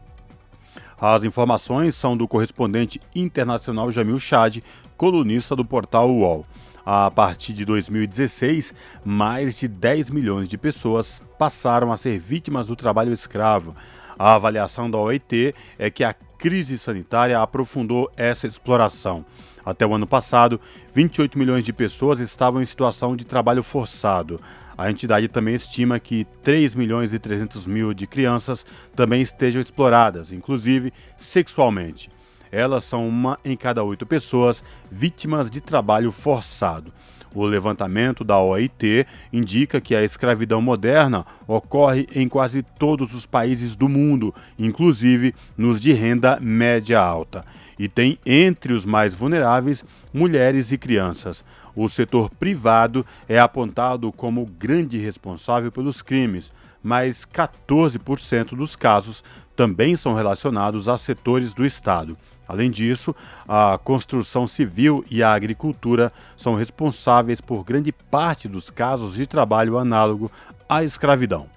As 1.00 1.24
informações 1.24 1.94
são 1.94 2.18
do 2.18 2.28
correspondente 2.28 3.00
internacional 3.16 3.92
Jamil 3.92 4.20
Chad, 4.20 4.58
colunista 4.98 5.56
do 5.56 5.64
portal 5.64 6.10
UOL. 6.10 6.44
A 6.90 7.12
partir 7.12 7.52
de 7.52 7.66
2016, 7.66 8.74
mais 9.04 9.58
de 9.58 9.68
10 9.68 10.10
milhões 10.10 10.48
de 10.48 10.58
pessoas 10.58 11.22
passaram 11.38 11.92
a 11.92 11.98
ser 11.98 12.18
vítimas 12.18 12.68
do 12.68 12.78
trabalho 12.78 13.12
escravo. 13.12 13.76
A 14.18 14.36
avaliação 14.36 14.90
da 14.90 14.98
OIT 14.98 15.54
é 15.78 15.90
que 15.90 16.02
a 16.02 16.14
crise 16.14 16.78
sanitária 16.78 17.42
aprofundou 17.42 18.10
essa 18.16 18.48
exploração. 18.48 19.26
Até 19.66 19.86
o 19.86 19.94
ano 19.94 20.08
passado, 20.08 20.62
28 20.94 21.38
milhões 21.38 21.66
de 21.66 21.74
pessoas 21.74 22.22
estavam 22.22 22.62
em 22.62 22.66
situação 22.66 23.18
de 23.18 23.26
trabalho 23.26 23.64
forçado. 23.64 24.40
A 24.78 24.90
entidade 24.90 25.28
também 25.28 25.56
estima 25.56 26.00
que 26.00 26.26
3 26.42 26.74
milhões 26.74 27.14
e 27.14 27.20
300 27.20 27.68
mil 27.68 27.94
de 27.94 28.08
crianças 28.08 28.66
também 28.96 29.22
estejam 29.22 29.62
exploradas, 29.62 30.32
inclusive 30.32 30.94
sexualmente. 31.18 32.10
Elas 32.52 32.84
são 32.84 33.08
uma 33.08 33.40
em 33.44 33.56
cada 33.56 33.84
oito 33.84 34.06
pessoas 34.06 34.64
vítimas 34.92 35.50
de 35.50 35.62
trabalho 35.62 36.12
forçado. 36.12 36.92
O 37.36 37.46
levantamento 37.46 38.24
da 38.24 38.40
OIT 38.40 39.06
indica 39.32 39.80
que 39.80 39.94
a 39.94 40.04
escravidão 40.04 40.62
moderna 40.62 41.26
ocorre 41.46 42.08
em 42.16 42.28
quase 42.28 42.64
todos 42.64 43.14
os 43.14 43.26
países 43.26 43.76
do 43.76 43.88
mundo, 43.88 44.34
inclusive 44.58 45.36
nos 45.58 45.80
de 45.80 45.94
renda 45.94 46.40
média 46.42 47.00
alta. 47.00 47.46
e 47.80 47.88
tem 47.88 48.18
entre 48.26 48.74
os 48.74 48.88
mais 48.88 49.14
vulneráveis 49.14 49.86
mulheres 50.12 50.72
e 50.72 50.80
crianças. 50.80 51.46
O 51.76 51.88
setor 51.88 52.28
privado 52.32 53.06
é 53.30 53.38
apontado 53.38 54.12
como 54.12 54.48
grande 54.48 54.98
responsável 54.98 55.72
pelos 55.72 56.02
crimes, 56.02 56.52
mas 56.82 57.24
14% 57.24 58.56
dos 58.56 58.76
casos 58.76 59.24
também 59.56 59.96
são 59.96 60.16
relacionados 60.16 60.90
a 60.90 60.98
setores 60.98 61.54
do 61.54 61.64
Estado. 61.66 62.18
Além 62.48 62.72
disso, 62.72 63.16
a 63.48 63.80
construção 63.84 64.48
civil 64.48 65.04
e 65.10 65.22
a 65.22 65.34
agricultura 65.34 66.12
são 66.36 66.56
responsáveis 66.56 67.42
por 67.42 67.64
grande 67.64 67.92
parte 67.92 68.48
dos 68.48 68.70
casos 68.70 69.16
de 69.16 69.28
trabalho 69.28 69.78
análogo 69.78 70.32
à 70.70 70.84
escravidão. 70.84 71.48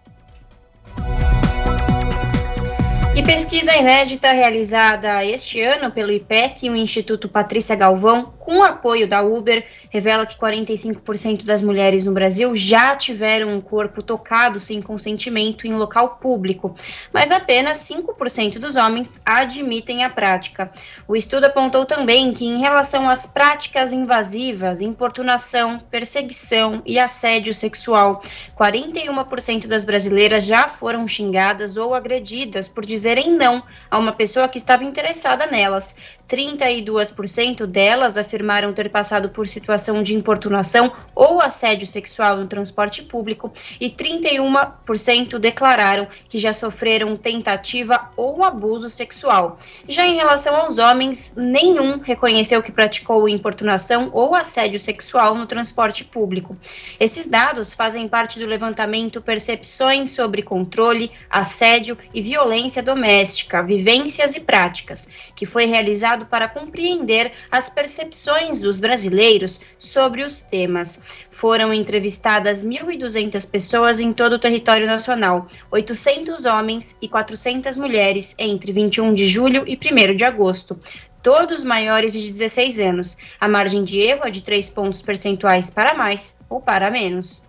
E 3.14 3.22
pesquisa 3.22 3.76
inédita 3.76 4.32
realizada 4.32 5.24
este 5.24 5.60
ano 5.60 5.90
pelo 5.90 6.12
IPEC 6.12 6.66
e 6.66 6.70
o 6.70 6.76
Instituto 6.76 7.28
Patrícia 7.28 7.76
Galvão, 7.76 8.32
com 8.50 8.62
apoio 8.62 9.06
da 9.06 9.20
Uber, 9.20 9.66
revela 9.90 10.24
que 10.24 10.38
45% 10.38 11.44
das 11.44 11.60
mulheres 11.60 12.04
no 12.04 12.12
Brasil 12.12 12.56
já 12.56 12.96
tiveram 12.96 13.48
um 13.48 13.60
corpo 13.60 14.02
tocado 14.02 14.58
sem 14.58 14.80
consentimento 14.80 15.66
em 15.66 15.74
local 15.74 16.18
público, 16.20 16.74
mas 17.12 17.30
apenas 17.30 17.78
5% 17.78 18.58
dos 18.58 18.76
homens 18.76 19.20
admitem 19.24 20.04
a 20.04 20.10
prática. 20.10 20.72
O 21.06 21.14
estudo 21.14 21.44
apontou 21.44 21.84
também 21.84 22.32
que, 22.32 22.46
em 22.46 22.60
relação 22.60 23.08
às 23.10 23.26
práticas 23.26 23.92
invasivas, 23.92 24.80
importunação, 24.80 25.78
perseguição 25.90 26.82
e 26.86 26.98
assédio 26.98 27.52
sexual, 27.52 28.22
41% 28.58 29.66
das 29.66 29.84
brasileiras 29.84 30.44
já 30.44 30.68
foram 30.68 31.06
xingadas 31.06 31.76
ou 31.76 31.94
agredidas 31.94 32.68
por 32.68 32.86
dizer 32.86 33.10
dizerem 33.10 33.34
não 33.34 33.62
a 33.90 33.98
uma 33.98 34.12
pessoa 34.12 34.48
que 34.48 34.58
estava 34.58 34.84
interessada 34.84 35.46
nelas. 35.46 35.96
32% 36.28 37.66
delas 37.66 38.16
afirmaram 38.16 38.39
ter 38.74 38.88
passado 38.88 39.28
por 39.28 39.48
situação 39.48 40.02
de 40.02 40.14
importunação 40.14 40.92
ou 41.14 41.42
assédio 41.42 41.86
sexual 41.86 42.36
no 42.36 42.46
transporte 42.46 43.02
público 43.02 43.52
e 43.80 43.90
31% 43.90 45.38
declararam 45.38 46.06
que 46.28 46.38
já 46.38 46.52
sofreram 46.52 47.16
tentativa 47.16 48.10
ou 48.16 48.44
abuso 48.44 48.88
sexual. 48.88 49.58
Já 49.88 50.06
em 50.06 50.16
relação 50.16 50.54
aos 50.56 50.78
homens, 50.78 51.34
nenhum 51.36 51.98
reconheceu 51.98 52.62
que 52.62 52.72
praticou 52.72 53.28
importunação 53.28 54.10
ou 54.12 54.34
assédio 54.34 54.78
sexual 54.78 55.34
no 55.34 55.46
transporte 55.46 56.04
público. 56.04 56.56
Esses 56.98 57.26
dados 57.26 57.74
fazem 57.74 58.08
parte 58.08 58.38
do 58.38 58.46
levantamento 58.46 59.20
Percepções 59.20 60.12
sobre 60.12 60.42
Controle, 60.42 61.10
Assédio 61.28 61.98
e 62.14 62.22
Violência 62.22 62.82
doméstica, 62.82 63.62
vivências 63.62 64.34
e 64.34 64.40
práticas, 64.40 65.08
que 65.34 65.46
foi 65.46 65.66
realizado 65.66 66.26
para 66.26 66.48
compreender 66.48 67.32
as 67.50 67.68
percepções 67.68 68.19
dos 68.60 68.78
brasileiros 68.78 69.60
sobre 69.78 70.22
os 70.22 70.42
temas. 70.42 71.02
Foram 71.30 71.72
entrevistadas 71.72 72.64
1.200 72.64 73.50
pessoas 73.50 74.00
em 74.00 74.12
todo 74.12 74.34
o 74.34 74.38
território 74.38 74.86
nacional, 74.86 75.48
800 75.70 76.44
homens 76.44 76.96
e 77.00 77.08
400 77.08 77.76
mulheres 77.76 78.34
entre 78.38 78.72
21 78.72 79.14
de 79.14 79.28
julho 79.28 79.64
e 79.66 79.76
1 79.76 80.16
de 80.16 80.24
agosto 80.24 80.78
todos 81.22 81.64
maiores 81.64 82.14
de 82.14 82.30
16 82.30 82.80
anos. 82.80 83.16
A 83.38 83.46
margem 83.46 83.84
de 83.84 84.00
erro 84.00 84.22
é 84.24 84.30
de 84.30 84.42
3 84.42 84.70
pontos 84.70 85.02
percentuais 85.02 85.68
para 85.68 85.94
mais 85.94 86.38
ou 86.48 86.60
para 86.60 86.90
menos. 86.90 87.44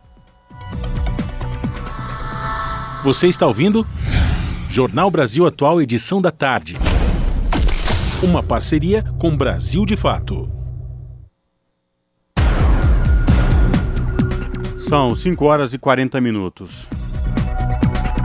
Você 3.03 3.27
está 3.27 3.47
ouvindo? 3.47 3.87
Jornal 4.69 5.09
Brasil 5.09 5.45
Atual, 5.45 5.81
edição 5.81 6.21
da 6.21 6.31
tarde. 6.31 6.77
Uma 8.21 8.43
parceria 8.43 9.03
com 9.17 9.35
Brasil 9.35 9.85
de 9.85 9.97
Fato. 9.97 10.60
São 14.91 15.15
5 15.15 15.45
horas 15.45 15.73
e 15.73 15.77
40 15.77 16.19
minutos. 16.19 16.89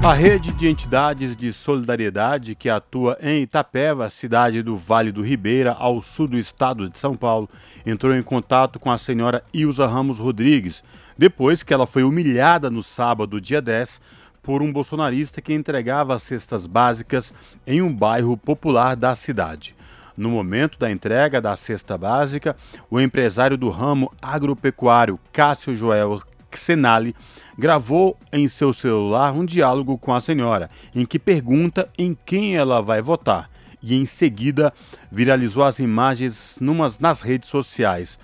A 0.04 0.12
rede 0.12 0.52
de 0.52 0.66
entidades 0.66 1.36
de 1.36 1.52
solidariedade 1.52 2.56
que 2.56 2.68
atua 2.68 3.16
em 3.22 3.42
Itapeva, 3.42 4.10
cidade 4.10 4.64
do 4.64 4.74
Vale 4.74 5.12
do 5.12 5.22
Ribeira, 5.22 5.76
ao 5.78 6.02
sul 6.02 6.26
do 6.26 6.36
estado 6.36 6.90
de 6.90 6.98
São 6.98 7.16
Paulo, 7.16 7.48
entrou 7.86 8.12
em 8.12 8.20
contato 8.20 8.80
com 8.80 8.90
a 8.90 8.98
senhora 8.98 9.44
Ilza 9.54 9.86
Ramos 9.86 10.18
Rodrigues, 10.18 10.82
depois 11.16 11.62
que 11.62 11.72
ela 11.72 11.86
foi 11.86 12.02
humilhada 12.02 12.68
no 12.68 12.82
sábado, 12.82 13.40
dia 13.40 13.62
10, 13.62 14.00
por 14.42 14.60
um 14.60 14.72
bolsonarista 14.72 15.40
que 15.40 15.54
entregava 15.54 16.18
cestas 16.18 16.66
básicas 16.66 17.32
em 17.64 17.80
um 17.80 17.94
bairro 17.94 18.36
popular 18.36 18.96
da 18.96 19.14
cidade. 19.14 19.72
No 20.16 20.30
momento 20.30 20.80
da 20.80 20.90
entrega 20.90 21.40
da 21.40 21.54
cesta 21.54 21.96
básica, 21.96 22.56
o 22.90 23.00
empresário 23.00 23.56
do 23.56 23.70
ramo 23.70 24.12
agropecuário 24.20 25.16
Cássio 25.32 25.76
Joel 25.76 26.20
Xenali 26.58 27.14
gravou 27.58 28.16
em 28.32 28.48
seu 28.48 28.72
celular 28.72 29.32
um 29.32 29.44
diálogo 29.44 29.96
com 29.96 30.12
a 30.12 30.20
senhora, 30.20 30.70
em 30.94 31.04
que 31.04 31.18
pergunta 31.18 31.88
em 31.98 32.16
quem 32.26 32.56
ela 32.56 32.80
vai 32.80 33.00
votar, 33.00 33.50
e 33.82 33.94
em 33.94 34.06
seguida 34.06 34.72
viralizou 35.10 35.62
as 35.62 35.78
imagens 35.78 36.58
numas, 36.60 36.98
nas 36.98 37.22
redes 37.22 37.48
sociais. 37.48 38.18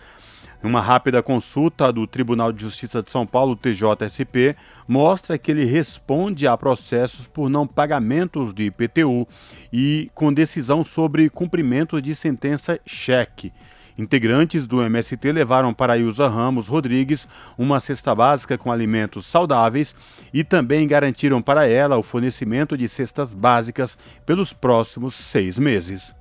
Uma 0.63 0.81
rápida 0.81 1.21
consulta 1.21 1.93
do 1.93 2.07
Tribunal 2.07 2.53
de 2.53 2.63
Justiça 2.63 3.03
de 3.03 3.11
São 3.11 3.27
Paulo, 3.27 3.57
TJSP, 3.57 4.55
mostra 4.87 5.37
que 5.37 5.51
ele 5.51 5.65
responde 5.65 6.47
a 6.47 6.57
processos 6.57 7.27
por 7.27 7.51
não 7.51 7.67
pagamentos 7.67 8.55
de 8.55 8.67
IPTU 8.67 9.27
e 9.73 10.09
com 10.15 10.33
decisão 10.33 10.85
sobre 10.85 11.29
cumprimento 11.29 12.01
de 12.01 12.15
sentença 12.15 12.79
cheque. 12.87 13.53
Integrantes 13.97 14.67
do 14.67 14.83
MST 14.83 15.33
levaram 15.33 15.75
para 15.75 15.99
Ilza 15.99 16.29
Ramos 16.29 16.69
Rodrigues 16.69 17.27
uma 17.59 17.81
cesta 17.81 18.15
básica 18.15 18.57
com 18.57 18.73
alimentos 18.73 19.27
saudáveis 19.27 19.95
e 20.33 20.43
também 20.43 20.87
garantiram 20.87 21.43
para 21.43 21.69
ela 21.69 21.99
o 21.99 22.03
fornecimento 22.03 22.77
de 22.77 22.89
cestas 22.89 23.35
básicas 23.35 23.99
pelos 24.25 24.53
próximos 24.53 25.15
seis 25.15 25.59
meses. 25.59 26.15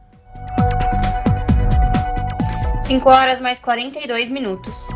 5 2.82 3.10
horas 3.10 3.40
mais 3.40 3.60
42 3.60 4.30
minutos. 4.30 4.90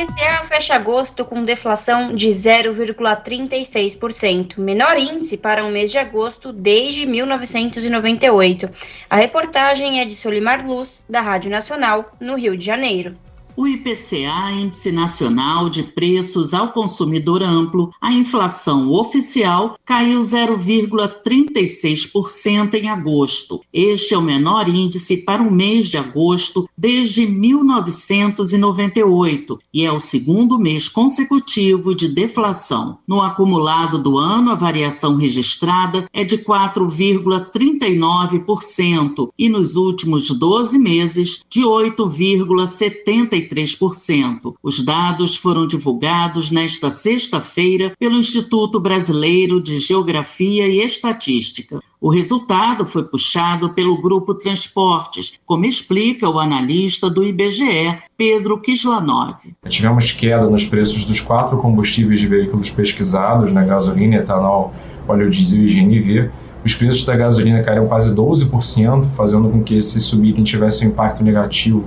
IPCA 0.00 0.44
fecha 0.44 0.76
agosto 0.76 1.24
com 1.24 1.42
deflação 1.42 2.14
de 2.14 2.28
0,36%, 2.28 4.56
menor 4.56 4.96
índice 4.96 5.36
para 5.36 5.64
um 5.64 5.72
mês 5.72 5.90
de 5.90 5.98
agosto 5.98 6.52
desde 6.52 7.04
1998. 7.04 8.70
A 9.10 9.16
reportagem 9.16 10.00
é 10.00 10.04
de 10.04 10.14
Solimar 10.14 10.64
Luz, 10.64 11.04
da 11.10 11.20
Rádio 11.20 11.50
Nacional, 11.50 12.12
no 12.20 12.36
Rio 12.36 12.56
de 12.56 12.64
Janeiro 12.64 13.16
o 13.58 13.66
IPCA, 13.66 14.52
Índice 14.52 14.92
Nacional 14.92 15.68
de 15.68 15.82
Preços 15.82 16.54
ao 16.54 16.70
Consumidor 16.70 17.42
Amplo, 17.42 17.90
a 18.00 18.12
inflação 18.12 18.92
oficial 18.92 19.76
caiu 19.84 20.20
0,36% 20.20 22.74
em 22.74 22.88
agosto. 22.88 23.60
Este 23.72 24.14
é 24.14 24.18
o 24.18 24.22
menor 24.22 24.68
índice 24.68 25.16
para 25.16 25.42
o 25.42 25.50
mês 25.50 25.88
de 25.88 25.98
agosto 25.98 26.70
desde 26.78 27.26
1998 27.26 29.58
e 29.74 29.84
é 29.84 29.90
o 29.90 29.98
segundo 29.98 30.56
mês 30.56 30.88
consecutivo 30.88 31.96
de 31.96 32.06
deflação. 32.06 32.98
No 33.08 33.20
acumulado 33.20 34.00
do 34.00 34.18
ano, 34.18 34.52
a 34.52 34.54
variação 34.54 35.16
registrada 35.16 36.08
é 36.12 36.22
de 36.22 36.38
4,39% 36.38 39.30
e 39.36 39.48
nos 39.48 39.74
últimos 39.74 40.30
12 40.30 40.78
meses 40.78 41.44
de 41.50 41.62
8,73%. 41.62 43.47
33%. 43.48 44.54
Os 44.62 44.84
dados 44.84 45.36
foram 45.36 45.66
divulgados 45.66 46.50
nesta 46.50 46.90
sexta-feira 46.90 47.92
pelo 47.98 48.18
Instituto 48.18 48.78
Brasileiro 48.78 49.60
de 49.60 49.78
Geografia 49.78 50.66
e 50.66 50.80
Estatística. 50.80 51.80
O 52.00 52.10
resultado 52.10 52.86
foi 52.86 53.02
puxado 53.02 53.70
pelo 53.70 54.00
Grupo 54.00 54.32
Transportes, 54.32 55.32
como 55.44 55.66
explica 55.66 56.28
o 56.28 56.38
analista 56.38 57.10
do 57.10 57.24
IBGE, 57.24 57.98
Pedro 58.16 58.60
Kislanov. 58.60 59.34
Tivemos 59.68 60.12
queda 60.12 60.48
nos 60.48 60.64
preços 60.64 61.04
dos 61.04 61.20
quatro 61.20 61.58
combustíveis 61.58 62.20
de 62.20 62.28
veículos 62.28 62.70
pesquisados, 62.70 63.50
na 63.50 63.62
né, 63.62 63.66
gasolina, 63.66 64.16
etanol, 64.16 64.72
óleo 65.08 65.28
diesel 65.28 65.64
e 65.64 65.74
GNV. 65.74 66.30
Os 66.64 66.74
preços 66.74 67.04
da 67.04 67.16
gasolina 67.16 67.62
caíram 67.62 67.88
quase 67.88 68.14
12%, 68.14 69.10
fazendo 69.16 69.48
com 69.48 69.62
que 69.62 69.74
esse 69.74 70.00
subitem 70.00 70.44
tivesse 70.44 70.86
um 70.86 70.90
impacto 70.90 71.24
negativo 71.24 71.84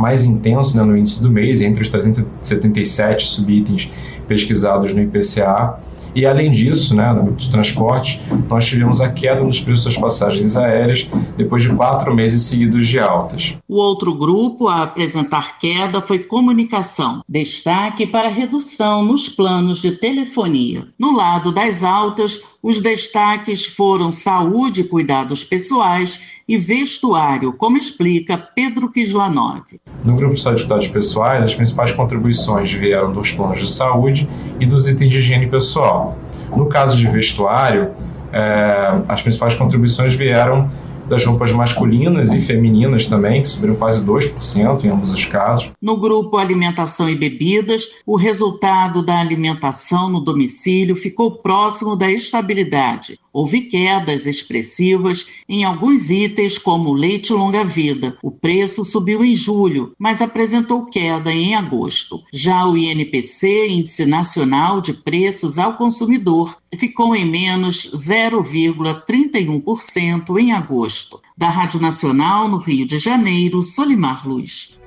mais 0.00 0.24
intenso 0.24 0.76
né, 0.76 0.82
no 0.82 0.96
índice 0.96 1.22
do 1.22 1.30
mês, 1.30 1.60
entre 1.60 1.82
os 1.82 1.88
377 1.88 3.26
subitens 3.26 3.90
pesquisados 4.26 4.94
no 4.94 5.02
IPCA. 5.02 5.78
E 6.12 6.26
além 6.26 6.50
disso, 6.50 6.96
né, 6.96 7.12
no 7.12 7.32
de 7.32 7.48
transporte, 7.48 8.20
nós 8.48 8.66
tivemos 8.66 9.00
a 9.00 9.10
queda 9.10 9.44
nos 9.44 9.60
preços 9.60 9.84
das 9.84 9.96
passagens 9.96 10.56
aéreas 10.56 11.08
depois 11.36 11.62
de 11.62 11.68
quatro 11.68 12.12
meses 12.12 12.42
seguidos 12.42 12.88
de 12.88 12.98
altas. 12.98 13.58
O 13.68 13.76
outro 13.76 14.12
grupo 14.14 14.66
a 14.66 14.82
apresentar 14.82 15.58
queda 15.58 16.00
foi 16.00 16.18
comunicação, 16.20 17.22
destaque 17.28 18.06
para 18.06 18.28
redução 18.28 19.04
nos 19.04 19.28
planos 19.28 19.80
de 19.80 19.92
telefonia. 19.92 20.88
No 20.98 21.14
lado 21.14 21.52
das 21.52 21.84
altas, 21.84 22.42
Os 22.62 22.80
destaques 22.80 23.64
foram 23.64 24.12
saúde 24.12 24.82
e 24.82 24.84
cuidados 24.84 25.42
pessoais 25.42 26.26
e 26.46 26.58
vestuário, 26.58 27.54
como 27.54 27.78
explica 27.78 28.36
Pedro 28.36 28.90
Kislanov. 28.90 29.62
No 30.04 30.14
grupo 30.14 30.34
de 30.34 30.40
saúde 30.40 30.60
e 30.60 30.64
cuidados 30.64 30.88
pessoais, 30.88 31.42
as 31.42 31.54
principais 31.54 31.92
contribuições 31.92 32.70
vieram 32.70 33.12
dos 33.12 33.32
planos 33.32 33.58
de 33.60 33.70
saúde 33.70 34.28
e 34.58 34.66
dos 34.66 34.86
itens 34.86 35.10
de 35.10 35.18
higiene 35.18 35.46
pessoal. 35.46 36.18
No 36.54 36.66
caso 36.66 36.96
de 36.96 37.06
vestuário, 37.06 37.92
é, 38.32 39.00
as 39.08 39.22
principais 39.22 39.54
contribuições 39.54 40.12
vieram 40.12 40.70
das 41.10 41.24
roupas 41.24 41.50
masculinas 41.50 42.32
e 42.32 42.40
femininas 42.40 43.04
também, 43.04 43.42
que 43.42 43.48
subiram 43.48 43.74
quase 43.74 44.02
2% 44.02 44.84
em 44.84 44.88
ambos 44.88 45.12
os 45.12 45.24
casos. 45.24 45.72
No 45.82 45.96
grupo 45.96 46.36
Alimentação 46.36 47.10
e 47.10 47.16
Bebidas, 47.16 47.82
o 48.06 48.16
resultado 48.16 49.02
da 49.02 49.18
alimentação 49.18 50.08
no 50.08 50.20
domicílio 50.20 50.94
ficou 50.94 51.32
próximo 51.32 51.96
da 51.96 52.08
estabilidade. 52.08 53.18
Houve 53.32 53.62
quedas 53.62 54.26
expressivas 54.26 55.26
em 55.48 55.64
alguns 55.64 56.10
itens, 56.10 56.58
como 56.58 56.92
leite 56.92 57.32
longa-vida. 57.32 58.18
O 58.22 58.30
preço 58.30 58.84
subiu 58.84 59.24
em 59.24 59.34
julho, 59.34 59.94
mas 59.98 60.20
apresentou 60.20 60.84
queda 60.86 61.32
em 61.32 61.54
agosto. 61.54 62.22
Já 62.32 62.66
o 62.66 62.76
INPC, 62.76 63.68
Índice 63.68 64.04
Nacional 64.04 64.80
de 64.80 64.92
Preços 64.92 65.56
ao 65.58 65.76
Consumidor, 65.76 66.58
ficou 66.78 67.14
em 67.14 67.24
menos 67.24 67.92
0,31% 67.94 70.36
em 70.38 70.52
agosto. 70.52 71.20
Da 71.36 71.48
Rádio 71.48 71.80
Nacional, 71.80 72.48
no 72.48 72.58
Rio 72.58 72.84
de 72.86 72.98
Janeiro, 72.98 73.62
Solimar 73.62 74.28
Luz. 74.28 74.78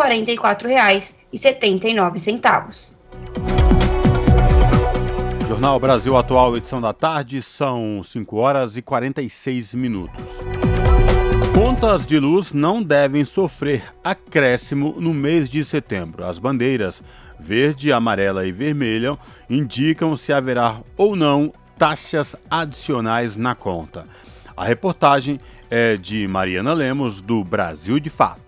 44,79. 1.67 2.95
Jornal 5.49 5.81
Brasil 5.81 6.17
Atual, 6.17 6.57
edição 6.57 6.81
da 6.81 6.93
tarde, 6.93 7.43
são 7.43 8.03
5 8.05 8.37
horas 8.37 8.77
e 8.77 8.83
46 8.83 9.75
minutos. 9.75 10.25
Contas 11.55 12.07
de 12.07 12.19
luz 12.21 12.53
não 12.53 12.83
devem 12.83 13.25
sofrer 13.25 13.83
acréscimo 14.05 14.95
no 14.99 15.13
mês 15.13 15.49
de 15.49 15.65
setembro. 15.65 16.25
As 16.25 16.39
bandeiras 16.39 17.03
verde, 17.39 17.93
amarela 17.93 18.47
e 18.47 18.53
vermelha 18.53 19.19
indicam 19.51 20.17
se 20.17 20.33
haverá 20.33 20.81
ou 20.97 21.17
não 21.17 21.53
taxas 21.77 22.37
adicionais 22.51 23.37
na 23.37 23.55
conta. 23.55 24.07
A 24.57 24.65
reportagem 24.65 25.41
é 25.69 25.97
de 25.97 26.29
Mariana 26.29 26.73
Lemos, 26.73 27.21
do 27.21 27.43
Brasil 27.43 27.99
de 27.99 28.09
Fato. 28.09 28.46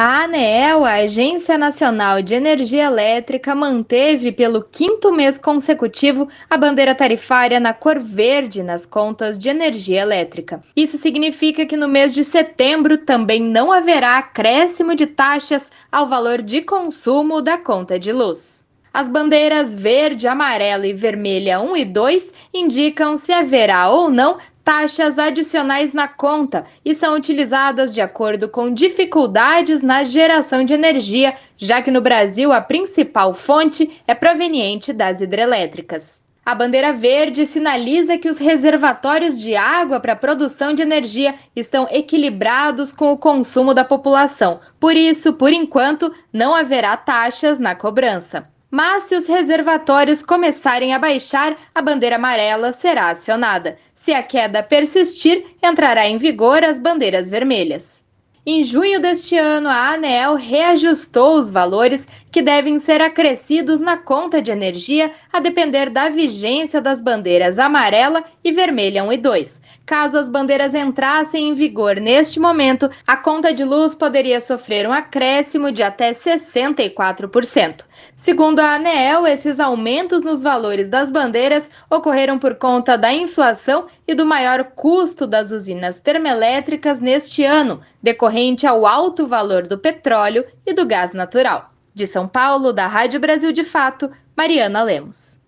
A 0.00 0.22
ANEEL, 0.22 0.84
a 0.84 0.92
Agência 0.92 1.58
Nacional 1.58 2.22
de 2.22 2.32
Energia 2.32 2.84
Elétrica, 2.84 3.52
manteve 3.52 4.30
pelo 4.30 4.62
quinto 4.62 5.10
mês 5.10 5.36
consecutivo 5.36 6.28
a 6.48 6.56
bandeira 6.56 6.94
tarifária 6.94 7.58
na 7.58 7.74
cor 7.74 7.98
verde 7.98 8.62
nas 8.62 8.86
contas 8.86 9.36
de 9.36 9.48
energia 9.48 10.00
elétrica. 10.00 10.62
Isso 10.76 10.96
significa 10.96 11.66
que 11.66 11.76
no 11.76 11.88
mês 11.88 12.14
de 12.14 12.22
setembro 12.22 12.98
também 12.98 13.42
não 13.42 13.72
haverá 13.72 14.18
acréscimo 14.18 14.94
de 14.94 15.04
taxas 15.04 15.68
ao 15.90 16.06
valor 16.06 16.42
de 16.42 16.62
consumo 16.62 17.42
da 17.42 17.58
conta 17.58 17.98
de 17.98 18.12
luz. 18.12 18.68
As 18.94 19.08
bandeiras 19.08 19.74
verde, 19.74 20.28
amarela 20.28 20.86
e 20.86 20.92
vermelha 20.92 21.60
1 21.60 21.76
e 21.76 21.84
2 21.84 22.32
indicam 22.54 23.16
se 23.16 23.32
haverá 23.32 23.88
ou 23.88 24.08
não 24.08 24.38
taxas 24.68 25.18
adicionais 25.18 25.94
na 25.94 26.06
conta 26.06 26.66
e 26.84 26.94
são 26.94 27.16
utilizadas 27.16 27.94
de 27.94 28.02
acordo 28.02 28.50
com 28.50 28.70
dificuldades 28.70 29.80
na 29.80 30.04
geração 30.04 30.62
de 30.62 30.74
energia, 30.74 31.34
já 31.56 31.80
que 31.80 31.90
no 31.90 32.02
Brasil 32.02 32.52
a 32.52 32.60
principal 32.60 33.32
fonte 33.32 34.02
é 34.06 34.14
proveniente 34.14 34.92
das 34.92 35.22
hidrelétricas. 35.22 36.22
A 36.44 36.54
bandeira 36.54 36.92
verde 36.92 37.46
sinaliza 37.46 38.18
que 38.18 38.28
os 38.28 38.36
reservatórios 38.36 39.40
de 39.40 39.56
água 39.56 40.00
para 40.00 40.14
produção 40.14 40.74
de 40.74 40.82
energia 40.82 41.34
estão 41.56 41.88
equilibrados 41.90 42.92
com 42.92 43.10
o 43.10 43.16
consumo 43.16 43.72
da 43.72 43.86
população. 43.86 44.60
Por 44.78 44.94
isso, 44.94 45.32
por 45.32 45.50
enquanto, 45.50 46.12
não 46.30 46.54
haverá 46.54 46.94
taxas 46.94 47.58
na 47.58 47.74
cobrança. 47.74 48.46
Mas 48.70 49.04
se 49.04 49.16
os 49.16 49.26
reservatórios 49.26 50.20
começarem 50.20 50.92
a 50.92 50.98
baixar, 50.98 51.56
a 51.74 51.80
bandeira 51.80 52.16
amarela 52.16 52.70
será 52.70 53.08
acionada. 53.08 53.78
Se 54.00 54.14
a 54.14 54.22
queda 54.22 54.62
persistir, 54.62 55.44
entrará 55.60 56.06
em 56.06 56.18
vigor 56.18 56.64
as 56.64 56.78
bandeiras 56.78 57.28
vermelhas. 57.28 58.04
Em 58.50 58.62
junho 58.62 58.98
deste 58.98 59.36
ano, 59.36 59.68
a 59.68 59.92
ANEEL 59.92 60.34
reajustou 60.36 61.34
os 61.34 61.50
valores 61.50 62.08
que 62.32 62.40
devem 62.40 62.78
ser 62.78 63.02
acrescidos 63.02 63.78
na 63.78 63.98
conta 63.98 64.40
de 64.40 64.50
energia 64.50 65.10
a 65.30 65.38
depender 65.38 65.90
da 65.90 66.08
vigência 66.08 66.80
das 66.80 67.02
bandeiras 67.02 67.58
amarela 67.58 68.24
e 68.42 68.50
vermelha 68.50 69.04
1 69.04 69.12
e 69.12 69.16
2. 69.18 69.60
Caso 69.84 70.16
as 70.16 70.30
bandeiras 70.30 70.74
entrassem 70.74 71.50
em 71.50 71.54
vigor 71.54 71.96
neste 71.96 72.40
momento, 72.40 72.90
a 73.06 73.18
conta 73.18 73.52
de 73.52 73.64
luz 73.64 73.94
poderia 73.94 74.40
sofrer 74.40 74.88
um 74.88 74.92
acréscimo 74.92 75.70
de 75.70 75.82
até 75.82 76.12
64%. 76.12 77.84
Segundo 78.16 78.60
a 78.60 78.74
ANEEL, 78.74 79.26
esses 79.26 79.60
aumentos 79.60 80.22
nos 80.22 80.42
valores 80.42 80.88
das 80.88 81.10
bandeiras 81.10 81.70
ocorreram 81.90 82.38
por 82.38 82.54
conta 82.54 82.96
da 82.96 83.12
inflação 83.12 83.86
e 84.06 84.14
do 84.14 84.26
maior 84.26 84.64
custo 84.74 85.26
das 85.26 85.52
usinas 85.52 85.98
termoelétricas 85.98 87.00
neste 87.00 87.44
ano, 87.44 87.80
decorrente 88.02 88.37
ao 88.66 88.86
alto 88.86 89.26
valor 89.26 89.66
do 89.66 89.76
petróleo 89.76 90.44
e 90.64 90.72
do 90.72 90.86
gás 90.86 91.12
natural. 91.12 91.72
De 91.92 92.06
São 92.06 92.28
Paulo, 92.28 92.72
da 92.72 92.86
Rádio 92.86 93.18
Brasil 93.18 93.52
de 93.52 93.64
Fato, 93.64 94.10
Mariana 94.36 94.82
Lemos. 94.84 95.40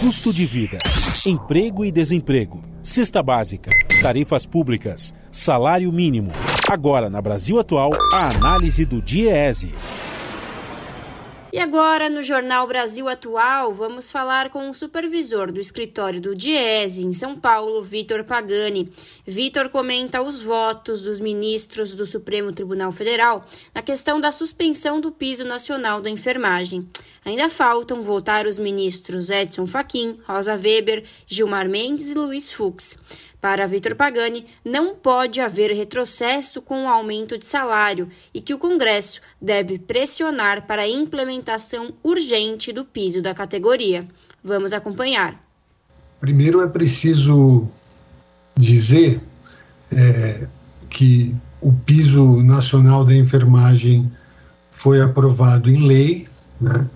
Custo 0.00 0.34
de 0.34 0.44
vida, 0.44 0.76
emprego 1.26 1.82
e 1.82 1.90
desemprego, 1.90 2.62
cesta 2.82 3.22
básica, 3.22 3.70
tarifas 4.02 4.44
públicas, 4.44 5.14
salário 5.32 5.90
mínimo. 5.90 6.30
Agora, 6.70 7.08
na 7.08 7.22
Brasil 7.22 7.58
Atual, 7.58 7.92
a 8.12 8.28
análise 8.36 8.84
do 8.84 9.00
DIEESE. 9.00 9.72
E 11.54 11.58
agora, 11.60 12.10
no 12.10 12.20
Jornal 12.20 12.66
Brasil 12.66 13.08
Atual, 13.08 13.72
vamos 13.72 14.10
falar 14.10 14.50
com 14.50 14.68
o 14.68 14.74
supervisor 14.74 15.52
do 15.52 15.60
escritório 15.60 16.20
do 16.20 16.34
Diese, 16.34 17.06
em 17.06 17.12
São 17.12 17.38
Paulo, 17.38 17.80
Vitor 17.80 18.24
Pagani. 18.24 18.92
Vitor 19.24 19.68
comenta 19.68 20.20
os 20.20 20.42
votos 20.42 21.02
dos 21.02 21.20
ministros 21.20 21.94
do 21.94 22.04
Supremo 22.04 22.52
Tribunal 22.52 22.90
Federal 22.90 23.46
na 23.72 23.82
questão 23.82 24.20
da 24.20 24.32
suspensão 24.32 25.00
do 25.00 25.12
piso 25.12 25.44
nacional 25.44 26.00
da 26.00 26.10
enfermagem. 26.10 26.88
Ainda 27.24 27.48
faltam 27.48 28.02
votar 28.02 28.48
os 28.48 28.58
ministros 28.58 29.30
Edson 29.30 29.68
Fachin, 29.68 30.18
Rosa 30.26 30.56
Weber, 30.56 31.04
Gilmar 31.24 31.68
Mendes 31.68 32.10
e 32.10 32.14
Luiz 32.14 32.50
Fux. 32.50 32.98
Para 33.44 33.66
Vitor 33.66 33.94
Pagani, 33.94 34.46
não 34.64 34.94
pode 34.94 35.38
haver 35.38 35.70
retrocesso 35.70 36.62
com 36.62 36.84
o 36.84 36.88
aumento 36.88 37.36
de 37.36 37.44
salário 37.44 38.08
e 38.32 38.40
que 38.40 38.54
o 38.54 38.58
Congresso 38.58 39.20
deve 39.38 39.78
pressionar 39.78 40.66
para 40.66 40.80
a 40.80 40.88
implementação 40.88 41.92
urgente 42.02 42.72
do 42.72 42.86
piso 42.86 43.20
da 43.20 43.34
categoria. 43.34 44.08
Vamos 44.42 44.72
acompanhar. 44.72 45.38
Primeiro 46.18 46.62
é 46.62 46.66
preciso 46.66 47.68
dizer 48.56 49.20
é, 49.92 50.46
que 50.88 51.36
o 51.60 51.70
piso 51.70 52.42
nacional 52.42 53.04
da 53.04 53.14
enfermagem 53.14 54.10
foi 54.70 55.02
aprovado 55.02 55.68
em 55.68 55.86
lei, 55.86 56.28
né? 56.58 56.88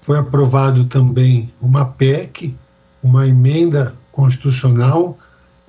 foi 0.00 0.16
aprovado 0.16 0.86
também 0.86 1.52
uma 1.60 1.84
PEC, 1.84 2.56
uma 3.02 3.26
emenda 3.26 3.94
constitucional 4.10 5.18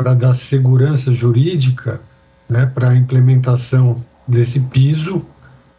para 0.01 0.15
dar 0.15 0.33
segurança 0.33 1.13
jurídica 1.13 2.01
né, 2.49 2.65
para 2.65 2.89
a 2.89 2.95
implementação 2.95 4.03
desse 4.27 4.59
piso. 4.59 5.23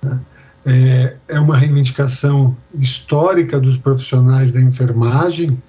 Né. 0.01 0.21
É, 0.65 1.17
é, 1.27 1.41
uma 1.41 1.57
reivindicação 1.57 2.57
histórica 2.73 3.59
dos 3.59 3.77
profissionais 3.77 4.53
da 4.53 4.61
enfermagem, 4.61 5.61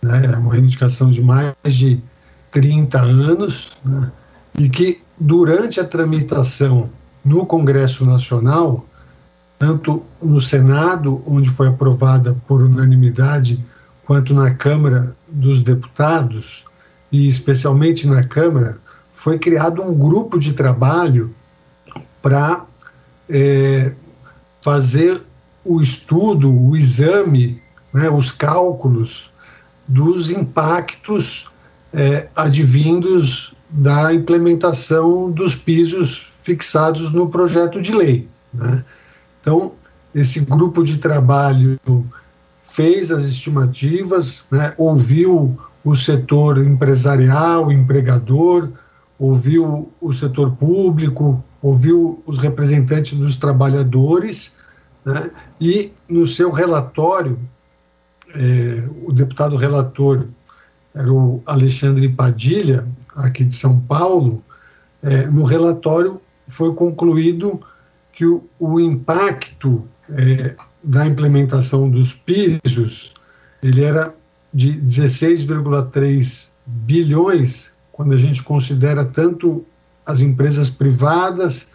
né, 0.00 0.24
é 0.32 0.36
uma 0.38 0.50
reivindicação 0.50 1.10
de 1.10 1.20
mais 1.20 1.54
de 1.66 2.02
30 2.50 2.98
anos, 2.98 3.72
né, 3.84 4.10
e 4.58 4.70
que 4.70 5.02
durante 5.20 5.78
a 5.78 5.84
tramitação 5.84 6.88
no 7.22 7.44
Congresso 7.44 8.06
Nacional, 8.06 8.86
tanto 9.58 10.02
no 10.20 10.40
Senado, 10.40 11.22
onde 11.26 11.50
foi 11.50 11.68
aprovada 11.68 12.34
por 12.48 12.62
unanimidade, 12.62 13.62
quanto 14.06 14.32
na 14.32 14.54
Câmara 14.54 15.14
dos 15.28 15.60
Deputados, 15.60 16.64
e 17.12 17.28
especialmente 17.28 18.08
na 18.08 18.24
Câmara, 18.24 18.78
foi 19.12 19.38
criado 19.38 19.82
um 19.82 19.94
grupo 19.94 20.38
de 20.38 20.54
trabalho 20.54 21.34
para 22.22 22.64
é, 23.28 23.92
fazer 24.62 25.22
o 25.64 25.80
estudo, 25.80 26.50
o 26.50 26.74
exame, 26.74 27.62
né, 27.92 28.08
os 28.08 28.32
cálculos 28.32 29.30
dos 29.86 30.30
impactos 30.30 31.48
é, 31.92 32.28
advindos 32.34 33.54
da 33.68 34.12
implementação 34.12 35.30
dos 35.30 35.54
pisos 35.54 36.32
fixados 36.42 37.12
no 37.12 37.28
projeto 37.28 37.80
de 37.80 37.92
lei. 37.92 38.28
Né? 38.52 38.84
Então, 39.40 39.72
esse 40.14 40.40
grupo 40.40 40.82
de 40.82 40.98
trabalho 40.98 41.78
fez 42.62 43.10
as 43.10 43.24
estimativas, 43.24 44.44
né, 44.50 44.74
ouviu 44.76 45.58
o 45.84 45.94
setor 45.96 46.58
empresarial, 46.58 47.72
empregador, 47.72 48.70
ouviu 49.18 49.90
o 50.00 50.12
setor 50.12 50.52
público, 50.52 51.42
ouviu 51.60 52.22
os 52.26 52.38
representantes 52.38 53.16
dos 53.18 53.36
trabalhadores, 53.36 54.56
né? 55.04 55.30
e 55.60 55.92
no 56.08 56.26
seu 56.26 56.50
relatório, 56.50 57.38
é, 58.34 58.82
o 59.04 59.12
deputado 59.12 59.56
relator 59.56 60.26
era 60.94 61.12
o 61.12 61.42
Alexandre 61.46 62.08
Padilha, 62.08 62.86
aqui 63.14 63.44
de 63.44 63.54
São 63.54 63.78
Paulo, 63.80 64.42
é, 65.02 65.26
no 65.26 65.44
relatório 65.44 66.20
foi 66.46 66.74
concluído 66.74 67.60
que 68.12 68.26
o, 68.26 68.44
o 68.58 68.78
impacto 68.80 69.86
é, 70.10 70.54
da 70.82 71.06
implementação 71.06 71.88
dos 71.88 72.12
pisos 72.12 73.14
ele 73.62 73.84
era 73.84 74.14
de 74.52 74.74
16,3 74.74 76.48
bilhões, 76.66 77.70
quando 77.90 78.12
a 78.12 78.18
gente 78.18 78.42
considera 78.42 79.02
tanto 79.04 79.64
as 80.04 80.20
empresas 80.20 80.68
privadas, 80.68 81.68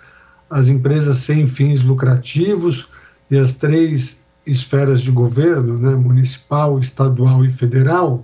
as 0.50 0.68
empresas 0.70 1.18
sem 1.20 1.46
fins 1.48 1.84
lucrativos 1.84 2.90
e 3.30 3.38
as 3.38 3.54
três 3.54 4.20
esferas 4.46 5.02
de 5.02 5.12
governo, 5.12 5.78
né, 5.78 5.94
municipal, 5.96 6.80
estadual 6.80 7.44
e 7.44 7.52
federal, 7.52 8.24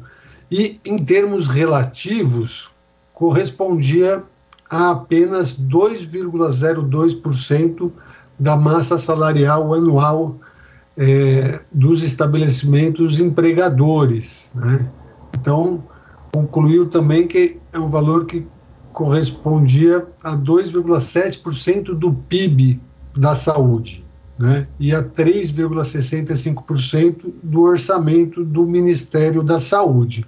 e 0.49 0.80
em 0.86 0.97
termos 0.97 1.47
relativos 1.47 2.72
correspondia 3.14 4.24
a 4.70 4.91
apenas 4.91 5.60
2,02% 5.60 7.91
da 8.39 8.56
massa 8.56 8.97
salarial 8.97 9.74
anual 9.74 10.39
é, 10.97 11.61
dos 11.71 12.03
estabelecimentos 12.03 13.19
empregadores. 13.19 14.49
Né? 14.53 14.87
Então, 15.39 15.83
concluiu 16.31 16.87
também 16.87 17.27
que 17.27 17.57
é 17.71 17.79
um 17.79 17.87
valor 17.87 18.25
que 18.25 18.45
correspondia 18.91 20.05
a 20.23 20.35
2,7% 20.37 21.95
do 21.95 22.13
PIB 22.13 22.81
da 23.15 23.35
saúde, 23.35 24.05
né? 24.37 24.67
e 24.79 24.93
a 24.93 25.03
3,65% 25.03 27.33
do 27.41 27.61
orçamento 27.61 28.45
do 28.45 28.65
Ministério 28.65 29.41
da 29.43 29.59
Saúde. 29.59 30.25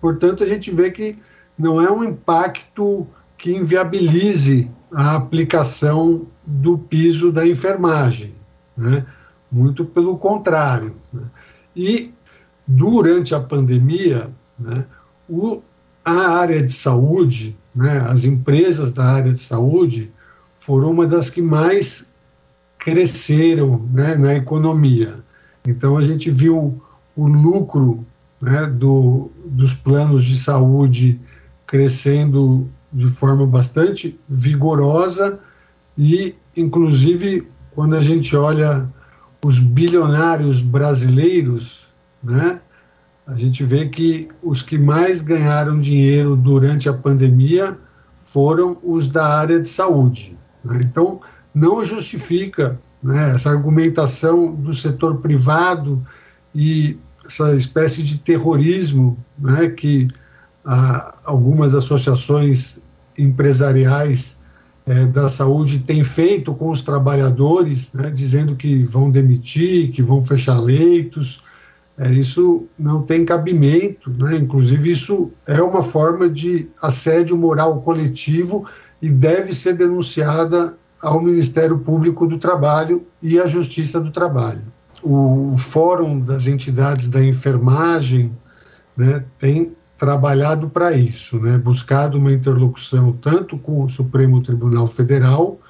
Portanto, 0.00 0.42
a 0.42 0.46
gente 0.46 0.70
vê 0.70 0.90
que 0.90 1.18
não 1.58 1.78
é 1.80 1.90
um 1.90 2.02
impacto 2.02 3.06
que 3.38 3.52
inviabilize 3.52 4.70
a 4.92 5.16
aplicação 5.16 6.26
do 6.44 6.78
piso 6.78 7.30
da 7.30 7.46
enfermagem. 7.46 8.34
Né? 8.76 9.06
Muito 9.52 9.84
pelo 9.84 10.16
contrário. 10.16 10.96
Né? 11.12 11.22
E 11.76 12.14
durante 12.66 13.34
a 13.34 13.40
pandemia, 13.40 14.30
né, 14.58 14.86
o, 15.28 15.60
a 16.04 16.38
área 16.38 16.62
de 16.62 16.72
saúde, 16.72 17.56
né, 17.74 17.98
as 18.08 18.24
empresas 18.24 18.90
da 18.90 19.04
área 19.04 19.32
de 19.32 19.38
saúde, 19.38 20.10
foram 20.54 20.90
uma 20.90 21.06
das 21.06 21.28
que 21.28 21.42
mais 21.42 22.10
cresceram 22.78 23.86
né, 23.92 24.14
na 24.14 24.34
economia. 24.34 25.16
Então 25.66 25.96
a 25.96 26.02
gente 26.02 26.30
viu 26.30 26.82
o 27.14 27.26
lucro 27.26 28.04
né, 28.40 28.66
do, 28.66 29.30
dos 29.44 29.74
planos 29.74 30.24
de 30.24 30.38
saúde 30.38 31.20
crescendo 31.66 32.68
de 32.92 33.08
forma 33.08 33.46
bastante 33.46 34.18
vigorosa 34.28 35.38
e, 35.96 36.34
inclusive, 36.56 37.46
quando 37.70 37.96
a 37.96 38.00
gente 38.00 38.36
olha 38.36 38.88
os 39.44 39.58
bilionários 39.58 40.62
brasileiros, 40.62 41.86
né, 42.22 42.60
a 43.26 43.34
gente 43.34 43.64
vê 43.64 43.88
que 43.88 44.28
os 44.42 44.62
que 44.62 44.78
mais 44.78 45.22
ganharam 45.22 45.78
dinheiro 45.78 46.36
durante 46.36 46.88
a 46.88 46.92
pandemia 46.92 47.76
foram 48.18 48.78
os 48.82 49.08
da 49.08 49.26
área 49.26 49.60
de 49.60 49.66
saúde. 49.66 50.36
Né? 50.64 50.80
Então, 50.82 51.20
não 51.54 51.84
justifica 51.84 52.80
né, 53.02 53.34
essa 53.34 53.50
argumentação 53.50 54.54
do 54.54 54.72
setor 54.72 55.18
privado 55.18 56.04
e 56.54 56.98
essa 57.26 57.54
espécie 57.54 58.02
de 58.02 58.18
terrorismo 58.18 59.16
né, 59.38 59.68
que 59.70 60.08
ah, 60.64 61.14
algumas 61.24 61.74
associações 61.74 62.80
empresariais 63.16 64.38
é, 64.86 65.06
da 65.06 65.28
saúde 65.28 65.80
tem 65.80 66.02
feito 66.02 66.54
com 66.54 66.70
os 66.70 66.82
trabalhadores, 66.82 67.92
né, 67.92 68.10
dizendo 68.10 68.56
que 68.56 68.84
vão 68.84 69.10
demitir, 69.10 69.92
que 69.92 70.02
vão 70.02 70.20
fechar 70.20 70.58
leitos. 70.58 71.42
É, 71.96 72.10
isso 72.12 72.66
não 72.78 73.02
tem 73.02 73.24
cabimento, 73.24 74.10
né? 74.10 74.36
inclusive 74.36 74.90
isso 74.90 75.30
é 75.46 75.62
uma 75.62 75.82
forma 75.82 76.28
de 76.28 76.68
assédio 76.82 77.36
moral 77.36 77.80
coletivo 77.82 78.66
e 79.00 79.10
deve 79.10 79.54
ser 79.54 79.74
denunciada 79.74 80.76
ao 81.00 81.20
Ministério 81.20 81.78
Público 81.78 82.26
do 82.26 82.38
Trabalho 82.38 83.04
e 83.20 83.38
à 83.38 83.46
Justiça 83.46 84.00
do 84.00 84.10
Trabalho. 84.10 84.62
O, 85.02 85.56
Fórum 85.58 86.20
das 86.20 86.46
Entidades 86.46 87.08
da 87.08 87.22
Enfermagem 87.22 88.32
né, 88.96 89.24
tem 89.38 89.72
trabalhado 90.02 90.68
para 90.68 90.92
isso, 90.94 91.38
né? 91.38 91.56
buscado 91.56 92.18
uma 92.18 92.32
interlocução 92.32 93.12
tanto 93.12 93.56
com 93.56 93.84
o 93.84 93.88
Supremo 93.88 94.42
Tribunal 94.42 94.88
Federal 94.88 95.60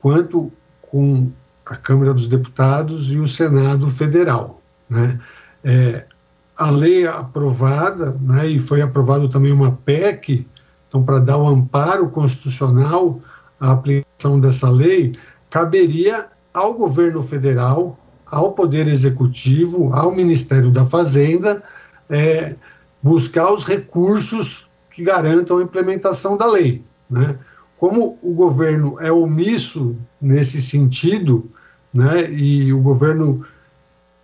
quanto 0.00 0.50
com 0.80 1.30
a 1.66 1.76
Câmara 1.76 2.14
dos 2.14 2.26
Deputados 2.26 3.12
e 3.12 3.18
o 3.18 3.28
Senado 3.28 3.90
Federal. 3.90 4.62
Né? 4.88 5.20
É, 5.62 6.06
a 6.56 6.70
lei 6.70 7.06
aprovada, 7.06 8.16
né, 8.22 8.48
e 8.48 8.58
foi 8.58 8.80
aprovado 8.80 9.28
também 9.28 9.52
uma 9.52 9.72
PEC, 9.72 10.46
então 10.88 11.02
para 11.02 11.18
dar 11.18 11.36
o 11.36 11.46
amparo 11.46 12.08
constitucional 12.08 13.20
à 13.60 13.72
aplicação 13.72 14.40
dessa 14.40 14.70
lei, 14.70 15.12
caberia 15.50 16.28
ao 16.54 16.72
governo 16.72 17.22
federal 17.22 17.98
ao 18.30 18.52
Poder 18.52 18.88
Executivo, 18.88 19.92
ao 19.92 20.10
Ministério 20.10 20.70
da 20.70 20.86
Fazenda, 20.86 21.62
é, 22.08 22.56
buscar 23.04 23.52
os 23.52 23.66
recursos 23.66 24.66
que 24.90 25.04
garantam 25.04 25.58
a 25.58 25.62
implementação 25.62 26.38
da 26.38 26.46
lei. 26.46 26.82
Né? 27.10 27.36
Como 27.76 28.18
o 28.22 28.32
governo 28.32 28.96
é 28.98 29.12
omisso 29.12 29.94
nesse 30.18 30.62
sentido, 30.62 31.50
né, 31.92 32.32
e 32.32 32.72
o 32.72 32.80
governo 32.80 33.44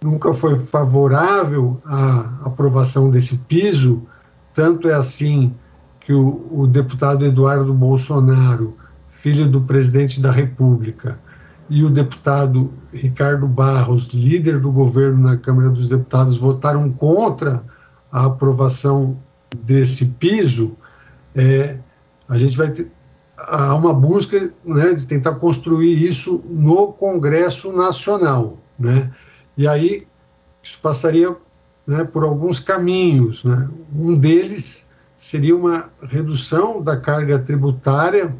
nunca 0.03 0.33
foi 0.33 0.57
favorável 0.57 1.78
à 1.85 2.47
aprovação 2.47 3.11
desse 3.11 3.37
piso, 3.41 4.03
tanto 4.55 4.89
é 4.89 4.95
assim 4.95 5.53
que 6.01 6.14
o, 6.14 6.47
o 6.51 6.66
deputado 6.66 7.22
Eduardo 7.22 7.74
Bolsonaro, 7.74 8.78
filho 9.11 9.47
do 9.47 9.61
presidente 9.61 10.22
da 10.22 10.33
República, 10.33 11.18
e 11.68 11.85
o 11.85 11.91
deputado 11.91 12.72
Ricardo 12.93 13.47
Barros, 13.47 14.09
líder 14.09 14.59
do 14.59 14.72
governo 14.72 15.22
na 15.22 15.37
Câmara 15.37 15.68
dos 15.68 15.87
Deputados, 15.87 16.39
votaram 16.39 16.91
contra 16.91 17.62
a 18.11 18.27
aprovação 18.27 19.17
desse 19.57 20.07
piso, 20.07 20.77
é, 21.35 21.79
a 22.29 22.39
gente 22.39 22.57
vai 22.57 22.71
ter 22.71 22.91
há 23.37 23.75
uma 23.75 23.95
busca 23.95 24.53
né, 24.65 24.95
de 24.95 25.07
tentar 25.07 25.37
construir 25.37 26.07
isso 26.07 26.43
no 26.49 26.93
Congresso 26.93 27.73
Nacional, 27.73 28.59
né? 28.79 29.11
E 29.57 29.67
aí 29.67 30.07
isso 30.63 30.79
passaria 30.83 31.35
né, 31.87 32.05
por 32.05 32.23
alguns 32.23 32.61
caminhos, 32.61 33.45
né? 33.45 33.69
Um 33.95 34.15
deles 34.15 34.89
seria 35.17 35.57
uma 35.57 35.91
redução 36.03 36.83
da 36.83 36.97
carga 36.97 37.39
tributária 37.39 38.35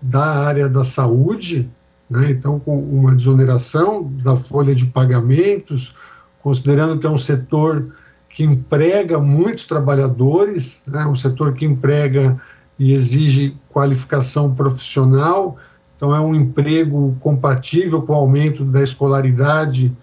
da 0.00 0.24
área 0.44 0.68
da 0.68 0.84
saúde, 0.84 1.70
né? 2.08 2.30
então 2.30 2.58
com 2.58 2.78
uma 2.78 3.14
desoneração 3.14 4.04
da 4.22 4.36
folha 4.36 4.74
de 4.74 4.86
pagamentos, 4.86 5.96
considerando 6.42 6.98
que 6.98 7.06
é 7.06 7.10
um 7.10 7.18
setor 7.18 7.94
que 8.32 8.42
emprega 8.42 9.18
muitos 9.20 9.66
trabalhadores, 9.66 10.82
né? 10.86 11.06
um 11.06 11.14
setor 11.14 11.52
que 11.54 11.64
emprega 11.64 12.40
e 12.78 12.92
exige 12.92 13.56
qualificação 13.68 14.54
profissional, 14.54 15.58
então 15.96 16.14
é 16.14 16.20
um 16.20 16.34
emprego 16.34 17.16
compatível 17.20 18.02
com 18.02 18.12
o 18.12 18.16
aumento 18.16 18.64
da 18.64 18.82
escolaridade 18.82 19.96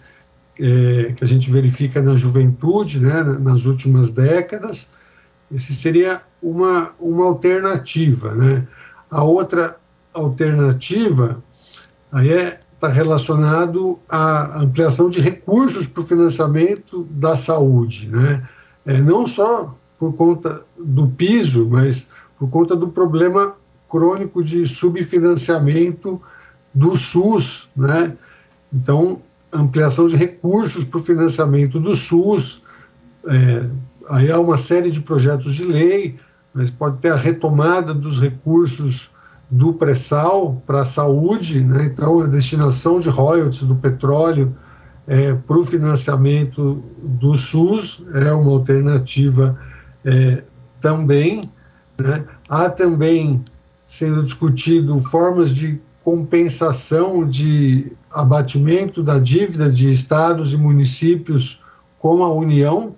é, 0.57 1.13
que 1.15 1.23
a 1.23 1.27
gente 1.27 1.51
verifica 1.51 2.01
na 2.01 2.15
juventude, 2.15 2.99
né, 2.99 3.23
nas 3.23 3.65
últimas 3.65 4.11
décadas. 4.11 4.93
Esse 5.51 5.75
seria 5.75 6.21
uma, 6.41 6.91
uma 6.99 7.25
alternativa, 7.25 8.34
né? 8.36 8.67
A 9.09 9.23
outra 9.23 9.77
alternativa 10.13 11.43
aí 12.11 12.32
é 12.32 12.59
está 12.80 12.88
relacionado 12.88 13.99
à 14.07 14.61
ampliação 14.61 15.09
de 15.09 15.19
recursos 15.19 15.86
para 15.86 16.01
o 16.01 16.05
financiamento 16.05 17.05
da 17.11 17.36
saúde, 17.36 18.07
né? 18.07 18.47
É, 18.86 19.01
não 19.01 19.27
só 19.27 19.75
por 19.99 20.13
conta 20.13 20.63
do 20.77 21.07
piso, 21.07 21.67
mas 21.69 22.09
por 22.39 22.49
conta 22.49 22.77
do 22.77 22.88
problema 22.88 23.53
crônico 23.89 24.41
de 24.41 24.65
subfinanciamento 24.65 26.21
do 26.73 26.95
SUS, 26.95 27.67
né? 27.75 28.15
Então, 28.71 29.21
ampliação 29.51 30.07
de 30.07 30.15
recursos 30.15 30.86
para 30.86 31.01
o 31.01 31.03
financiamento 31.03 31.82
do 31.82 31.93
SUS, 31.93 32.61
é, 33.27 33.65
aí 34.09 34.32
há 34.32 34.39
uma 34.39 34.55
série 34.55 34.89
de 34.89 35.01
projetos 35.01 35.53
de 35.53 35.65
lei, 35.65 36.17
mas 36.53 36.69
pode 36.69 36.99
ter 36.99 37.11
a 37.11 37.17
retomada 37.17 37.93
dos 37.93 38.21
recursos 38.21 39.11
do 39.49 39.73
pré-sal 39.73 40.61
para 40.65 40.81
a 40.81 40.85
saúde, 40.85 41.61
né? 41.61 41.85
então 41.85 42.21
a 42.21 42.27
destinação 42.27 42.99
de 42.99 43.09
royalties 43.09 43.63
do 43.63 43.75
petróleo 43.75 44.55
é, 45.07 45.33
para 45.33 45.57
o 45.57 45.63
financiamento 45.63 46.83
do 47.01 47.35
SUS 47.35 48.03
é 48.13 48.31
uma 48.31 48.51
alternativa 48.51 49.57
é, 50.05 50.43
também. 50.79 51.41
Né? 51.99 52.23
Há 52.47 52.69
também 52.69 53.43
sendo 53.87 54.21
discutido 54.21 54.99
formas 54.99 55.49
de 55.49 55.81
compensação 56.03 57.25
de 57.27 57.91
abatimento 58.13 59.01
da 59.01 59.17
dívida 59.17 59.69
de 59.69 59.91
estados 59.91 60.53
e 60.53 60.57
municípios 60.57 61.59
com 61.97 62.23
a 62.23 62.31
União, 62.31 62.95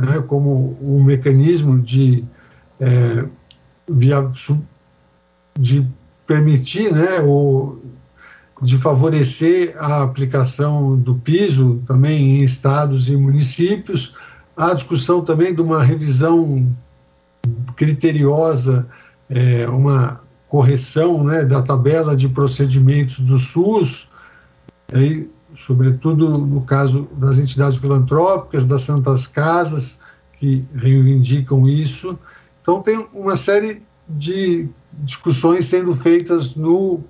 né, 0.00 0.22
como 0.26 0.76
um 0.80 1.02
mecanismo 1.02 1.80
de, 1.80 2.24
é, 2.78 3.24
via, 3.88 4.30
de 5.58 5.86
permitir, 6.26 6.92
né, 6.92 7.20
ou 7.20 7.80
de 8.62 8.76
favorecer 8.78 9.74
a 9.78 10.02
aplicação 10.02 10.96
do 10.96 11.14
piso 11.14 11.82
também 11.86 12.38
em 12.38 12.44
estados 12.44 13.08
e 13.08 13.16
municípios. 13.16 14.14
Há 14.56 14.72
discussão 14.72 15.22
também 15.22 15.54
de 15.54 15.60
uma 15.60 15.82
revisão 15.82 16.66
criteriosa, 17.76 18.86
é, 19.28 19.68
uma 19.68 20.20
correção 20.48 21.22
né, 21.22 21.44
da 21.44 21.60
tabela 21.60 22.16
de 22.16 22.28
procedimentos 22.28 23.18
do 23.20 23.38
SUS, 23.38 24.08
aí, 24.92 25.28
sobretudo 25.56 26.38
no 26.38 26.62
caso 26.62 27.08
das 27.16 27.38
entidades 27.38 27.78
filantrópicas, 27.78 28.64
das 28.64 28.82
santas 28.82 29.26
casas, 29.26 30.00
que 30.38 30.64
reivindicam 30.74 31.68
isso. 31.68 32.18
Então, 32.62 32.80
tem 32.80 33.06
uma 33.12 33.36
série 33.36 33.82
de 34.08 34.68
discussões 34.92 35.66
sendo 35.66 35.94
feitas 35.94 36.54
no 36.54 37.00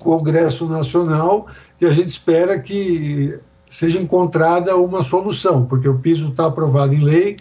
Congresso 0.00 0.68
Nacional 0.68 1.46
e 1.80 1.86
a 1.86 1.92
gente 1.92 2.08
espera 2.08 2.58
que 2.58 3.38
seja 3.66 4.00
encontrada 4.00 4.76
uma 4.76 5.02
solução, 5.02 5.66
porque 5.66 5.88
o 5.88 5.98
piso 5.98 6.28
está 6.28 6.46
aprovado 6.46 6.94
em 6.94 7.00
lei, 7.00 7.36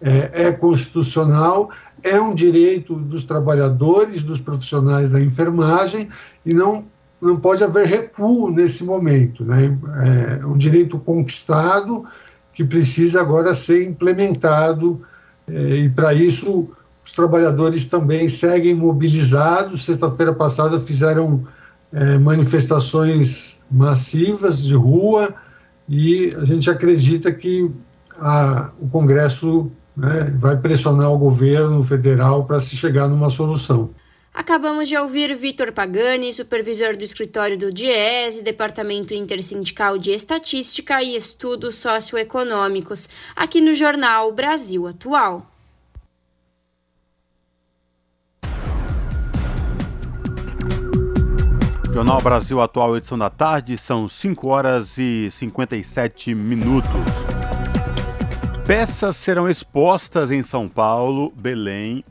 é, 0.00 0.46
é 0.46 0.52
constitucional, 0.52 1.70
é 2.02 2.20
um 2.20 2.34
direito 2.34 2.94
dos 2.94 3.24
trabalhadores, 3.24 4.22
dos 4.22 4.40
profissionais 4.40 5.10
da 5.10 5.20
enfermagem 5.20 6.08
e 6.44 6.54
não 6.54 6.84
não 7.20 7.36
pode 7.36 7.64
haver 7.64 7.84
recuo 7.84 8.48
nesse 8.48 8.84
momento, 8.84 9.44
né? 9.44 9.76
É 10.40 10.46
um 10.46 10.56
direito 10.56 11.00
conquistado 11.00 12.04
que 12.54 12.62
precisa 12.62 13.20
agora 13.20 13.56
ser 13.56 13.84
implementado 13.84 15.02
é, 15.48 15.76
e 15.78 15.88
para 15.88 16.14
isso 16.14 16.70
os 17.08 17.12
trabalhadores 17.12 17.86
também 17.86 18.28
seguem 18.28 18.74
mobilizados. 18.74 19.86
Sexta-feira 19.86 20.32
passada 20.32 20.78
fizeram 20.78 21.46
é, 21.90 22.18
manifestações 22.18 23.62
massivas 23.70 24.62
de 24.62 24.74
rua 24.74 25.34
e 25.88 26.30
a 26.36 26.44
gente 26.44 26.68
acredita 26.68 27.32
que 27.32 27.70
a, 28.18 28.72
o 28.78 28.88
Congresso 28.88 29.72
né, 29.96 30.34
vai 30.38 30.58
pressionar 30.58 31.10
o 31.10 31.16
governo 31.16 31.82
federal 31.82 32.44
para 32.44 32.60
se 32.60 32.76
chegar 32.76 33.08
numa 33.08 33.30
solução. 33.30 33.88
Acabamos 34.34 34.86
de 34.86 34.96
ouvir 34.96 35.34
Vitor 35.34 35.72
Pagani, 35.72 36.30
supervisor 36.30 36.94
do 36.94 37.02
escritório 37.02 37.56
do 37.56 37.72
DIES, 37.72 38.42
Departamento 38.42 39.14
Intersindical 39.14 39.96
de 39.96 40.10
Estatística 40.10 41.02
e 41.02 41.16
Estudos 41.16 41.76
Socioeconômicos, 41.76 43.08
aqui 43.34 43.62
no 43.62 43.74
jornal 43.74 44.30
Brasil 44.30 44.86
Atual. 44.86 45.57
Jornal 51.98 52.20
Brasil 52.20 52.60
Atual, 52.60 52.96
edição 52.96 53.18
da 53.18 53.28
tarde, 53.28 53.76
são 53.76 54.08
5 54.08 54.46
horas 54.46 54.98
e 54.98 55.28
57 55.32 56.32
minutos. 56.32 56.88
Peças 58.64 59.16
serão 59.16 59.50
expostas 59.50 60.30
em 60.30 60.40
São 60.40 60.68
Paulo, 60.68 61.32
Belém. 61.36 62.04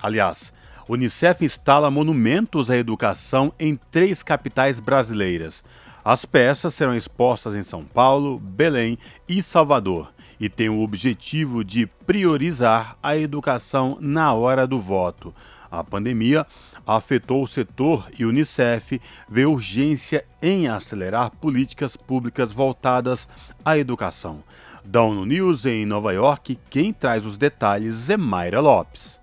Aliás, 0.00 0.52
Unicef 0.88 1.44
instala 1.44 1.90
monumentos 1.90 2.70
à 2.70 2.76
educação 2.76 3.52
em 3.58 3.74
três 3.90 4.22
capitais 4.22 4.78
brasileiras. 4.78 5.64
As 6.04 6.24
peças 6.24 6.72
serão 6.74 6.94
expostas 6.94 7.56
em 7.56 7.64
São 7.64 7.84
Paulo, 7.84 8.38
Belém 8.38 8.96
e 9.28 9.42
Salvador 9.42 10.12
e 10.38 10.48
têm 10.48 10.68
o 10.68 10.82
objetivo 10.82 11.64
de 11.64 11.86
priorizar 11.86 12.96
a 13.02 13.16
educação 13.16 13.98
na 14.00 14.32
hora 14.34 14.68
do 14.68 14.80
voto. 14.80 15.34
A 15.68 15.82
pandemia 15.82 16.46
afetou 16.86 17.42
o 17.42 17.46
setor 17.46 18.10
e 18.18 18.24
o 18.24 18.28
Unicef 18.28 19.00
vê 19.28 19.44
urgência 19.46 20.24
em 20.40 20.68
acelerar 20.68 21.30
políticas 21.30 21.96
públicas 21.96 22.52
voltadas 22.52 23.28
à 23.64 23.78
educação. 23.78 24.42
Da 24.84 25.02
ONU 25.02 25.24
News 25.24 25.64
em 25.64 25.86
Nova 25.86 26.12
York, 26.12 26.58
quem 26.68 26.92
traz 26.92 27.24
os 27.24 27.38
detalhes 27.38 28.10
é 28.10 28.16
Mayra 28.16 28.60
Lopes. 28.60 29.21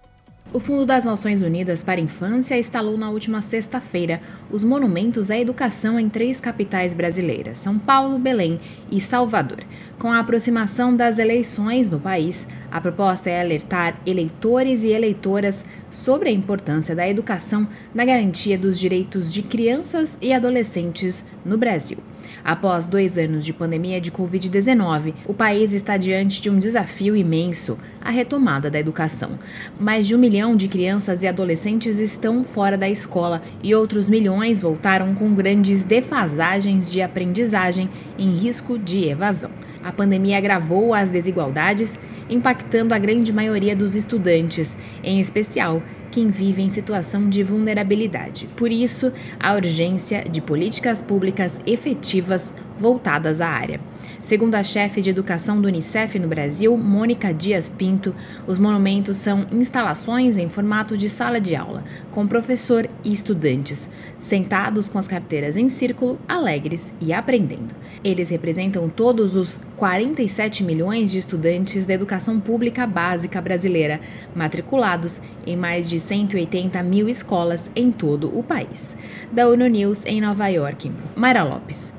O 0.51 0.59
Fundo 0.59 0.83
das 0.83 1.05
Nações 1.05 1.43
Unidas 1.43 1.83
para 1.83 1.99
a 1.99 2.03
Infância 2.03 2.57
instalou 2.57 2.97
na 2.97 3.11
última 3.11 3.39
sexta-feira 3.39 4.19
os 4.49 4.63
monumentos 4.63 5.29
à 5.29 5.37
educação 5.37 5.99
em 5.99 6.09
três 6.09 6.39
capitais 6.39 6.95
brasileiras, 6.95 7.59
São 7.59 7.77
Paulo, 7.77 8.17
Belém 8.17 8.59
e 8.91 8.99
Salvador. 8.99 9.59
Com 9.99 10.11
a 10.11 10.17
aproximação 10.17 10.95
das 10.95 11.19
eleições 11.19 11.91
no 11.91 11.99
país, 11.99 12.47
a 12.71 12.81
proposta 12.81 13.29
é 13.29 13.39
alertar 13.39 14.01
eleitores 14.07 14.81
e 14.81 14.87
eleitoras 14.87 15.63
sobre 15.87 16.29
a 16.29 16.33
importância 16.33 16.95
da 16.95 17.07
educação 17.07 17.67
na 17.93 18.03
garantia 18.03 18.57
dos 18.57 18.79
direitos 18.79 19.31
de 19.31 19.43
crianças 19.43 20.17
e 20.19 20.33
adolescentes 20.33 21.23
no 21.45 21.59
Brasil. 21.59 21.99
Após 22.43 22.87
dois 22.87 23.17
anos 23.17 23.45
de 23.45 23.53
pandemia 23.53 23.99
de 23.99 24.11
Covid-19, 24.11 25.13
o 25.25 25.33
país 25.33 25.73
está 25.73 25.97
diante 25.97 26.41
de 26.41 26.49
um 26.49 26.57
desafio 26.57 27.15
imenso: 27.15 27.77
a 28.01 28.09
retomada 28.09 28.69
da 28.69 28.79
educação. 28.79 29.31
Mais 29.79 30.07
de 30.07 30.15
um 30.15 30.19
milhão 30.19 30.55
de 30.55 30.67
crianças 30.67 31.23
e 31.23 31.27
adolescentes 31.27 31.99
estão 31.99 32.43
fora 32.43 32.77
da 32.77 32.89
escola 32.89 33.41
e 33.61 33.75
outros 33.75 34.09
milhões 34.09 34.61
voltaram 34.61 35.13
com 35.13 35.33
grandes 35.33 35.83
defasagens 35.83 36.91
de 36.91 37.01
aprendizagem 37.01 37.89
em 38.17 38.31
risco 38.31 38.77
de 38.77 39.05
evasão. 39.05 39.51
A 39.83 39.91
pandemia 39.91 40.37
agravou 40.37 40.93
as 40.93 41.09
desigualdades, 41.09 41.97
impactando 42.29 42.93
a 42.93 42.99
grande 42.99 43.33
maioria 43.33 43.75
dos 43.75 43.95
estudantes, 43.95 44.77
em 45.03 45.19
especial 45.19 45.81
quem 46.11 46.29
vive 46.29 46.61
em 46.61 46.69
situação 46.69 47.29
de 47.29 47.43
vulnerabilidade. 47.43 48.47
Por 48.55 48.71
isso, 48.71 49.11
a 49.39 49.53
urgência 49.53 50.23
de 50.23 50.41
políticas 50.41 51.01
públicas 51.01 51.59
efetivas 51.65 52.53
voltadas 52.79 53.41
à 53.41 53.47
área. 53.47 53.79
Segundo 54.21 54.55
a 54.55 54.63
chefe 54.63 55.01
de 55.01 55.09
educação 55.09 55.59
do 55.59 55.67
Unicef 55.67 56.17
no 56.19 56.27
Brasil, 56.27 56.75
Mônica 56.77 57.33
Dias 57.33 57.69
Pinto, 57.69 58.15
os 58.47 58.57
monumentos 58.57 59.17
são 59.17 59.45
instalações 59.51 60.37
em 60.37 60.49
formato 60.49 60.97
de 60.97 61.09
sala 61.09 61.39
de 61.41 61.55
aula, 61.55 61.83
com 62.11 62.27
professor 62.27 62.87
e 63.03 63.11
estudantes, 63.11 63.89
sentados 64.19 64.87
com 64.87 64.99
as 64.99 65.07
carteiras 65.07 65.57
em 65.57 65.67
círculo, 65.67 66.19
alegres 66.27 66.93
e 67.01 67.11
aprendendo. 67.11 67.75
Eles 68.03 68.29
representam 68.29 68.87
todos 68.87 69.35
os 69.35 69.59
47 69.75 70.63
milhões 70.63 71.11
de 71.11 71.17
estudantes 71.17 71.85
da 71.85 71.93
educação 71.93 72.39
pública 72.39 72.85
básica 72.85 73.41
brasileira, 73.41 73.99
matriculados 74.35 75.19
em 75.45 75.57
mais 75.57 75.89
de 75.89 75.99
180 75.99 76.81
mil 76.83 77.09
escolas 77.09 77.69
em 77.75 77.91
todo 77.91 78.37
o 78.37 78.43
país. 78.43 78.95
Da 79.31 79.47
ONU 79.47 79.67
News 79.67 80.05
em 80.05 80.21
Nova 80.21 80.47
York, 80.47 80.91
Mayra 81.15 81.43
Lopes. 81.43 81.98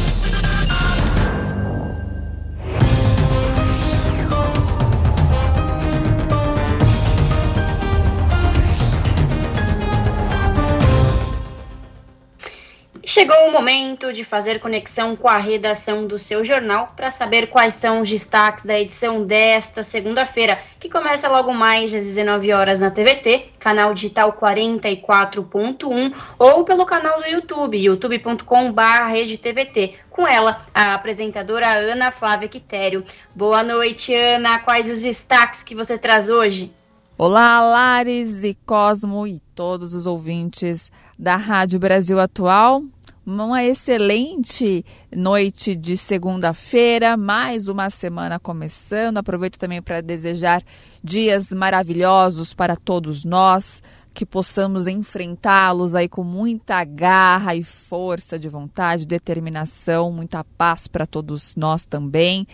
Chegou 13.13 13.35
o 13.45 13.51
momento 13.51 14.13
de 14.13 14.23
fazer 14.23 14.61
conexão 14.61 15.17
com 15.17 15.27
a 15.27 15.35
redação 15.35 16.07
do 16.07 16.17
seu 16.17 16.45
jornal 16.45 16.93
para 16.95 17.11
saber 17.11 17.47
quais 17.47 17.75
são 17.75 17.99
os 17.99 18.09
destaques 18.09 18.63
da 18.63 18.79
edição 18.79 19.25
desta 19.25 19.83
segunda-feira, 19.83 20.57
que 20.79 20.89
começa 20.89 21.27
logo 21.27 21.53
mais 21.53 21.93
às 21.93 22.05
19 22.05 22.53
horas 22.53 22.79
na 22.79 22.89
TVT, 22.89 23.49
canal 23.59 23.93
digital 23.93 24.31
44.1 24.31 26.13
ou 26.39 26.63
pelo 26.63 26.85
canal 26.85 27.19
do 27.19 27.27
YouTube, 27.27 27.77
youtube.com/redetvt. 27.77 29.93
Com 30.09 30.25
ela, 30.25 30.61
a 30.73 30.93
apresentadora 30.93 31.67
Ana 31.67 32.13
Flávia 32.13 32.47
Quitério. 32.47 33.03
Boa 33.35 33.61
noite, 33.61 34.15
Ana. 34.15 34.59
Quais 34.59 34.89
os 34.89 35.01
destaques 35.01 35.63
que 35.63 35.75
você 35.75 35.97
traz 35.97 36.29
hoje? 36.29 36.73
Olá, 37.17 37.59
Lares 37.59 38.45
e 38.45 38.57
Cosmo 38.65 39.27
e 39.27 39.41
todos 39.53 39.93
os 39.93 40.05
ouvintes 40.05 40.89
da 41.19 41.35
Rádio 41.35 41.77
Brasil 41.77 42.17
Atual 42.17 42.81
uma 43.25 43.63
excelente 43.63 44.83
noite 45.15 45.75
de 45.75 45.95
segunda-feira, 45.95 47.15
mais 47.15 47.67
uma 47.67 47.89
semana 47.89 48.39
começando. 48.39 49.17
Aproveito 49.17 49.59
também 49.59 49.81
para 49.81 50.01
desejar 50.01 50.63
dias 51.03 51.51
maravilhosos 51.51 52.53
para 52.53 52.75
todos 52.75 53.23
nós, 53.23 53.81
que 54.13 54.25
possamos 54.25 54.87
enfrentá-los 54.87 55.93
aí 55.93 56.09
com 56.09 56.23
muita 56.23 56.83
garra 56.83 57.55
e 57.55 57.63
força 57.63 58.39
de 58.39 58.49
vontade, 58.49 59.05
determinação, 59.05 60.11
muita 60.11 60.43
paz 60.43 60.87
para 60.87 61.05
todos 61.05 61.55
nós 61.55 61.85
também. 61.85 62.47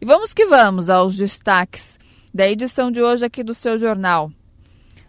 E 0.00 0.04
vamos 0.04 0.34
que 0.34 0.46
vamos 0.46 0.90
aos 0.90 1.16
destaques 1.16 1.98
da 2.34 2.48
edição 2.48 2.90
de 2.90 3.00
hoje 3.00 3.24
aqui 3.24 3.44
do 3.44 3.54
seu 3.54 3.78
jornal. 3.78 4.30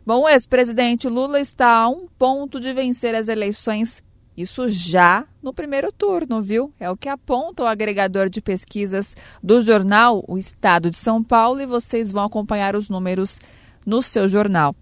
Bom, 0.06 0.22
o 0.22 0.30
ex-presidente 0.30 1.08
Lula 1.08 1.40
está 1.40 1.82
a 1.82 1.90
um 1.90 2.08
ponto 2.18 2.60
de 2.60 2.72
vencer 2.74 3.16
as 3.16 3.28
eleições 3.28 4.02
isso 4.42 4.70
já 4.70 5.26
no 5.42 5.54
primeiro 5.54 5.92
turno, 5.92 6.42
viu? 6.42 6.74
É 6.80 6.90
o 6.90 6.98
que 6.98 7.08
aponta 7.08 7.64
o 7.64 7.68
agregador 7.68 8.30
de 8.30 8.42
pesquisas 8.42 9.16
do 9.42 9.62
jornal 9.62 10.24
O 10.28 10.38
Estado 10.38 10.90
de 10.90 10.98
São 10.98 11.24
Paulo 11.24 11.62
e 11.62 11.66
vocês 11.66 12.12
vão 12.12 12.26
acompanhar 12.26 12.76
os 12.76 12.90
números 12.90 13.40
no 13.86 14.02
seu 14.02 14.28
jornal. 14.28 14.76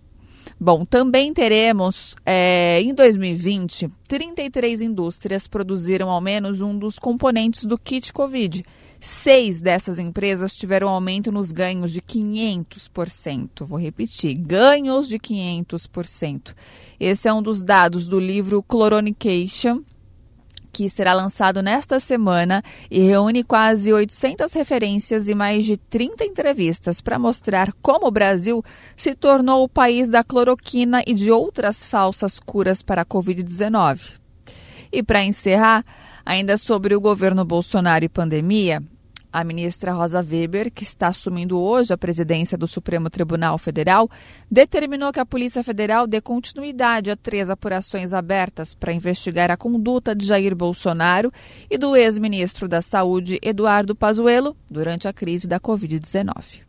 Bom, 0.59 0.83
também 0.83 1.33
teremos 1.33 2.15
é, 2.25 2.81
em 2.81 2.93
2020, 2.93 3.89
33 4.07 4.81
indústrias 4.81 5.47
produziram 5.47 6.09
ao 6.09 6.19
menos 6.19 6.59
um 6.59 6.77
dos 6.77 6.99
componentes 6.99 7.63
do 7.63 7.77
kit 7.77 8.11
Covid. 8.11 8.65
Seis 9.01 9.61
dessas 9.61 9.97
empresas 9.97 10.53
tiveram 10.53 10.89
aumento 10.89 11.31
nos 11.31 11.53
ganhos 11.53 11.91
de 11.91 12.01
500%. 12.01 13.63
Vou 13.65 13.79
repetir: 13.79 14.33
ganhos 14.35 15.07
de 15.07 15.17
500%. 15.17 16.53
Esse 16.99 17.29
é 17.29 17.33
um 17.33 17.41
dos 17.41 17.63
dados 17.63 18.09
do 18.09 18.19
livro 18.19 18.61
Chloronication, 18.61 19.83
que 20.69 20.89
será 20.89 21.13
lançado 21.13 21.61
nesta 21.61 21.97
semana 21.97 22.61
e 22.91 22.99
reúne 22.99 23.41
quase 23.41 23.93
800 23.93 24.51
referências 24.51 25.29
e 25.29 25.35
mais 25.35 25.63
de 25.63 25.77
30 25.77 26.25
entrevistas 26.25 26.99
para 26.99 27.17
mostrar 27.17 27.71
como 27.81 28.05
o 28.05 28.11
Brasil 28.11 28.61
se 28.97 29.15
tornou 29.15 29.63
o 29.63 29.69
país 29.69 30.09
da 30.09 30.25
cloroquina 30.25 31.01
e 31.07 31.13
de 31.13 31.31
outras 31.31 31.85
falsas 31.85 32.37
curas 32.37 32.81
para 32.81 33.03
a 33.03 33.05
Covid-19. 33.05 34.19
E 34.91 35.01
para 35.01 35.23
encerrar, 35.23 35.85
Ainda 36.25 36.57
sobre 36.57 36.95
o 36.95 37.01
governo 37.01 37.43
Bolsonaro 37.45 38.05
e 38.05 38.09
pandemia, 38.09 38.83
a 39.31 39.43
ministra 39.43 39.93
Rosa 39.93 40.25
Weber, 40.27 40.71
que 40.71 40.83
está 40.83 41.07
assumindo 41.07 41.59
hoje 41.59 41.93
a 41.93 41.97
presidência 41.97 42.57
do 42.57 42.67
Supremo 42.67 43.09
Tribunal 43.09 43.57
Federal, 43.57 44.09
determinou 44.49 45.13
que 45.13 45.19
a 45.19 45.25
Polícia 45.25 45.63
Federal 45.63 46.07
dê 46.07 46.19
continuidade 46.19 47.11
a 47.11 47.15
três 47.15 47.49
apurações 47.49 48.11
abertas 48.11 48.73
para 48.73 48.93
investigar 48.93 49.51
a 49.51 49.57
conduta 49.57 50.15
de 50.15 50.25
Jair 50.25 50.55
Bolsonaro 50.55 51.31
e 51.69 51.77
do 51.77 51.95
ex-ministro 51.95 52.67
da 52.67 52.81
Saúde, 52.81 53.39
Eduardo 53.41 53.95
Pazuello, 53.95 54.57
durante 54.69 55.07
a 55.07 55.13
crise 55.13 55.47
da 55.47 55.59
Covid-19. 55.59 56.61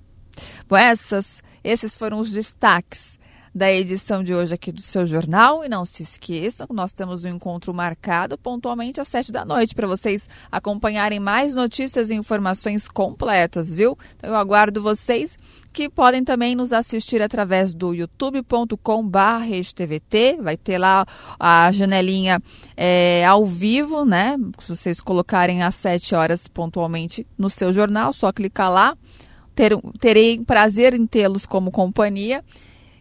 Bom, 0.68 0.76
essas, 0.76 1.42
esses 1.64 1.96
foram 1.96 2.20
os 2.20 2.30
destaques 2.30 3.18
da 3.54 3.72
edição 3.72 4.22
de 4.22 4.34
hoje 4.34 4.54
aqui 4.54 4.72
do 4.72 4.80
seu 4.80 5.06
jornal. 5.06 5.64
E 5.64 5.68
não 5.68 5.84
se 5.84 6.02
esqueçam, 6.02 6.66
nós 6.72 6.92
temos 6.92 7.24
um 7.24 7.28
encontro 7.28 7.72
marcado 7.74 8.38
pontualmente 8.38 9.00
às 9.00 9.08
sete 9.08 9.32
da 9.32 9.44
noite 9.44 9.74
para 9.74 9.86
vocês 9.86 10.28
acompanharem 10.50 11.20
mais 11.20 11.54
notícias 11.54 12.10
e 12.10 12.14
informações 12.14 12.88
completas, 12.88 13.72
viu? 13.72 13.96
Então 14.16 14.30
eu 14.30 14.36
aguardo 14.36 14.82
vocês 14.82 15.38
que 15.72 15.88
podem 15.88 16.24
também 16.24 16.56
nos 16.56 16.72
assistir 16.72 17.22
através 17.22 17.72
do 17.74 17.94
youtube.com/tvt. 17.94 20.42
Vai 20.42 20.56
ter 20.56 20.78
lá 20.78 21.06
a 21.38 21.70
janelinha 21.72 22.42
é, 22.76 23.24
ao 23.24 23.44
vivo, 23.44 24.04
né? 24.04 24.36
Se 24.58 24.74
vocês 24.74 25.00
colocarem 25.00 25.62
às 25.62 25.76
sete 25.76 26.12
horas 26.14 26.48
pontualmente 26.48 27.24
no 27.38 27.48
seu 27.48 27.72
jornal, 27.72 28.12
só 28.12 28.32
clicar 28.32 28.70
lá. 28.70 28.96
Ter, 29.54 29.76
terei 30.00 30.44
prazer 30.44 30.94
em 30.94 31.06
tê-los 31.06 31.46
como 31.46 31.70
companhia. 31.70 32.44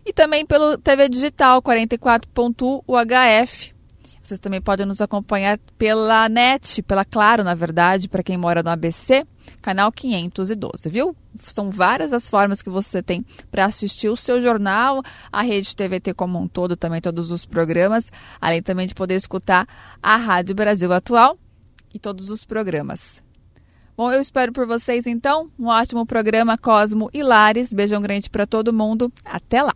E 0.09 0.13
também 0.13 0.43
pelo 0.43 0.75
TV 0.75 1.07
Digital 1.07 1.61
44.1 1.61 2.83
UHF. 2.87 3.75
Vocês 4.23 4.39
também 4.39 4.59
podem 4.59 4.85
nos 4.85 5.01
acompanhar 5.01 5.59
pela 5.77 6.27
NET, 6.27 6.81
pela 6.81 7.05
Claro, 7.05 7.43
na 7.43 7.53
verdade, 7.53 8.09
para 8.09 8.23
quem 8.23 8.35
mora 8.35 8.63
no 8.63 8.71
ABC, 8.71 9.23
canal 9.61 9.91
512, 9.91 10.89
viu? 10.89 11.15
São 11.39 11.69
várias 11.69 12.11
as 12.11 12.27
formas 12.27 12.61
que 12.63 12.71
você 12.71 13.03
tem 13.03 13.23
para 13.51 13.65
assistir 13.65 14.09
o 14.09 14.17
seu 14.17 14.41
jornal, 14.41 15.03
a 15.31 15.43
rede 15.43 15.75
TVT 15.75 16.15
como 16.15 16.39
um 16.39 16.47
todo, 16.47 16.75
também 16.75 17.01
todos 17.01 17.29
os 17.29 17.45
programas, 17.45 18.11
além 18.41 18.63
também 18.63 18.87
de 18.87 18.95
poder 18.95 19.15
escutar 19.15 19.67
a 20.01 20.17
Rádio 20.17 20.55
Brasil 20.55 20.91
Atual 20.91 21.37
e 21.93 21.99
todos 21.99 22.31
os 22.31 22.43
programas. 22.43 23.21
Bom, 23.95 24.11
eu 24.11 24.21
espero 24.21 24.51
por 24.51 24.65
vocês 24.65 25.05
então. 25.05 25.51
Um 25.59 25.67
ótimo 25.67 26.03
programa 26.05 26.57
Cosmo 26.57 27.09
e 27.13 27.21
Lares. 27.21 27.73
Beijão 27.73 28.01
grande 28.01 28.29
para 28.29 28.47
todo 28.47 28.73
mundo. 28.73 29.11
Até 29.25 29.61
lá. 29.61 29.75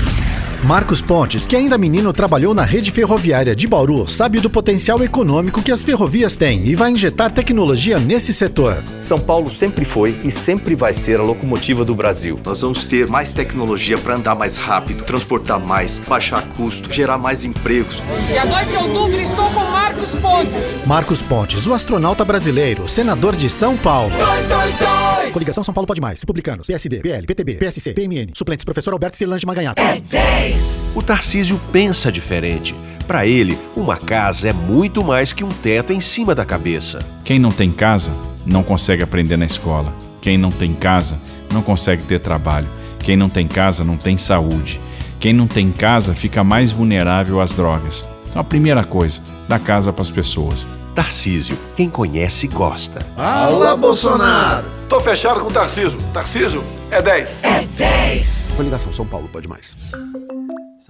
Marcos 0.63 1.01
Pontes, 1.01 1.47
que 1.47 1.55
ainda 1.55 1.75
menino 1.75 2.13
trabalhou 2.13 2.53
na 2.53 2.63
rede 2.63 2.91
ferroviária 2.91 3.55
de 3.55 3.67
Bauru, 3.67 4.07
sabe 4.07 4.39
do 4.39 4.47
potencial 4.47 5.03
econômico 5.03 5.59
que 5.59 5.71
as 5.71 5.83
ferrovias 5.83 6.37
têm 6.37 6.67
e 6.67 6.75
vai 6.75 6.91
injetar 6.91 7.31
tecnologia 7.31 7.97
nesse 7.97 8.31
setor. 8.31 8.83
São 9.01 9.19
Paulo 9.19 9.49
sempre 9.49 9.83
foi 9.83 10.19
e 10.23 10.29
sempre 10.29 10.75
vai 10.75 10.93
ser 10.93 11.19
a 11.19 11.23
locomotiva 11.23 11.83
do 11.83 11.95
Brasil. 11.95 12.39
Nós 12.45 12.61
vamos 12.61 12.85
ter 12.85 13.07
mais 13.07 13.33
tecnologia 13.33 13.97
para 13.97 14.15
andar 14.15 14.35
mais 14.35 14.57
rápido, 14.57 15.03
transportar 15.03 15.59
mais, 15.59 15.97
baixar 15.97 16.47
custo, 16.49 16.93
gerar 16.93 17.17
mais 17.17 17.43
empregos. 17.43 18.01
Dia 18.27 18.45
2 18.45 18.69
de 18.69 18.77
outubro 18.77 19.19
estou 19.19 19.49
com 19.49 19.61
Marcos 19.61 20.11
Pontes. 20.11 20.53
Marcos 20.85 21.21
Pontes, 21.23 21.65
o 21.65 21.73
astronauta 21.73 22.23
brasileiro, 22.23 22.87
senador 22.87 23.35
de 23.35 23.49
São 23.49 23.75
Paulo. 23.75 24.11
222! 24.15 25.33
Coligação 25.33 25.63
São 25.63 25.73
Paulo 25.73 25.87
Pode 25.87 26.01
Mais. 26.01 26.19
Republicanos, 26.21 26.67
PSD, 26.67 26.99
PL, 26.99 27.25
PTB, 27.25 27.53
PSC, 27.55 27.93
PMN. 27.93 28.31
Suplentes, 28.35 28.63
professor 28.63 28.93
Alberto 28.93 29.17
Cirlange 29.17 29.45
Maganhato. 29.45 29.81
É 29.81 29.99
10! 29.99 30.50
O 30.95 31.01
Tarcísio 31.01 31.59
pensa 31.71 32.11
diferente. 32.11 32.75
Para 33.07 33.25
ele, 33.25 33.57
uma 33.75 33.97
casa 33.97 34.49
é 34.49 34.53
muito 34.53 35.03
mais 35.03 35.33
que 35.33 35.43
um 35.43 35.49
teto 35.49 35.91
em 35.91 35.99
cima 35.99 36.33
da 36.33 36.45
cabeça. 36.45 37.05
Quem 37.23 37.39
não 37.39 37.51
tem 37.51 37.71
casa 37.71 38.11
não 38.45 38.63
consegue 38.63 39.03
aprender 39.03 39.37
na 39.37 39.45
escola. 39.45 39.93
Quem 40.21 40.37
não 40.37 40.51
tem 40.51 40.73
casa 40.73 41.19
não 41.51 41.61
consegue 41.61 42.03
ter 42.03 42.19
trabalho. 42.19 42.67
Quem 42.99 43.17
não 43.17 43.27
tem 43.27 43.47
casa 43.47 43.83
não 43.83 43.97
tem 43.97 44.17
saúde. 44.17 44.79
Quem 45.19 45.33
não 45.33 45.47
tem 45.47 45.71
casa 45.71 46.13
fica 46.13 46.43
mais 46.43 46.71
vulnerável 46.71 47.41
às 47.41 47.51
drogas. 47.53 48.03
Então 48.29 48.41
a 48.41 48.45
primeira 48.45 48.83
coisa, 48.83 49.21
dá 49.47 49.59
casa 49.59 49.91
para 49.91 50.01
as 50.01 50.09
pessoas. 50.09 50.65
Tarcísio, 50.95 51.57
quem 51.75 51.89
conhece 51.89 52.47
gosta. 52.47 53.05
Alá 53.17 53.75
Bolsonaro! 53.75 54.65
Tô 54.89 54.99
fechado 54.99 55.39
com 55.39 55.47
o 55.47 55.51
Tarcísio. 55.51 55.97
Tarcísio 56.13 56.63
é 56.89 57.01
10. 57.01 57.43
É 57.43 57.63
10! 57.77 58.53
Coligação 58.57 58.91
São 58.91 59.05
Paulo 59.05 59.29
pode 59.31 59.47
mais. 59.47 59.75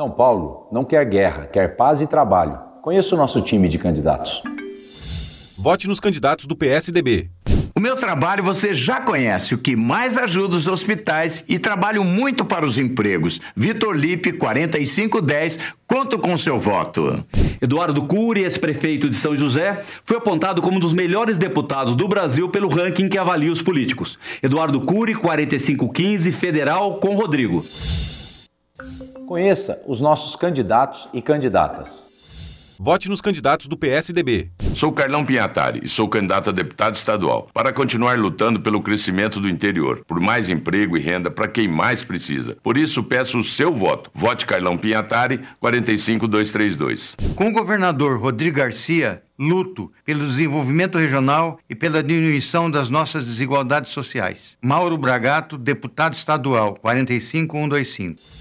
São 0.02 0.10
Paulo 0.10 0.68
não 0.72 0.84
quer 0.84 1.06
guerra, 1.06 1.46
quer 1.46 1.76
paz 1.76 2.02
e 2.02 2.08
trabalho. 2.08 2.58
Conheça 2.82 3.14
o 3.14 3.18
nosso 3.20 3.40
time 3.40 3.70
de 3.70 3.78
candidatos. 3.78 4.42
Vote 5.56 5.88
nos 5.88 6.00
candidatos 6.00 6.48
do 6.48 6.56
PSDB. 6.56 7.30
O 7.76 7.80
meu 7.80 7.96
trabalho 7.96 8.44
você 8.44 8.74
já 8.74 9.00
conhece, 9.00 9.54
o 9.54 9.60
que 9.60 9.76
mais 9.76 10.18
ajuda 10.18 10.56
os 10.56 10.66
hospitais 10.66 11.46
e 11.48 11.60
trabalho 11.60 12.04
muito 12.04 12.44
para 12.44 12.66
os 12.66 12.80
empregos. 12.80 13.40
Vitor 13.56 13.96
Lipe, 13.96 14.34
4510, 14.34 15.60
conto 15.86 16.18
com 16.18 16.36
seu 16.36 16.58
voto. 16.58 17.24
Eduardo 17.62 18.02
Cury, 18.08 18.42
ex-prefeito 18.42 19.08
de 19.08 19.18
São 19.18 19.36
José, 19.36 19.84
foi 20.04 20.18
apontado 20.18 20.64
como 20.64 20.78
um 20.78 20.80
dos 20.80 20.94
melhores 20.94 21.38
deputados 21.38 21.96
do 21.96 22.08
Brasil 22.08 22.50
pelo 22.50 22.70
ranking 22.70 23.08
que 23.08 23.20
avalia 23.20 23.52
os 23.52 23.62
políticos. 23.62 24.18
Eduardo 24.42 24.82
Cury, 24.82 25.14
4515, 25.14 26.32
federal 26.32 27.00
com 27.00 27.14
Rodrigo. 27.14 27.64
Conheça 29.32 29.82
os 29.88 30.02
nossos 30.02 30.36
candidatos 30.36 31.08
e 31.14 31.22
candidatas. 31.22 32.06
Vote 32.78 33.08
nos 33.08 33.22
candidatos 33.22 33.66
do 33.66 33.78
PSDB. 33.78 34.52
Sou 34.76 34.92
Carlão 34.92 35.26
Pinhatari 35.26 35.80
e 35.82 35.88
sou 35.88 36.10
candidato 36.10 36.50
a 36.50 36.52
deputado 36.52 36.96
estadual 36.96 37.48
para 37.54 37.72
continuar 37.72 38.20
lutando 38.20 38.60
pelo 38.60 38.82
crescimento 38.82 39.40
do 39.40 39.48
interior, 39.48 40.04
por 40.06 40.20
mais 40.20 40.50
emprego 40.50 40.98
e 40.98 41.00
renda 41.00 41.32
para 41.32 41.48
quem 41.48 41.66
mais 41.66 42.04
precisa. 42.04 42.58
Por 42.62 42.78
isso 42.78 43.02
peço 43.02 43.38
o 43.38 43.44
seu 43.44 43.74
voto. 43.74 44.12
Vote 44.14 44.46
Carlão 44.46 44.78
Pinhatari 44.78 45.40
45232. 45.62 47.16
Com 47.34 47.48
o 47.48 47.54
governador 47.54 48.20
Rodrigo 48.20 48.58
Garcia, 48.58 49.24
luto 49.40 49.90
pelo 50.04 50.28
desenvolvimento 50.28 50.98
regional 50.98 51.58
e 51.70 51.74
pela 51.74 52.04
diminuição 52.04 52.70
das 52.70 52.90
nossas 52.90 53.24
desigualdades 53.24 53.94
sociais. 53.94 54.58
Mauro 54.62 54.98
Bragato, 54.98 55.58
deputado 55.58 56.16
estadual 56.16 56.74
45125. 56.82 58.41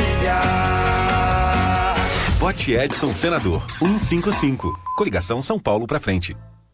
Vote 2.41 2.73
Edson 2.73 3.13
Senador 3.13 3.63
155. 3.77 4.67
Coligação 4.97 5.43
São 5.43 5.59
Paulo 5.59 5.85
pra 5.85 5.99
frente. 5.99 6.35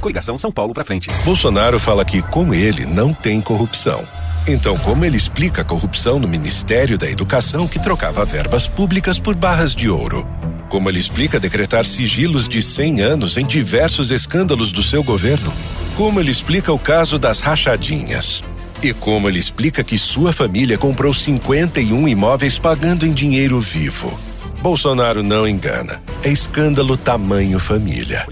Coligação 0.00 0.36
São 0.36 0.50
Paulo 0.50 0.74
pra 0.74 0.84
frente. 0.84 1.08
Bolsonaro 1.24 1.78
fala 1.78 2.04
que 2.04 2.22
com 2.22 2.52
ele 2.54 2.86
não 2.86 3.12
tem 3.12 3.40
corrupção. 3.40 4.04
Então, 4.48 4.76
como 4.78 5.04
ele 5.04 5.16
explica 5.16 5.62
a 5.62 5.64
corrupção 5.64 6.18
no 6.18 6.26
Ministério 6.26 6.96
da 6.96 7.08
Educação 7.08 7.68
que 7.68 7.78
trocava 7.78 8.24
verbas 8.24 8.66
públicas 8.66 9.18
por 9.18 9.34
barras 9.34 9.74
de 9.74 9.88
ouro? 9.88 10.26
Como 10.68 10.88
ele 10.88 10.98
explica 10.98 11.38
decretar 11.38 11.84
sigilos 11.84 12.48
de 12.48 12.62
100 12.62 13.00
anos 13.00 13.36
em 13.36 13.44
diversos 13.44 14.10
escândalos 14.10 14.72
do 14.72 14.82
seu 14.82 15.02
governo? 15.02 15.52
Como 15.96 16.18
ele 16.18 16.30
explica 16.30 16.72
o 16.72 16.78
caso 16.78 17.18
das 17.18 17.40
rachadinhas? 17.40 18.42
E 18.82 18.94
como 18.94 19.28
ele 19.28 19.38
explica 19.38 19.84
que 19.84 19.98
sua 19.98 20.32
família 20.32 20.78
comprou 20.78 21.12
51 21.12 22.08
imóveis 22.08 22.58
pagando 22.58 23.06
em 23.06 23.12
dinheiro 23.12 23.60
vivo? 23.60 24.18
Bolsonaro 24.62 25.22
não 25.22 25.48
engana. 25.48 26.02
É 26.22 26.28
escândalo 26.28 26.94
tamanho 26.94 27.58
família. 27.58 28.26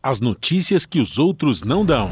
As 0.00 0.20
notícias 0.20 0.86
que 0.86 1.00
os 1.00 1.18
outros 1.18 1.64
não 1.64 1.84
dão. 1.84 2.10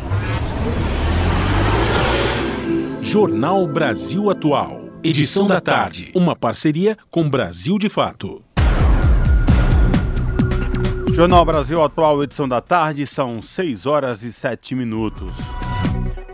Jornal 3.01 3.65
Brasil 3.69 4.29
Atual. 4.29 4.81
Edição 5.05 5.47
da 5.47 5.61
tarde. 5.61 6.11
Uma 6.17 6.35
parceria 6.35 6.99
com 7.09 7.29
Brasil 7.31 7.79
de 7.79 7.89
Fato. 7.89 8.43
Jornal 11.13 11.45
Brasil 11.45 11.81
Atual, 11.81 12.25
edição 12.25 12.49
da 12.49 12.61
tarde, 12.61 13.07
são 13.07 13.41
6 13.41 13.87
horas 13.87 14.23
e 14.25 14.33
7 14.33 14.75
minutos. 14.75 15.31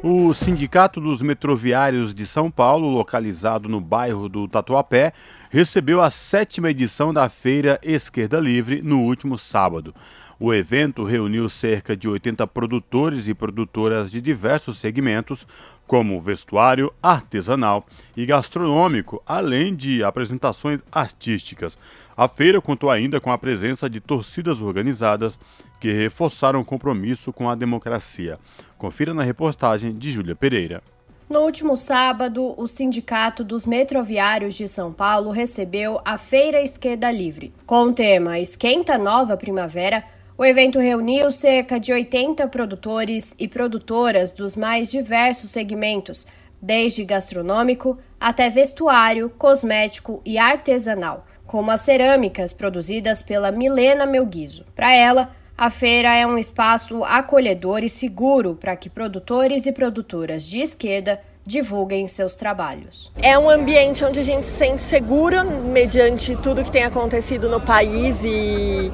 O 0.00 0.32
Sindicato 0.32 1.00
dos 1.00 1.20
Metroviários 1.20 2.14
de 2.14 2.24
São 2.24 2.52
Paulo, 2.52 2.86
localizado 2.86 3.68
no 3.68 3.80
bairro 3.80 4.28
do 4.28 4.46
Tatuapé, 4.46 5.12
recebeu 5.50 6.00
a 6.00 6.08
sétima 6.08 6.70
edição 6.70 7.12
da 7.12 7.28
Feira 7.28 7.80
Esquerda 7.82 8.38
Livre 8.38 8.80
no 8.80 9.00
último 9.00 9.36
sábado. 9.36 9.92
O 10.38 10.54
evento 10.54 11.02
reuniu 11.02 11.48
cerca 11.48 11.96
de 11.96 12.06
80 12.06 12.46
produtores 12.46 13.26
e 13.26 13.34
produtoras 13.34 14.08
de 14.08 14.20
diversos 14.20 14.78
segmentos, 14.78 15.44
como 15.84 16.20
vestuário, 16.20 16.92
artesanal 17.02 17.84
e 18.16 18.24
gastronômico, 18.24 19.20
além 19.26 19.74
de 19.74 20.04
apresentações 20.04 20.80
artísticas. 20.92 21.76
A 22.16 22.28
feira 22.28 22.60
contou 22.60 22.88
ainda 22.88 23.20
com 23.20 23.32
a 23.32 23.38
presença 23.38 23.90
de 23.90 23.98
torcidas 23.98 24.60
organizadas 24.60 25.36
que 25.80 25.92
reforçaram 25.92 26.60
o 26.60 26.64
compromisso 26.64 27.32
com 27.32 27.50
a 27.50 27.54
democracia. 27.56 28.38
Confira 28.78 29.12
na 29.12 29.24
reportagem 29.24 29.98
de 29.98 30.12
Júlia 30.12 30.36
Pereira. 30.36 30.80
No 31.28 31.40
último 31.40 31.76
sábado, 31.76 32.54
o 32.56 32.66
Sindicato 32.68 33.42
dos 33.44 33.66
Metroviários 33.66 34.54
de 34.54 34.66
São 34.66 34.92
Paulo 34.92 35.30
recebeu 35.30 36.00
a 36.04 36.16
Feira 36.16 36.62
Esquerda 36.62 37.10
Livre. 37.10 37.52
Com 37.66 37.82
o 37.82 37.92
tema 37.92 38.38
Esquenta 38.38 38.96
Nova 38.96 39.36
Primavera, 39.36 40.04
o 40.38 40.44
evento 40.44 40.78
reuniu 40.78 41.32
cerca 41.32 41.78
de 41.78 41.92
80 41.92 42.46
produtores 42.46 43.34
e 43.38 43.48
produtoras 43.48 44.30
dos 44.30 44.56
mais 44.56 44.88
diversos 44.88 45.50
segmentos, 45.50 46.24
desde 46.62 47.04
gastronômico 47.04 47.98
até 48.18 48.48
vestuário, 48.48 49.28
cosmético 49.28 50.22
e 50.24 50.38
artesanal, 50.38 51.26
como 51.44 51.72
as 51.72 51.80
cerâmicas 51.80 52.52
produzidas 52.52 53.22
pela 53.22 53.50
Milena 53.50 54.06
Melguizo. 54.06 54.64
Para 54.76 54.94
ela, 54.94 55.30
a 55.58 55.70
feira 55.70 56.14
é 56.14 56.24
um 56.24 56.38
espaço 56.38 57.02
acolhedor 57.02 57.82
e 57.82 57.88
seguro 57.88 58.54
para 58.54 58.76
que 58.76 58.88
produtores 58.88 59.66
e 59.66 59.72
produtoras 59.72 60.44
de 60.44 60.60
esquerda 60.60 61.20
divulguem 61.44 62.06
seus 62.06 62.36
trabalhos. 62.36 63.10
É 63.20 63.36
um 63.36 63.50
ambiente 63.50 64.04
onde 64.04 64.20
a 64.20 64.22
gente 64.22 64.46
se 64.46 64.52
sente 64.52 64.80
seguro 64.80 65.44
mediante 65.44 66.36
tudo 66.36 66.62
que 66.62 66.70
tem 66.70 66.84
acontecido 66.84 67.48
no 67.48 67.60
país 67.60 68.22
e, 68.24 68.92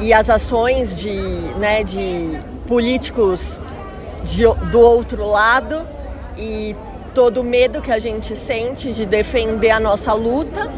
e 0.00 0.12
as 0.12 0.30
ações 0.30 1.00
de, 1.00 1.16
né, 1.58 1.82
de 1.82 2.38
políticos 2.68 3.60
de, 4.22 4.44
do 4.70 4.78
outro 4.78 5.26
lado 5.26 5.84
e 6.38 6.76
todo 7.12 7.40
o 7.40 7.44
medo 7.44 7.82
que 7.82 7.90
a 7.90 7.98
gente 7.98 8.36
sente 8.36 8.92
de 8.92 9.04
defender 9.04 9.70
a 9.70 9.80
nossa 9.80 10.12
luta 10.12 10.70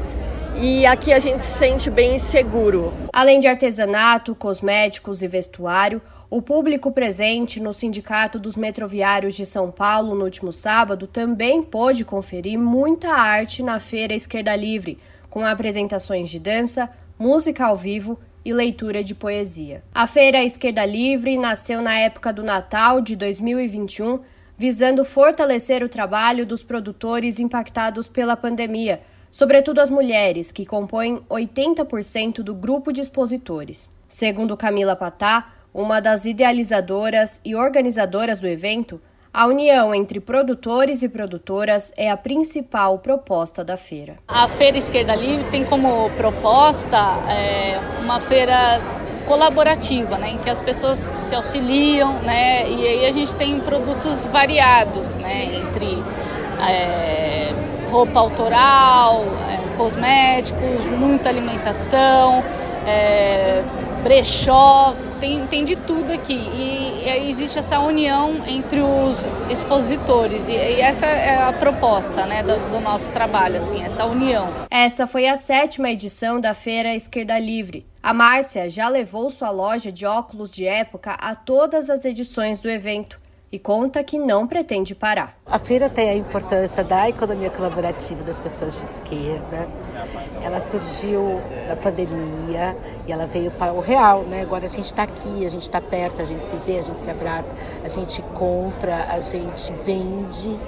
e 0.59 0.87
aqui 0.87 1.12
a 1.12 1.19
gente 1.19 1.45
se 1.45 1.59
sente 1.59 1.91
bem 1.91 2.19
seguro. 2.19 2.93
Além 3.12 3.39
de 3.39 3.47
artesanato, 3.47 4.35
cosméticos 4.35 5.23
e 5.23 5.28
vestuário, 5.28 6.01
o 6.31 6.41
público 6.41 6.91
presente 6.91 7.61
no 7.61 7.74
Sindicato 7.74 8.39
dos 8.39 8.57
Metroviários 8.57 9.35
de 9.35 9.45
São 9.45 9.70
Paulo 9.70 10.15
no 10.15 10.24
último 10.24 10.53
sábado 10.53 11.07
também 11.07 11.62
pôde 11.62 12.05
conferir 12.05 12.59
muita 12.59 13.11
arte 13.11 13.62
na 13.62 13.78
Feira 13.78 14.15
Esquerda 14.15 14.57
Livre, 14.57 14.99
com 15.28 15.45
apresentações 15.45 16.31
de 16.31 16.39
dança, 16.39 16.89
música 17.19 17.66
ao 17.66 17.77
vivo 17.77 18.19
e 18.45 18.53
leitura 18.53 19.05
de 19.05 19.15
poesia. 19.15 19.83
A 19.95 20.07
Feira 20.07 20.43
Esquerda 20.43 20.87
Livre 20.87 21.37
nasceu 21.37 21.83
na 21.83 21.99
época 21.99 22.33
do 22.33 22.43
Natal 22.43 23.01
de 23.03 23.15
2021, 23.15 24.20
visando 24.57 25.05
fortalecer 25.05 25.83
o 25.83 25.89
trabalho 25.89 26.47
dos 26.47 26.65
produtores 26.65 27.39
impactados 27.39 28.09
pela 28.09 28.37
pandemia 28.37 29.03
sobretudo 29.37 29.81
as 29.81 29.91
mulheres, 29.91 30.51
que 30.51 30.65
compõem 30.65 31.21
80% 31.29 32.37
do 32.37 32.55
grupo 32.55 32.91
de 32.91 33.03
expositores. 33.03 33.91
Segundo 34.09 34.57
Camila 34.57 34.97
Patá, 34.97 35.49
uma 35.75 36.01
das 36.01 36.25
idealizadoras 36.25 37.39
e 37.45 37.55
organizadoras 37.55 38.41
do 38.41 38.47
evento, 38.47 38.99
a 39.31 39.45
união 39.45 39.95
entre 39.95 40.21
produtores 40.21 41.03
e 41.03 41.09
produtoras 41.11 41.93
é 41.99 42.11
a 42.11 42.17
principal 42.17 42.99
proposta 43.01 43.63
da 43.63 43.77
feira. 43.77 44.17
A 44.27 44.49
Feira 44.49 44.79
Esquerda 44.79 45.15
Livre 45.15 45.51
tem 45.51 45.67
como 45.67 46.09
proposta 46.17 46.97
é, 47.29 47.79
uma 48.01 48.19
feira 48.21 48.81
colaborativa, 49.27 50.17
né, 50.17 50.31
em 50.31 50.39
que 50.39 50.49
as 50.49 50.63
pessoas 50.63 51.07
se 51.19 51.35
auxiliam, 51.35 52.11
né, 52.23 52.67
e 52.71 52.89
aí 52.89 53.05
a 53.05 53.13
gente 53.13 53.37
tem 53.37 53.61
produtos 53.61 54.25
variados, 54.25 55.15
né, 55.17 55.57
entre 55.57 56.03
é, 56.67 57.76
roupa 57.91 58.21
autoral, 58.21 59.25
é, 59.49 59.77
cosméticos, 59.77 60.87
muita 60.87 61.29
alimentação, 61.29 62.43
é, 62.87 63.63
brechó, 64.03 64.95
tem, 65.21 65.47
tem 65.49 65.65
de 65.65 65.75
tudo 65.75 66.13
aqui. 66.13 66.35
E, 66.35 67.03
e, 67.05 67.31
existe 67.31 67.59
essa 67.59 67.81
união 67.81 68.43
entre 68.47 68.81
os 68.81 69.29
expositores. 69.51 70.49
E, 70.49 70.53
e 70.53 70.81
essa 70.81 71.07
é 71.07 71.43
a 71.43 71.53
proposta 71.53 72.25
né, 72.27 72.43
do, 72.43 72.57
do, 72.71 72.81
nosso 72.81 73.13
trabalho, 73.13 73.57
assim, 73.57 73.83
essa 73.83 74.05
união. 74.05 74.49
Essa 74.71 75.07
foi 75.07 75.27
a 75.27 75.37
sétima 75.37 75.91
edição 75.91 76.41
da 76.41 76.55
Feira 76.55 76.95
Esquerda 76.95 77.39
Livre. 77.39 77.85
A 78.01 78.15
Márcia 78.15 78.71
já 78.71 78.89
levou 78.89 79.29
sua 79.31 79.51
loja 79.51 79.91
de 79.91 80.07
óculos 80.07 80.51
de 80.51 80.65
época 80.65 81.13
a 81.13 81.35
todas 81.35 81.91
as 81.91 82.05
edições 82.05 82.61
do 82.61 82.71
evento 82.71 83.19
e 83.51 83.59
conta 83.59 84.02
que 84.02 84.18
não 84.18 84.47
pretende 84.47 84.94
parar. 84.94 85.39
A 85.47 85.59
feira 85.59 85.89
tem 85.89 86.10
a 86.10 86.14
importância 86.14 86.82
da 86.82 87.09
economia 87.09 87.48
colaborativa 87.48 88.24
das 88.24 88.39
pessoas 88.39 88.74
de 88.74 88.82
esquerda. 88.82 89.68
Ela 90.43 90.60
surgiu 90.60 91.40
da 91.68 91.77
pandemia 91.77 92.77
e 93.06 93.12
ela 93.12 93.27
veio 93.27 93.51
para 93.52 93.73
o 93.73 93.81
real, 93.81 94.23
né? 94.23 94.43
Agora 94.43 94.64
a 94.64 94.68
gente 94.68 94.86
está 94.86 95.05
aqui, 95.05 95.44
a 95.44 95.48
gente 95.48 95.62
está 95.62 95.81
perto, 95.81 96.20
a 96.20 96.24
gente 96.24 96.44
se 96.44 96.56
vê, 96.56 96.78
a 96.78 96.82
gente 96.82 96.98
se 96.98 97.10
abraça, 97.10 97.55
a 97.82 97.89
gente 97.89 98.20
compra, 98.35 99.06
a 99.09 99.18
gente 99.20 99.73
vende. 99.85 100.59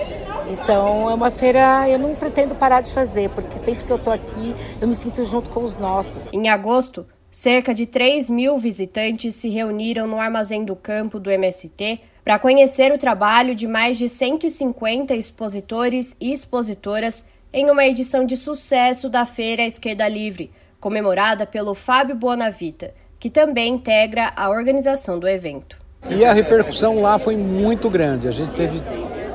Então 0.49 1.11
é 1.11 1.15
uma 1.15 1.31
feira 1.31 1.89
eu 1.89 1.99
não 1.99 2.15
pretendo 2.15 2.55
parar 2.55 2.81
de 2.81 2.93
fazer, 2.93 3.29
porque 3.31 3.59
sempre 3.59 3.85
que 3.85 3.91
eu 3.91 3.97
estou 3.97 4.13
aqui 4.13 4.55
eu 4.81 4.87
me 4.87 4.95
sinto 4.95 5.25
junto 5.25 5.51
com 5.51 5.65
os 5.65 5.77
nossos. 5.77 6.33
Em 6.33 6.49
agosto, 6.49 7.07
cerca 7.31 7.75
de 7.75 7.87
3 7.87 8.31
mil 8.31 8.57
visitantes 8.57 9.35
se 9.35 9.49
reuniram 9.49 10.07
no 10.07 10.19
Armazém 10.19 10.65
do 10.65 10.75
Campo 10.75 11.19
do 11.21 11.31
MST 11.31 12.01
para 12.29 12.39
conhecer 12.39 12.93
o 12.93 12.99
trabalho 12.99 13.55
de 13.55 13.67
mais 13.67 13.97
de 13.97 14.07
150 14.07 15.15
expositores 15.15 16.15
e 16.21 16.31
expositoras 16.31 17.25
em 17.51 17.71
uma 17.71 17.87
edição 17.87 18.27
de 18.27 18.37
sucesso 18.37 19.09
da 19.09 19.25
Feira 19.25 19.63
Esquerda 19.63 20.07
Livre, 20.07 20.51
comemorada 20.79 21.47
pelo 21.47 21.75
Fábio 21.75 22.15
Bonavita, 22.15 22.93
que 23.19 23.31
também 23.31 23.77
integra 23.77 24.31
a 24.37 24.51
organização 24.51 25.19
do 25.19 25.27
evento. 25.27 25.79
E 26.11 26.23
a 26.23 26.35
repercussão 26.35 27.01
lá 27.01 27.19
foi 27.19 27.35
muito 27.35 27.89
grande. 27.89 28.29
A 28.29 28.31
gente 28.31 28.55
teve 28.55 28.83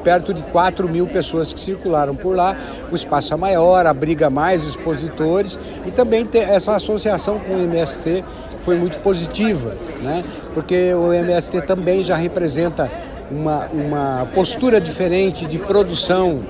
perto 0.03 0.31
de 0.31 0.43
4 0.43 0.87
mil 0.87 1.07
pessoas 1.07 1.51
que 1.51 1.59
circularam 1.59 2.15
por 2.15 2.35
lá. 2.35 2.55
O 2.91 2.95
espaço 2.95 3.33
é 3.33 3.37
maior, 3.37 3.87
abriga 3.87 4.29
mais 4.29 4.63
expositores 4.63 5.57
e 5.87 5.89
também 5.89 6.29
essa 6.33 6.75
associação 6.75 7.39
com 7.39 7.55
o 7.55 7.63
MST 7.63 8.23
foi 8.63 8.77
muito 8.77 8.99
positiva, 8.99 9.75
né? 10.01 10.23
porque 10.53 10.93
o 10.93 11.13
MST 11.13 11.61
também 11.63 12.03
já 12.03 12.15
representa 12.15 12.91
uma, 13.29 13.65
uma 13.67 14.29
postura 14.33 14.79
diferente 14.79 15.45
de 15.45 15.57
produção, 15.57 16.41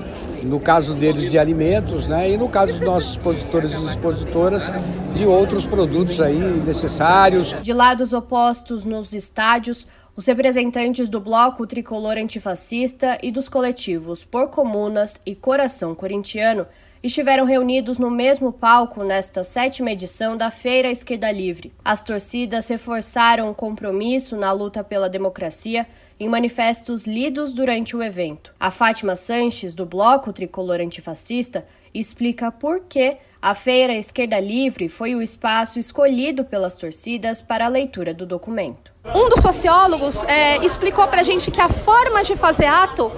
no 0.42 0.60
caso 0.60 0.94
deles 0.94 1.30
de 1.30 1.38
alimentos, 1.38 2.06
né? 2.06 2.30
e 2.30 2.36
no 2.36 2.48
caso 2.48 2.72
dos 2.72 2.80
nossos 2.80 3.10
expositores 3.12 3.72
e 3.72 3.86
expositoras, 3.86 4.70
de 5.14 5.26
outros 5.26 5.64
produtos 5.66 6.20
aí 6.20 6.38
necessários. 6.64 7.54
De 7.62 7.72
lados 7.72 8.12
opostos 8.12 8.84
nos 8.84 9.12
estádios, 9.12 9.86
os 10.16 10.26
representantes 10.26 11.08
do 11.08 11.20
Bloco 11.20 11.66
Tricolor 11.66 12.16
Antifascista 12.16 13.18
e 13.22 13.32
dos 13.32 13.48
coletivos 13.48 14.24
Por 14.24 14.48
Comunas 14.48 15.20
e 15.26 15.34
Coração 15.34 15.94
Corintiano 15.94 16.66
estiveram 17.04 17.44
reunidos 17.44 17.98
no 17.98 18.10
mesmo 18.10 18.50
palco 18.50 19.04
nesta 19.04 19.44
sétima 19.44 19.90
edição 19.90 20.38
da 20.38 20.50
Feira 20.50 20.90
Esquerda 20.90 21.30
Livre. 21.30 21.70
As 21.84 22.00
torcidas 22.00 22.66
reforçaram 22.68 23.50
o 23.50 23.54
compromisso 23.54 24.38
na 24.38 24.50
luta 24.52 24.82
pela 24.82 25.06
democracia 25.06 25.86
em 26.18 26.30
manifestos 26.30 27.06
lidos 27.06 27.52
durante 27.52 27.94
o 27.94 28.02
evento. 28.02 28.54
A 28.58 28.70
Fátima 28.70 29.16
Sanches, 29.16 29.74
do 29.74 29.84
Bloco 29.84 30.32
Tricolor 30.32 30.80
Antifascista, 30.80 31.66
explica 31.92 32.50
por 32.50 32.84
que 32.88 33.18
a 33.42 33.52
Feira 33.52 33.92
Esquerda 33.92 34.40
Livre 34.40 34.88
foi 34.88 35.14
o 35.14 35.20
espaço 35.20 35.78
escolhido 35.78 36.42
pelas 36.42 36.74
torcidas 36.74 37.42
para 37.42 37.66
a 37.66 37.68
leitura 37.68 38.14
do 38.14 38.24
documento. 38.24 38.94
Um 39.04 39.28
dos 39.28 39.42
sociólogos 39.42 40.24
é, 40.24 40.64
explicou 40.64 41.06
para 41.08 41.20
a 41.20 41.24
gente 41.24 41.50
que 41.50 41.60
a 41.60 41.68
forma 41.68 42.24
de 42.24 42.34
fazer 42.34 42.64
ato 42.64 43.12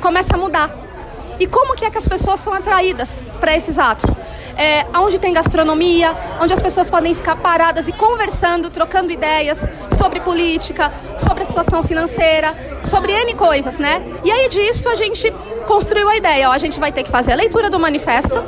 começa 0.00 0.36
a 0.36 0.38
mudar. 0.38 0.91
E 1.38 1.46
como 1.46 1.74
que 1.74 1.84
é 1.84 1.90
que 1.90 1.98
as 1.98 2.06
pessoas 2.06 2.40
são 2.40 2.52
atraídas 2.52 3.22
para 3.40 3.56
esses 3.56 3.78
atos? 3.78 4.10
É, 4.56 4.84
onde 4.98 5.18
tem 5.18 5.32
gastronomia, 5.32 6.14
onde 6.40 6.52
as 6.52 6.60
pessoas 6.60 6.90
podem 6.90 7.14
ficar 7.14 7.36
paradas 7.36 7.88
e 7.88 7.92
conversando, 7.92 8.68
trocando 8.68 9.10
ideias 9.10 9.58
sobre 9.96 10.20
política, 10.20 10.92
sobre 11.16 11.42
a 11.42 11.46
situação 11.46 11.82
financeira, 11.82 12.54
sobre 12.82 13.12
N 13.12 13.32
coisas, 13.34 13.78
né? 13.78 14.02
E 14.22 14.30
aí 14.30 14.48
disso 14.50 14.90
a 14.90 14.94
gente 14.94 15.32
construiu 15.66 16.06
a 16.08 16.16
ideia, 16.16 16.50
ó, 16.50 16.52
a 16.52 16.58
gente 16.58 16.78
vai 16.78 16.92
ter 16.92 17.02
que 17.02 17.10
fazer 17.10 17.32
a 17.32 17.34
leitura 17.34 17.70
do 17.70 17.80
manifesto, 17.80 18.42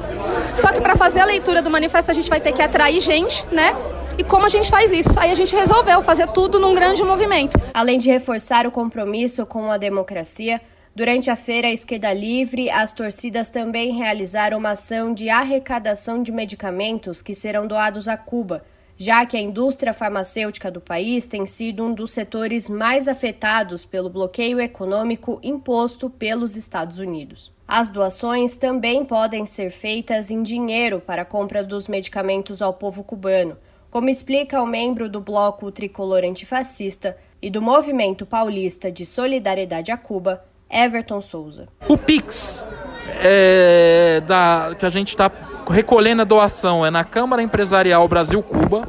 só 0.57 0.73
que 0.73 0.81
para 0.81 0.95
fazer 0.95 1.21
a 1.21 1.25
leitura 1.25 1.63
do 1.63 1.71
manifesto 1.71 2.11
a 2.11 2.15
gente 2.15 2.29
vai 2.29 2.41
ter 2.41 2.53
que 2.53 2.61
atrair 2.61 3.01
gente, 3.01 3.47
né? 3.51 3.75
E 4.17 4.23
como 4.23 4.47
a 4.47 4.49
gente 4.49 4.71
faz 4.71 4.93
isso? 4.93 5.19
Aí 5.19 5.31
a 5.31 5.35
gente 5.35 5.57
resolveu 5.57 6.01
fazer 6.03 6.29
tudo 6.29 6.61
num 6.61 6.75
grande 6.75 7.03
movimento. 7.03 7.59
Além 7.73 7.99
de 7.99 8.09
reforçar 8.09 8.67
o 8.67 8.71
compromisso 8.71 9.45
com 9.45 9.71
a 9.71 9.77
democracia, 9.77 10.61
Durante 10.97 11.29
a 11.29 11.35
feira 11.35 11.73
Esquerda 11.73 12.13
Livre, 12.13 12.71
as 12.71 12.93
torcidas 12.93 13.49
também 13.49 13.97
realizaram 13.97 14.59
uma 14.59 14.71
ação 14.71 15.13
de 15.13 15.29
arrecadação 15.29 16.23
de 16.23 16.31
medicamentos 16.31 17.21
que 17.21 17.35
serão 17.35 17.67
doados 17.67 18.07
a 18.07 18.17
Cuba, 18.17 18.65
já 18.97 19.27
que 19.27 19.37
a 19.37 19.41
indústria 19.41 19.93
farmacêutica 19.93 20.71
do 20.71 20.81
país 20.81 21.27
tem 21.27 21.47
sido 21.47 21.83
um 21.83 21.93
dos 21.93 22.13
setores 22.13 22.69
mais 22.69 23.09
afetados 23.09 23.85
pelo 23.85 24.09
bloqueio 24.09 24.61
econômico 24.61 25.41
imposto 25.43 26.09
pelos 26.09 26.57
Estados 26.57 27.01
Unidos. 27.01 27.53
As 27.67 27.91
doações 27.91 28.57
também 28.57 29.05
podem 29.05 29.45
ser 29.47 29.71
feitas 29.71 30.31
em 30.31 30.45
dinheiro 30.45 31.01
para 31.01 31.23
a 31.23 31.25
compra 31.25 31.65
dos 31.65 31.89
medicamentos 31.89 32.63
ao 32.63 32.73
povo 32.73 33.03
cubano, 33.03 33.59
como 33.91 34.09
explica 34.09 34.63
o 34.63 34.67
membro 34.67 35.09
do 35.09 35.21
Bloco 35.21 35.73
Tricolor 35.73 36.23
Antifascista 36.23 37.17
e 37.43 37.51
do 37.51 37.61
Movimento 37.61 38.25
Paulista 38.25 38.93
de 38.93 39.05
Solidariedade 39.05 39.91
a 39.91 39.97
Cuba, 39.97 40.45
Everton 40.75 41.21
Souza. 41.21 41.67
O 41.89 41.97
Pix 41.97 42.65
é, 43.23 44.21
da, 44.27 44.75
que 44.77 44.85
a 44.85 44.89
gente 44.89 45.09
está 45.09 45.31
recolhendo 45.71 46.23
a 46.23 46.25
doação 46.25 46.85
é 46.85 46.91
na 46.91 47.05
Câmara 47.05 47.43
Empresarial 47.43 48.07
Brasil 48.09 48.43
Cuba. 48.43 48.89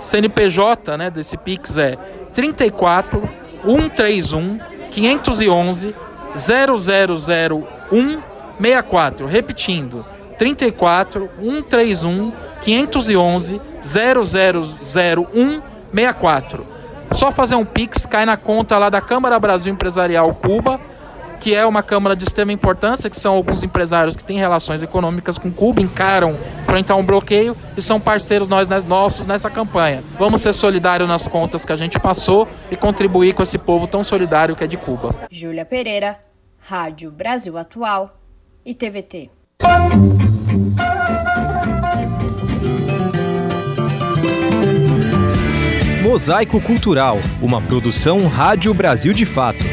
CNPJ 0.00 0.96
né, 0.96 1.10
desse 1.10 1.36
Pix 1.36 1.76
é 1.76 1.96
34 2.32 3.28
131 3.64 4.58
511 4.90 5.94
0001 6.36 8.22
64. 8.60 9.26
Repetindo, 9.26 10.04
34 10.38 11.30
131 11.40 12.32
511 12.62 13.60
0001 13.82 15.62
64. 15.92 16.66
Só 17.12 17.30
fazer 17.30 17.54
um 17.54 17.64
Pix, 17.64 18.06
cai 18.06 18.24
na 18.26 18.36
conta 18.36 18.78
lá 18.78 18.88
da 18.88 19.00
Câmara 19.00 19.38
Brasil 19.38 19.72
Empresarial 19.72 20.34
Cuba 20.34 20.80
que 21.40 21.54
é 21.54 21.64
uma 21.64 21.82
Câmara 21.82 22.16
de 22.16 22.24
extrema 22.24 22.52
importância, 22.52 23.10
que 23.10 23.16
são 23.16 23.34
alguns 23.34 23.62
empresários 23.62 24.16
que 24.16 24.24
têm 24.24 24.38
relações 24.38 24.82
econômicas 24.82 25.38
com 25.38 25.50
Cuba, 25.50 25.82
encaram 25.82 26.36
enfrentar 26.62 26.96
um 26.96 27.04
bloqueio 27.04 27.56
e 27.76 27.82
são 27.82 28.00
parceiros 28.00 28.48
nós, 28.48 28.66
né, 28.66 28.82
nossos 28.86 29.26
nessa 29.26 29.50
campanha. 29.50 30.02
Vamos 30.18 30.40
ser 30.40 30.52
solidários 30.52 31.08
nas 31.08 31.28
contas 31.28 31.64
que 31.64 31.72
a 31.72 31.76
gente 31.76 32.00
passou 32.00 32.48
e 32.70 32.76
contribuir 32.76 33.34
com 33.34 33.42
esse 33.42 33.58
povo 33.58 33.86
tão 33.86 34.02
solidário 34.02 34.56
que 34.56 34.64
é 34.64 34.66
de 34.66 34.76
Cuba. 34.76 35.14
Júlia 35.30 35.64
Pereira, 35.64 36.18
Rádio 36.60 37.10
Brasil 37.10 37.58
Atual 37.58 38.18
e 38.64 38.74
TVT. 38.74 39.30
Mosaico 46.02 46.60
Cultural, 46.60 47.18
uma 47.42 47.60
produção 47.60 48.26
Rádio 48.28 48.72
Brasil 48.72 49.12
de 49.12 49.26
Fato. 49.26 49.64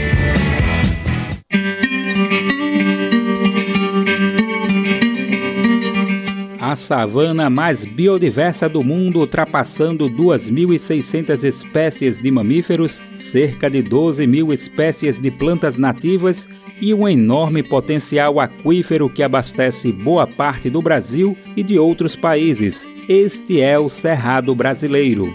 A 6.72 6.76
savana 6.76 7.50
mais 7.50 7.84
biodiversa 7.86 8.70
do 8.70 8.82
mundo, 8.82 9.20
ultrapassando 9.20 10.10
2.600 10.10 11.44
espécies 11.44 12.20
de 12.20 12.32
mamíferos, 12.32 13.04
cerca 13.14 13.70
de 13.70 13.82
12 13.82 14.26
mil 14.26 14.54
espécies 14.54 15.20
de 15.20 15.30
plantas 15.30 15.78
nativas 15.78 16.48
e 16.82 16.94
um 16.94 17.08
enorme 17.08 17.62
potencial 17.62 18.40
aquífero 18.40 19.10
que 19.10 19.22
abastece 19.22 19.92
boa 19.92 20.26
parte 20.26 20.70
do 20.70 20.82
Brasil 20.82 21.38
e 21.58 21.62
de 21.62 21.78
outros 21.78 22.16
países. 22.16 22.88
Este 23.10 23.60
é 23.60 23.78
o 23.78 23.90
Cerrado 23.90 24.56
Brasileiro. 24.56 25.34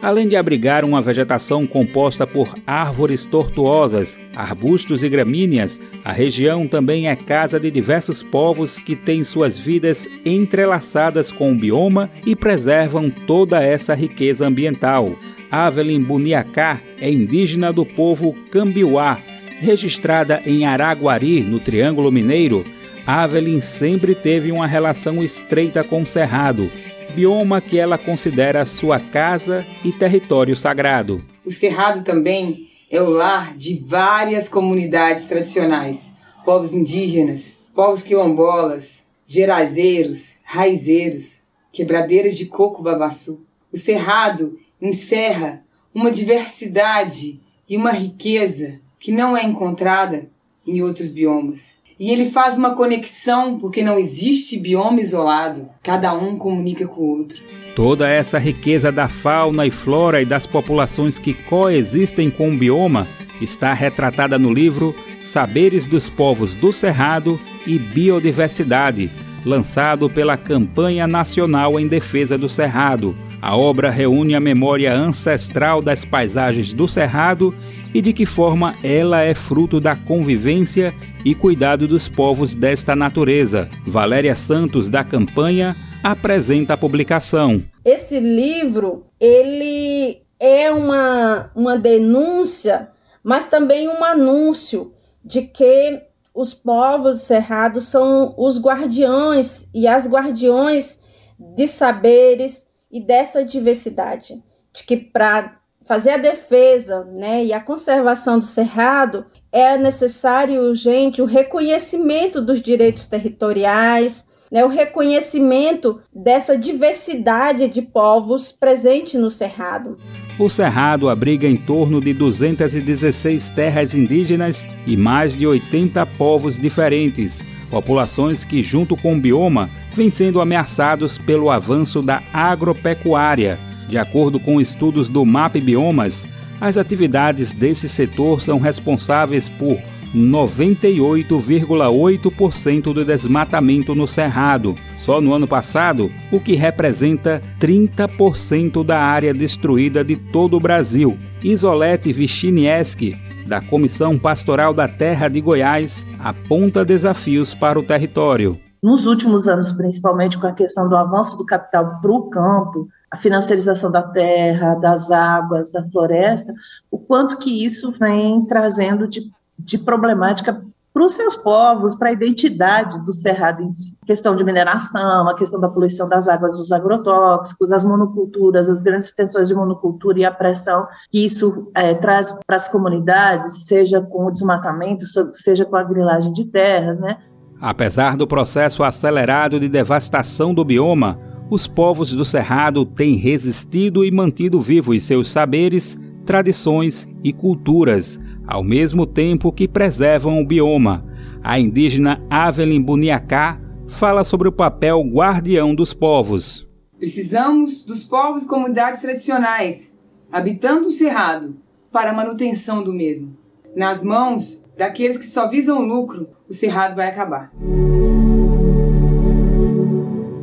Além 0.00 0.28
de 0.28 0.36
abrigar 0.36 0.84
uma 0.84 1.02
vegetação 1.02 1.66
composta 1.66 2.24
por 2.24 2.56
árvores 2.64 3.26
tortuosas, 3.26 4.18
arbustos 4.34 5.02
e 5.02 5.08
gramíneas, 5.08 5.80
a 6.04 6.12
região 6.12 6.68
também 6.68 7.08
é 7.08 7.16
casa 7.16 7.58
de 7.58 7.68
diversos 7.68 8.22
povos 8.22 8.78
que 8.78 8.94
têm 8.94 9.24
suas 9.24 9.58
vidas 9.58 10.06
entrelaçadas 10.24 11.32
com 11.32 11.50
o 11.50 11.54
bioma 11.56 12.08
e 12.24 12.36
preservam 12.36 13.10
toda 13.10 13.60
essa 13.60 13.92
riqueza 13.92 14.46
ambiental. 14.46 15.16
Avelin 15.50 16.04
Buniacá 16.04 16.80
é 17.00 17.10
indígena 17.10 17.72
do 17.72 17.84
povo 17.84 18.36
Cambiuá, 18.52 19.18
registrada 19.58 20.40
em 20.46 20.64
Araguari, 20.64 21.40
no 21.40 21.58
Triângulo 21.58 22.12
Mineiro. 22.12 22.64
Avelin 23.04 23.60
sempre 23.60 24.14
teve 24.14 24.52
uma 24.52 24.66
relação 24.66 25.24
estreita 25.24 25.82
com 25.82 26.02
o 26.02 26.06
Cerrado 26.06 26.70
bioma 27.14 27.60
que 27.60 27.78
ela 27.78 27.98
considera 27.98 28.64
sua 28.64 29.00
casa 29.00 29.66
e 29.84 29.92
território 29.92 30.54
sagrado. 30.56 31.24
O 31.44 31.50
Cerrado 31.50 32.04
também 32.04 32.68
é 32.90 33.00
o 33.00 33.10
lar 33.10 33.56
de 33.56 33.74
várias 33.74 34.48
comunidades 34.48 35.26
tradicionais, 35.26 36.14
povos 36.44 36.74
indígenas, 36.74 37.56
povos 37.74 38.02
quilombolas, 38.02 39.06
gerazeiros, 39.26 40.36
raizeiros, 40.42 41.42
quebradeiras 41.72 42.36
de 42.36 42.46
coco 42.46 42.82
babaçu. 42.82 43.40
O 43.72 43.76
Cerrado 43.76 44.58
encerra 44.80 45.62
uma 45.94 46.10
diversidade 46.10 47.40
e 47.68 47.76
uma 47.76 47.90
riqueza 47.90 48.80
que 48.98 49.12
não 49.12 49.36
é 49.36 49.42
encontrada 49.42 50.30
em 50.66 50.82
outros 50.82 51.10
biomas. 51.10 51.77
E 51.98 52.12
ele 52.12 52.30
faz 52.30 52.56
uma 52.56 52.76
conexão 52.76 53.58
porque 53.58 53.82
não 53.82 53.98
existe 53.98 54.58
bioma 54.58 55.00
isolado, 55.00 55.68
cada 55.82 56.14
um 56.14 56.36
comunica 56.36 56.86
com 56.86 57.00
o 57.00 57.18
outro. 57.18 57.42
Toda 57.74 58.08
essa 58.08 58.38
riqueza 58.38 58.92
da 58.92 59.08
fauna 59.08 59.66
e 59.66 59.70
flora 59.70 60.22
e 60.22 60.24
das 60.24 60.46
populações 60.46 61.18
que 61.18 61.34
coexistem 61.34 62.30
com 62.30 62.50
o 62.50 62.56
bioma 62.56 63.08
está 63.40 63.72
retratada 63.72 64.38
no 64.38 64.52
livro 64.52 64.94
Saberes 65.20 65.86
dos 65.86 66.08
Povos 66.08 66.54
do 66.54 66.72
Cerrado 66.72 67.40
e 67.66 67.78
Biodiversidade, 67.78 69.12
lançado 69.44 70.08
pela 70.08 70.36
Campanha 70.36 71.06
Nacional 71.06 71.78
em 71.78 71.88
Defesa 71.88 72.38
do 72.38 72.48
Cerrado. 72.48 73.16
A 73.40 73.56
obra 73.56 73.88
reúne 73.88 74.34
a 74.34 74.40
memória 74.40 74.92
ancestral 74.92 75.80
das 75.80 76.04
paisagens 76.04 76.72
do 76.72 76.88
Cerrado 76.88 77.54
e 77.94 78.02
de 78.02 78.12
que 78.12 78.26
forma 78.26 78.76
ela 78.82 79.22
é 79.22 79.32
fruto 79.32 79.80
da 79.80 79.94
convivência 79.94 80.92
e 81.24 81.34
cuidado 81.36 81.86
dos 81.86 82.08
povos 82.08 82.56
desta 82.56 82.96
natureza. 82.96 83.68
Valéria 83.86 84.34
Santos, 84.34 84.90
da 84.90 85.04
campanha, 85.04 85.76
apresenta 86.02 86.74
a 86.74 86.76
publicação. 86.76 87.62
Esse 87.84 88.18
livro, 88.18 89.06
ele 89.20 90.20
é 90.38 90.70
uma, 90.72 91.50
uma 91.54 91.78
denúncia, 91.78 92.88
mas 93.22 93.48
também 93.48 93.88
um 93.88 94.02
anúncio 94.04 94.92
de 95.24 95.42
que 95.42 96.02
os 96.34 96.54
povos 96.54 97.22
cerrados 97.22 97.84
são 97.84 98.34
os 98.36 98.60
guardiões 98.60 99.68
e 99.72 99.86
as 99.86 100.08
guardiões 100.08 100.98
de 101.38 101.66
saberes 101.66 102.67
e 102.90 103.00
dessa 103.00 103.44
diversidade. 103.44 104.42
De 104.74 104.84
que 104.84 104.96
para 104.96 105.58
fazer 105.84 106.10
a 106.10 106.18
defesa 106.18 107.04
né, 107.04 107.44
e 107.44 107.52
a 107.52 107.60
conservação 107.60 108.38
do 108.38 108.44
cerrado, 108.44 109.24
é 109.50 109.78
necessário 109.78 110.54
e 110.54 110.58
urgente 110.58 111.22
o 111.22 111.24
reconhecimento 111.24 112.42
dos 112.42 112.60
direitos 112.60 113.06
territoriais, 113.06 114.26
né, 114.50 114.64
o 114.64 114.68
reconhecimento 114.68 116.00
dessa 116.14 116.56
diversidade 116.56 117.68
de 117.68 117.82
povos 117.82 118.52
presente 118.52 119.16
no 119.16 119.30
Cerrado. 119.30 119.98
O 120.38 120.48
Cerrado 120.48 121.08
abriga 121.08 121.46
em 121.46 121.56
torno 121.56 122.00
de 122.00 122.12
216 122.12 123.48
terras 123.50 123.94
indígenas 123.94 124.66
e 124.86 124.96
mais 124.96 125.36
de 125.36 125.46
80 125.46 126.04
povos 126.18 126.58
diferentes, 126.58 127.42
populações 127.70 128.44
que, 128.44 128.62
junto 128.62 128.96
com 128.96 129.16
o 129.16 129.20
bioma, 129.20 129.70
vêm 129.94 130.10
sendo 130.10 130.40
ameaçados 130.40 131.18
pelo 131.18 131.50
avanço 131.50 132.02
da 132.02 132.22
agropecuária 132.32 133.58
de 133.88 133.96
acordo 133.96 134.38
com 134.38 134.60
estudos 134.60 135.08
do 135.08 135.24
MAP 135.24 135.56
Biomas, 135.56 136.26
as 136.60 136.76
atividades 136.76 137.54
desse 137.54 137.88
setor 137.88 138.40
são 138.40 138.58
responsáveis 138.58 139.48
por 139.48 139.80
98,8% 140.14 142.92
do 142.92 143.04
desmatamento 143.04 143.94
no 143.94 144.06
Cerrado, 144.06 144.74
só 144.96 145.20
no 145.20 145.32
ano 145.32 145.46
passado, 145.46 146.10
o 146.30 146.40
que 146.40 146.54
representa 146.54 147.42
30% 147.60 148.84
da 148.84 149.00
área 149.00 149.34
destruída 149.34 150.04
de 150.04 150.16
todo 150.16 150.56
o 150.56 150.60
Brasil. 150.60 151.18
Isolete 151.42 152.12
Vichinieski, 152.12 153.16
da 153.48 153.60
Comissão 153.60 154.18
Pastoral 154.18 154.74
da 154.74 154.86
Terra 154.86 155.28
de 155.28 155.40
Goiás, 155.40 156.04
aponta 156.20 156.84
desafios 156.84 157.54
para 157.54 157.78
o 157.78 157.82
território. 157.82 158.60
Nos 158.82 159.06
últimos 159.06 159.48
anos, 159.48 159.72
principalmente 159.72 160.38
com 160.38 160.46
a 160.46 160.52
questão 160.52 160.88
do 160.88 160.96
avanço 160.96 161.36
do 161.36 161.44
capital 161.44 161.98
para 162.00 162.12
o 162.12 162.30
campo, 162.30 162.88
a 163.10 163.16
financiarização 163.16 163.90
da 163.90 164.02
terra, 164.02 164.74
das 164.74 165.10
águas, 165.10 165.72
da 165.72 165.82
floresta, 165.88 166.54
o 166.90 166.98
quanto 166.98 167.38
que 167.38 167.64
isso 167.64 167.90
vem 167.98 168.44
trazendo 168.44 169.08
de, 169.08 169.30
de 169.58 169.78
problemática 169.78 170.62
para 170.98 171.06
os 171.06 171.14
seus 171.14 171.36
povos, 171.36 171.94
para 171.94 172.08
a 172.08 172.12
identidade 172.12 173.00
do 173.04 173.12
cerrado 173.12 173.62
em 173.62 173.70
si. 173.70 173.96
Questão 174.04 174.34
de 174.34 174.42
mineração, 174.42 175.28
a 175.28 175.36
questão 175.36 175.60
da 175.60 175.68
poluição 175.68 176.08
das 176.08 176.28
águas 176.28 176.56
dos 176.56 176.72
agrotóxicos, 176.72 177.70
as 177.70 177.84
monoculturas, 177.84 178.68
as 178.68 178.82
grandes 178.82 179.06
extensões 179.06 179.48
de 179.48 179.54
monocultura 179.54 180.18
e 180.18 180.24
a 180.24 180.32
pressão 180.32 180.88
que 181.08 181.24
isso 181.24 181.70
é, 181.72 181.94
traz 181.94 182.36
para 182.44 182.56
as 182.56 182.68
comunidades, 182.68 183.66
seja 183.66 184.00
com 184.00 184.26
o 184.26 184.30
desmatamento, 184.32 185.04
seja 185.34 185.64
com 185.64 185.76
a 185.76 185.84
grilagem 185.84 186.32
de 186.32 186.46
terras, 186.46 186.98
né? 186.98 187.18
Apesar 187.60 188.16
do 188.16 188.26
processo 188.26 188.82
acelerado 188.82 189.60
de 189.60 189.68
devastação 189.68 190.52
do 190.52 190.64
bioma, 190.64 191.16
os 191.48 191.68
povos 191.68 192.12
do 192.12 192.24
Cerrado 192.24 192.84
têm 192.84 193.14
resistido 193.14 194.04
e 194.04 194.10
mantido 194.10 194.60
vivos 194.60 195.04
seus 195.04 195.30
saberes, 195.30 195.96
tradições 196.26 197.06
e 197.22 197.32
culturas, 197.32 198.20
ao 198.48 198.64
mesmo 198.64 199.04
tempo 199.04 199.52
que 199.52 199.68
preservam 199.68 200.40
o 200.40 200.46
bioma. 200.46 201.04
A 201.42 201.60
indígena 201.60 202.24
Avelin 202.30 202.82
Buniacá 202.82 203.60
fala 203.86 204.24
sobre 204.24 204.48
o 204.48 204.52
papel 204.52 205.02
guardião 205.02 205.74
dos 205.74 205.92
povos. 205.92 206.66
Precisamos 206.98 207.84
dos 207.84 208.04
povos 208.04 208.42
e 208.44 208.48
comunidades 208.48 209.02
tradicionais, 209.02 209.94
habitando 210.32 210.88
o 210.88 210.92
Cerrado, 210.92 211.56
para 211.92 212.10
a 212.10 212.14
manutenção 212.14 212.82
do 212.82 212.92
mesmo. 212.92 213.36
Nas 213.76 214.02
mãos 214.02 214.62
daqueles 214.76 215.18
que 215.18 215.26
só 215.26 215.48
visam 215.48 215.80
lucro, 215.80 216.28
o 216.48 216.54
cerrado 216.54 216.96
vai 216.96 217.08
acabar. 217.08 217.52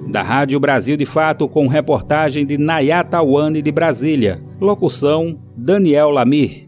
Da 0.08 0.22
Rádio 0.22 0.60
Brasil 0.60 0.96
de 0.96 1.06
Fato, 1.06 1.48
com 1.50 1.68
reportagem 1.68 2.46
de 2.46 2.58
Nayata 2.58 3.22
Wane 3.22 3.62
de 3.62 3.72
Brasília. 3.72 4.42
Locução: 4.62 5.40
Daniel 5.58 6.10
Lamir. 6.10 6.65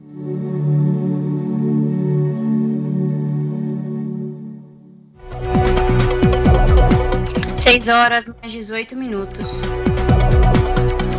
Seis 7.57 7.87
horas 7.87 8.27
mais 8.27 8.51
18 8.51 8.95
minutos. 8.95 9.49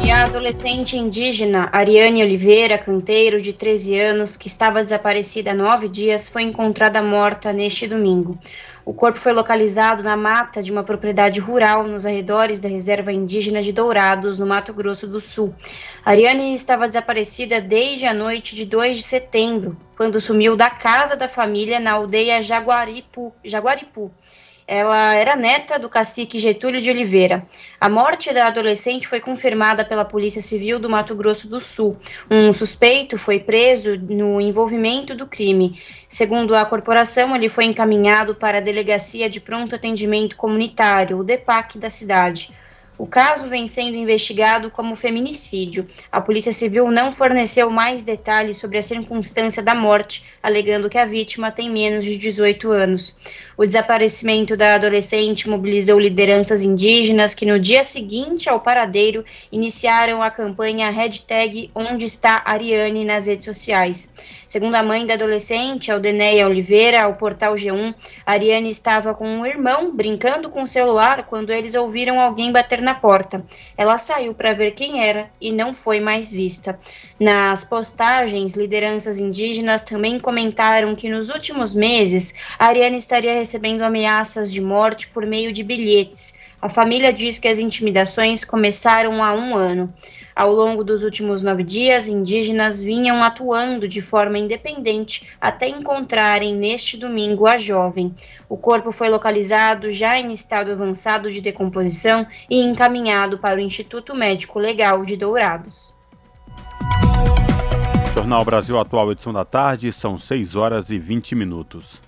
E 0.04 0.08
a 0.08 0.22
adolescente 0.22 0.96
indígena 0.96 1.68
Ariane 1.72 2.22
Oliveira, 2.22 2.78
canteiro 2.78 3.42
de 3.42 3.52
13 3.52 3.98
anos, 3.98 4.36
que 4.36 4.46
estava 4.46 4.80
desaparecida 4.80 5.50
há 5.50 5.54
nove 5.54 5.88
dias, 5.88 6.28
foi 6.28 6.42
encontrada 6.42 7.02
morta 7.02 7.52
neste 7.52 7.88
domingo. 7.88 8.38
O 8.84 8.94
corpo 8.94 9.18
foi 9.18 9.32
localizado 9.32 10.04
na 10.04 10.16
mata 10.16 10.62
de 10.62 10.70
uma 10.70 10.84
propriedade 10.84 11.40
rural 11.40 11.88
nos 11.88 12.06
arredores 12.06 12.60
da 12.60 12.68
reserva 12.68 13.12
indígena 13.12 13.60
de 13.60 13.72
Dourados, 13.72 14.38
no 14.38 14.46
Mato 14.46 14.72
Grosso 14.72 15.08
do 15.08 15.20
Sul. 15.20 15.52
Ariane 16.04 16.54
estava 16.54 16.86
desaparecida 16.86 17.60
desde 17.60 18.06
a 18.06 18.14
noite 18.14 18.54
de 18.54 18.64
2 18.64 18.98
de 18.98 19.02
setembro, 19.02 19.76
quando 19.96 20.20
sumiu 20.20 20.54
da 20.54 20.70
casa 20.70 21.16
da 21.16 21.26
família 21.26 21.80
na 21.80 21.92
aldeia 21.92 22.40
Jaguaripu. 22.40 23.34
Jaguaripu 23.44 24.12
ela 24.68 25.14
era 25.14 25.34
neta 25.34 25.78
do 25.78 25.88
cacique 25.88 26.38
Getúlio 26.38 26.78
de 26.78 26.90
Oliveira. 26.90 27.46
A 27.80 27.88
morte 27.88 28.34
da 28.34 28.46
adolescente 28.46 29.08
foi 29.08 29.18
confirmada 29.18 29.82
pela 29.82 30.04
Polícia 30.04 30.42
Civil 30.42 30.78
do 30.78 30.90
Mato 30.90 31.16
Grosso 31.16 31.48
do 31.48 31.58
Sul. 31.58 31.96
Um 32.30 32.52
suspeito 32.52 33.16
foi 33.16 33.40
preso 33.40 33.98
no 33.98 34.38
envolvimento 34.38 35.14
do 35.14 35.26
crime. 35.26 35.80
Segundo 36.06 36.54
a 36.54 36.66
corporação, 36.66 37.34
ele 37.34 37.48
foi 37.48 37.64
encaminhado 37.64 38.34
para 38.34 38.58
a 38.58 38.60
Delegacia 38.60 39.30
de 39.30 39.40
Pronto 39.40 39.74
Atendimento 39.74 40.36
Comunitário, 40.36 41.18
o 41.18 41.24
DEPAC 41.24 41.78
da 41.78 41.88
cidade. 41.88 42.50
O 42.98 43.06
caso 43.06 43.46
vem 43.46 43.68
sendo 43.68 43.96
investigado 43.96 44.72
como 44.72 44.96
feminicídio. 44.96 45.86
A 46.10 46.20
Polícia 46.20 46.52
Civil 46.52 46.90
não 46.90 47.12
forneceu 47.12 47.70
mais 47.70 48.02
detalhes 48.02 48.56
sobre 48.56 48.76
a 48.76 48.82
circunstância 48.82 49.62
da 49.62 49.72
morte, 49.72 50.24
alegando 50.42 50.90
que 50.90 50.98
a 50.98 51.04
vítima 51.04 51.52
tem 51.52 51.70
menos 51.70 52.04
de 52.04 52.16
18 52.16 52.72
anos. 52.72 53.16
O 53.56 53.64
desaparecimento 53.64 54.56
da 54.56 54.74
adolescente 54.74 55.48
mobilizou 55.48 55.98
lideranças 55.98 56.62
indígenas 56.62 57.34
que, 57.34 57.46
no 57.46 57.58
dia 57.58 57.84
seguinte 57.84 58.48
ao 58.48 58.60
paradeiro, 58.60 59.24
iniciaram 59.50 60.20
a 60.20 60.30
campanha 60.30 60.90
hashtag 60.90 61.70
Onde 61.74 62.04
está 62.04 62.42
Ariane 62.44 63.04
nas 63.04 63.26
redes 63.26 63.44
sociais. 63.44 64.12
Segundo 64.46 64.74
a 64.76 64.82
mãe 64.82 65.04
da 65.04 65.14
adolescente, 65.14 65.90
Aldeneia 65.90 66.46
Oliveira, 66.46 67.02
ao 67.02 67.14
portal 67.14 67.54
G1, 67.54 67.94
Ariane 68.24 68.68
estava 68.68 69.12
com 69.12 69.26
um 69.26 69.44
irmão 69.44 69.94
brincando 69.94 70.48
com 70.48 70.62
o 70.62 70.66
celular 70.66 71.24
quando 71.24 71.50
eles 71.50 71.74
ouviram 71.74 72.20
alguém 72.20 72.50
bater 72.50 72.80
na 72.80 72.87
porta. 72.94 73.44
Ela 73.76 73.98
saiu 73.98 74.34
para 74.34 74.52
ver 74.52 74.72
quem 74.72 75.04
era 75.06 75.30
e 75.40 75.52
não 75.52 75.72
foi 75.72 76.00
mais 76.00 76.30
vista. 76.30 76.78
Nas 77.18 77.64
postagens, 77.64 78.54
lideranças 78.54 79.18
indígenas 79.18 79.82
também 79.82 80.18
comentaram 80.18 80.94
que 80.94 81.08
nos 81.08 81.28
últimos 81.28 81.74
meses, 81.74 82.34
Ariane 82.58 82.96
estaria 82.96 83.34
recebendo 83.34 83.82
ameaças 83.82 84.52
de 84.52 84.60
morte 84.60 85.08
por 85.08 85.26
meio 85.26 85.52
de 85.52 85.62
bilhetes. 85.62 86.34
A 86.60 86.68
família 86.68 87.12
diz 87.12 87.38
que 87.38 87.48
as 87.48 87.58
intimidações 87.58 88.44
começaram 88.44 89.22
há 89.22 89.32
um 89.32 89.54
ano. 89.54 89.92
Ao 90.38 90.52
longo 90.52 90.84
dos 90.84 91.02
últimos 91.02 91.42
nove 91.42 91.64
dias, 91.64 92.06
indígenas 92.06 92.80
vinham 92.80 93.24
atuando 93.24 93.88
de 93.88 94.00
forma 94.00 94.38
independente 94.38 95.28
até 95.40 95.68
encontrarem 95.68 96.54
neste 96.54 96.96
domingo 96.96 97.44
a 97.44 97.58
jovem. 97.58 98.14
O 98.48 98.56
corpo 98.56 98.92
foi 98.92 99.08
localizado 99.08 99.90
já 99.90 100.16
em 100.16 100.32
estado 100.32 100.70
avançado 100.70 101.28
de 101.28 101.40
decomposição 101.40 102.24
e 102.48 102.62
encaminhado 102.62 103.38
para 103.38 103.58
o 103.58 103.60
Instituto 103.60 104.14
Médico 104.14 104.60
Legal 104.60 105.04
de 105.04 105.16
Dourados. 105.16 105.92
Jornal 108.14 108.44
Brasil 108.44 108.78
Atual, 108.78 109.10
edição 109.10 109.32
da 109.32 109.44
tarde, 109.44 109.92
são 109.92 110.16
6 110.16 110.54
horas 110.54 110.88
e 110.90 111.00
20 111.00 111.34
minutos. 111.34 112.00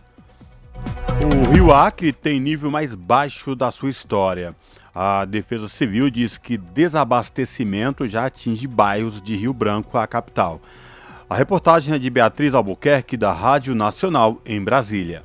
O 1.20 1.52
Rio 1.52 1.73
Acre 1.73 2.12
tem 2.12 2.39
nível 2.39 2.70
mais 2.70 2.94
baixo 2.94 3.57
da 3.57 3.73
sua 3.73 3.90
história. 3.90 4.55
A 4.95 5.25
Defesa 5.25 5.69
Civil 5.69 6.11
diz 6.11 6.37
que 6.37 6.57
desabastecimento 6.57 8.09
já 8.09 8.27
atinge 8.27 8.67
bairros 8.67 9.23
de 9.23 9.37
Rio 9.37 9.53
Branco, 9.53 9.97
a 9.97 10.07
capital. 10.07 10.61
A 11.29 11.37
reportagem 11.37 11.95
é 11.95 11.99
de 11.99 12.11
Beatriz 12.11 12.55
Albuquerque, 12.55 13.17
da 13.17 13.33
Rádio 13.33 13.75
Nacional, 13.75 14.41
em 14.45 14.62
Brasília. 14.62 15.23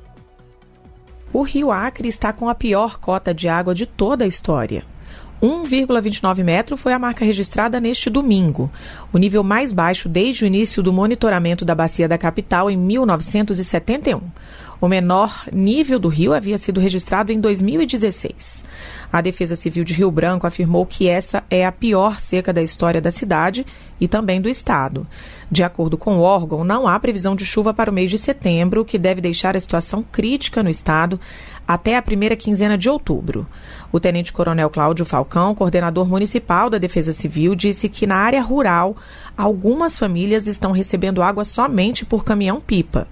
O 1.32 1.42
Rio 1.42 1.72
Acre 1.72 2.08
está 2.08 2.32
com 2.32 2.48
a 2.48 2.54
pior 2.54 2.98
cota 2.98 3.34
de 3.34 3.48
água 3.48 3.74
de 3.74 3.86
toda 3.86 4.24
a 4.24 4.28
história. 4.28 4.84
1,29 5.42 6.42
metro 6.42 6.76
foi 6.76 6.94
a 6.94 6.98
marca 6.98 7.24
registrada 7.24 7.78
neste 7.78 8.08
domingo, 8.08 8.70
o 9.12 9.18
nível 9.18 9.42
mais 9.42 9.70
baixo 9.70 10.08
desde 10.08 10.44
o 10.44 10.46
início 10.46 10.82
do 10.82 10.92
monitoramento 10.92 11.62
da 11.62 11.74
bacia 11.74 12.08
da 12.08 12.16
capital 12.16 12.70
em 12.70 12.76
1971. 12.76 14.20
O 14.80 14.88
menor 14.88 15.44
nível 15.52 15.98
do 15.98 16.08
rio 16.08 16.32
havia 16.32 16.56
sido 16.56 16.80
registrado 16.80 17.32
em 17.32 17.40
2016. 17.40 18.64
A 19.12 19.20
Defesa 19.20 19.56
Civil 19.56 19.84
de 19.84 19.94
Rio 19.94 20.10
Branco 20.10 20.46
afirmou 20.46 20.84
que 20.84 21.08
essa 21.08 21.44
é 21.48 21.64
a 21.64 21.72
pior 21.72 22.20
seca 22.20 22.52
da 22.52 22.62
história 22.62 23.00
da 23.00 23.10
cidade 23.10 23.64
e 24.00 24.06
também 24.06 24.40
do 24.40 24.48
estado. 24.48 25.06
De 25.50 25.62
acordo 25.62 25.96
com 25.96 26.18
o 26.18 26.20
órgão, 26.20 26.64
não 26.64 26.86
há 26.86 26.98
previsão 26.98 27.34
de 27.34 27.46
chuva 27.46 27.72
para 27.72 27.90
o 27.90 27.94
mês 27.94 28.10
de 28.10 28.18
setembro, 28.18 28.84
que 28.84 28.98
deve 28.98 29.20
deixar 29.20 29.56
a 29.56 29.60
situação 29.60 30.02
crítica 30.02 30.62
no 30.62 30.68
estado 30.68 31.20
até 31.66 31.96
a 31.96 32.02
primeira 32.02 32.36
quinzena 32.36 32.78
de 32.78 32.88
outubro. 32.88 33.46
O 33.90 33.98
tenente-coronel 33.98 34.70
Cláudio 34.70 35.04
Falcão, 35.04 35.54
coordenador 35.54 36.06
municipal 36.06 36.70
da 36.70 36.78
Defesa 36.78 37.12
Civil, 37.12 37.54
disse 37.54 37.88
que 37.88 38.06
na 38.06 38.16
área 38.16 38.42
rural 38.42 38.96
algumas 39.36 39.98
famílias 39.98 40.46
estão 40.46 40.72
recebendo 40.72 41.22
água 41.22 41.44
somente 41.44 42.04
por 42.04 42.24
caminhão-pipa. 42.24 43.08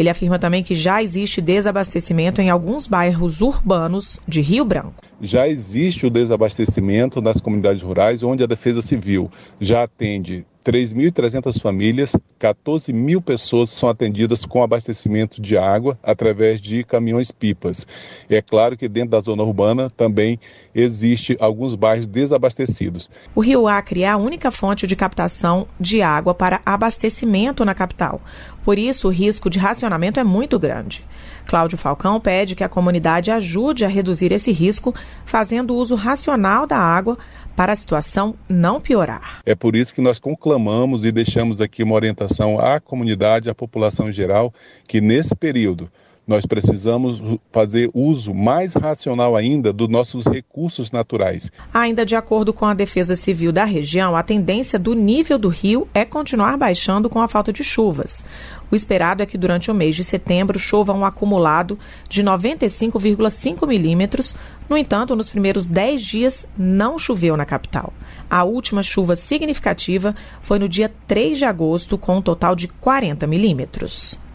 Ele 0.00 0.08
afirma 0.08 0.38
também 0.38 0.62
que 0.62 0.74
já 0.74 1.02
existe 1.02 1.42
desabastecimento 1.42 2.40
em 2.40 2.48
alguns 2.48 2.86
bairros 2.86 3.42
urbanos 3.42 4.18
de 4.26 4.40
Rio 4.40 4.64
Branco. 4.64 5.04
Já 5.20 5.46
existe 5.46 6.06
o 6.06 6.10
desabastecimento 6.10 7.20
nas 7.20 7.38
comunidades 7.38 7.82
rurais, 7.82 8.22
onde 8.22 8.42
a 8.42 8.46
Defesa 8.46 8.80
Civil 8.80 9.30
já 9.60 9.82
atende 9.82 10.46
3.300 10.64 11.60
famílias, 11.60 12.14
14 12.38 12.92
mil 12.92 13.22
pessoas 13.22 13.70
são 13.70 13.88
atendidas 13.88 14.44
com 14.44 14.62
abastecimento 14.62 15.40
de 15.40 15.56
água 15.56 15.98
através 16.02 16.60
de 16.60 16.84
caminhões-pipas. 16.84 17.86
É 18.28 18.42
claro 18.42 18.76
que 18.76 18.88
dentro 18.88 19.10
da 19.10 19.20
zona 19.20 19.42
urbana 19.42 19.90
também 19.96 20.38
existe 20.74 21.36
alguns 21.40 21.74
bairros 21.74 22.06
desabastecidos. 22.06 23.10
O 23.34 23.40
Rio 23.40 23.66
Acre 23.66 24.02
é 24.02 24.08
a 24.08 24.16
única 24.16 24.50
fonte 24.50 24.86
de 24.86 24.94
captação 24.94 25.66
de 25.78 26.02
água 26.02 26.34
para 26.34 26.60
abastecimento 26.64 27.64
na 27.64 27.74
capital. 27.74 28.20
Por 28.64 28.78
isso, 28.78 29.08
o 29.08 29.10
risco 29.10 29.48
de 29.48 29.58
racionamento 29.58 30.20
é 30.20 30.24
muito 30.24 30.58
grande. 30.58 31.04
Cláudio 31.46 31.78
Falcão 31.78 32.20
pede 32.20 32.54
que 32.54 32.62
a 32.62 32.68
comunidade 32.68 33.30
ajude 33.30 33.84
a 33.84 33.88
reduzir 33.88 34.30
esse 34.32 34.52
risco, 34.52 34.94
fazendo 35.24 35.74
uso 35.74 35.94
racional 35.94 36.66
da 36.66 36.76
água 36.76 37.18
para 37.60 37.74
a 37.74 37.76
situação 37.76 38.34
não 38.48 38.80
piorar. 38.80 39.42
É 39.44 39.54
por 39.54 39.76
isso 39.76 39.94
que 39.94 40.00
nós 40.00 40.18
conclamamos 40.18 41.04
e 41.04 41.12
deixamos 41.12 41.60
aqui 41.60 41.82
uma 41.82 41.94
orientação 41.94 42.58
à 42.58 42.80
comunidade, 42.80 43.50
à 43.50 43.54
população 43.54 44.08
em 44.08 44.12
geral, 44.12 44.50
que 44.88 44.98
nesse 44.98 45.36
período 45.36 45.92
nós 46.30 46.46
precisamos 46.46 47.20
fazer 47.50 47.90
uso 47.92 48.32
mais 48.32 48.74
racional 48.74 49.34
ainda 49.34 49.72
dos 49.72 49.88
nossos 49.88 50.24
recursos 50.26 50.92
naturais. 50.92 51.50
Ainda 51.74 52.06
de 52.06 52.14
acordo 52.14 52.52
com 52.52 52.64
a 52.64 52.72
Defesa 52.72 53.16
Civil 53.16 53.50
da 53.50 53.64
região, 53.64 54.14
a 54.14 54.22
tendência 54.22 54.78
do 54.78 54.94
nível 54.94 55.36
do 55.36 55.48
rio 55.48 55.88
é 55.92 56.04
continuar 56.04 56.56
baixando 56.56 57.10
com 57.10 57.20
a 57.20 57.26
falta 57.26 57.52
de 57.52 57.64
chuvas. 57.64 58.24
O 58.70 58.76
esperado 58.76 59.24
é 59.24 59.26
que 59.26 59.36
durante 59.36 59.72
o 59.72 59.74
mês 59.74 59.96
de 59.96 60.04
setembro 60.04 60.56
chova 60.56 60.92
um 60.92 61.04
acumulado 61.04 61.76
de 62.08 62.22
95,5 62.22 63.66
milímetros. 63.66 64.36
No 64.68 64.76
entanto, 64.76 65.16
nos 65.16 65.28
primeiros 65.28 65.66
10 65.66 66.00
dias 66.00 66.46
não 66.56 66.96
choveu 66.96 67.36
na 67.36 67.44
capital. 67.44 67.92
A 68.30 68.44
última 68.44 68.84
chuva 68.84 69.16
significativa 69.16 70.14
foi 70.40 70.60
no 70.60 70.68
dia 70.68 70.92
3 71.08 71.38
de 71.38 71.44
agosto, 71.44 71.98
com 71.98 72.18
um 72.18 72.22
total 72.22 72.54
de 72.54 72.68
40 72.68 73.26
milímetros. 73.26 74.29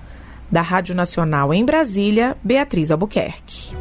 Da 0.51 0.61
Rádio 0.61 0.93
Nacional 0.93 1.53
em 1.53 1.65
Brasília, 1.65 2.37
Beatriz 2.43 2.91
Albuquerque. 2.91 3.75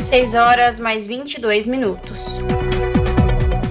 6 0.00 0.34
horas 0.34 0.78
mais 0.78 1.06
22 1.06 1.66
minutos. 1.66 2.38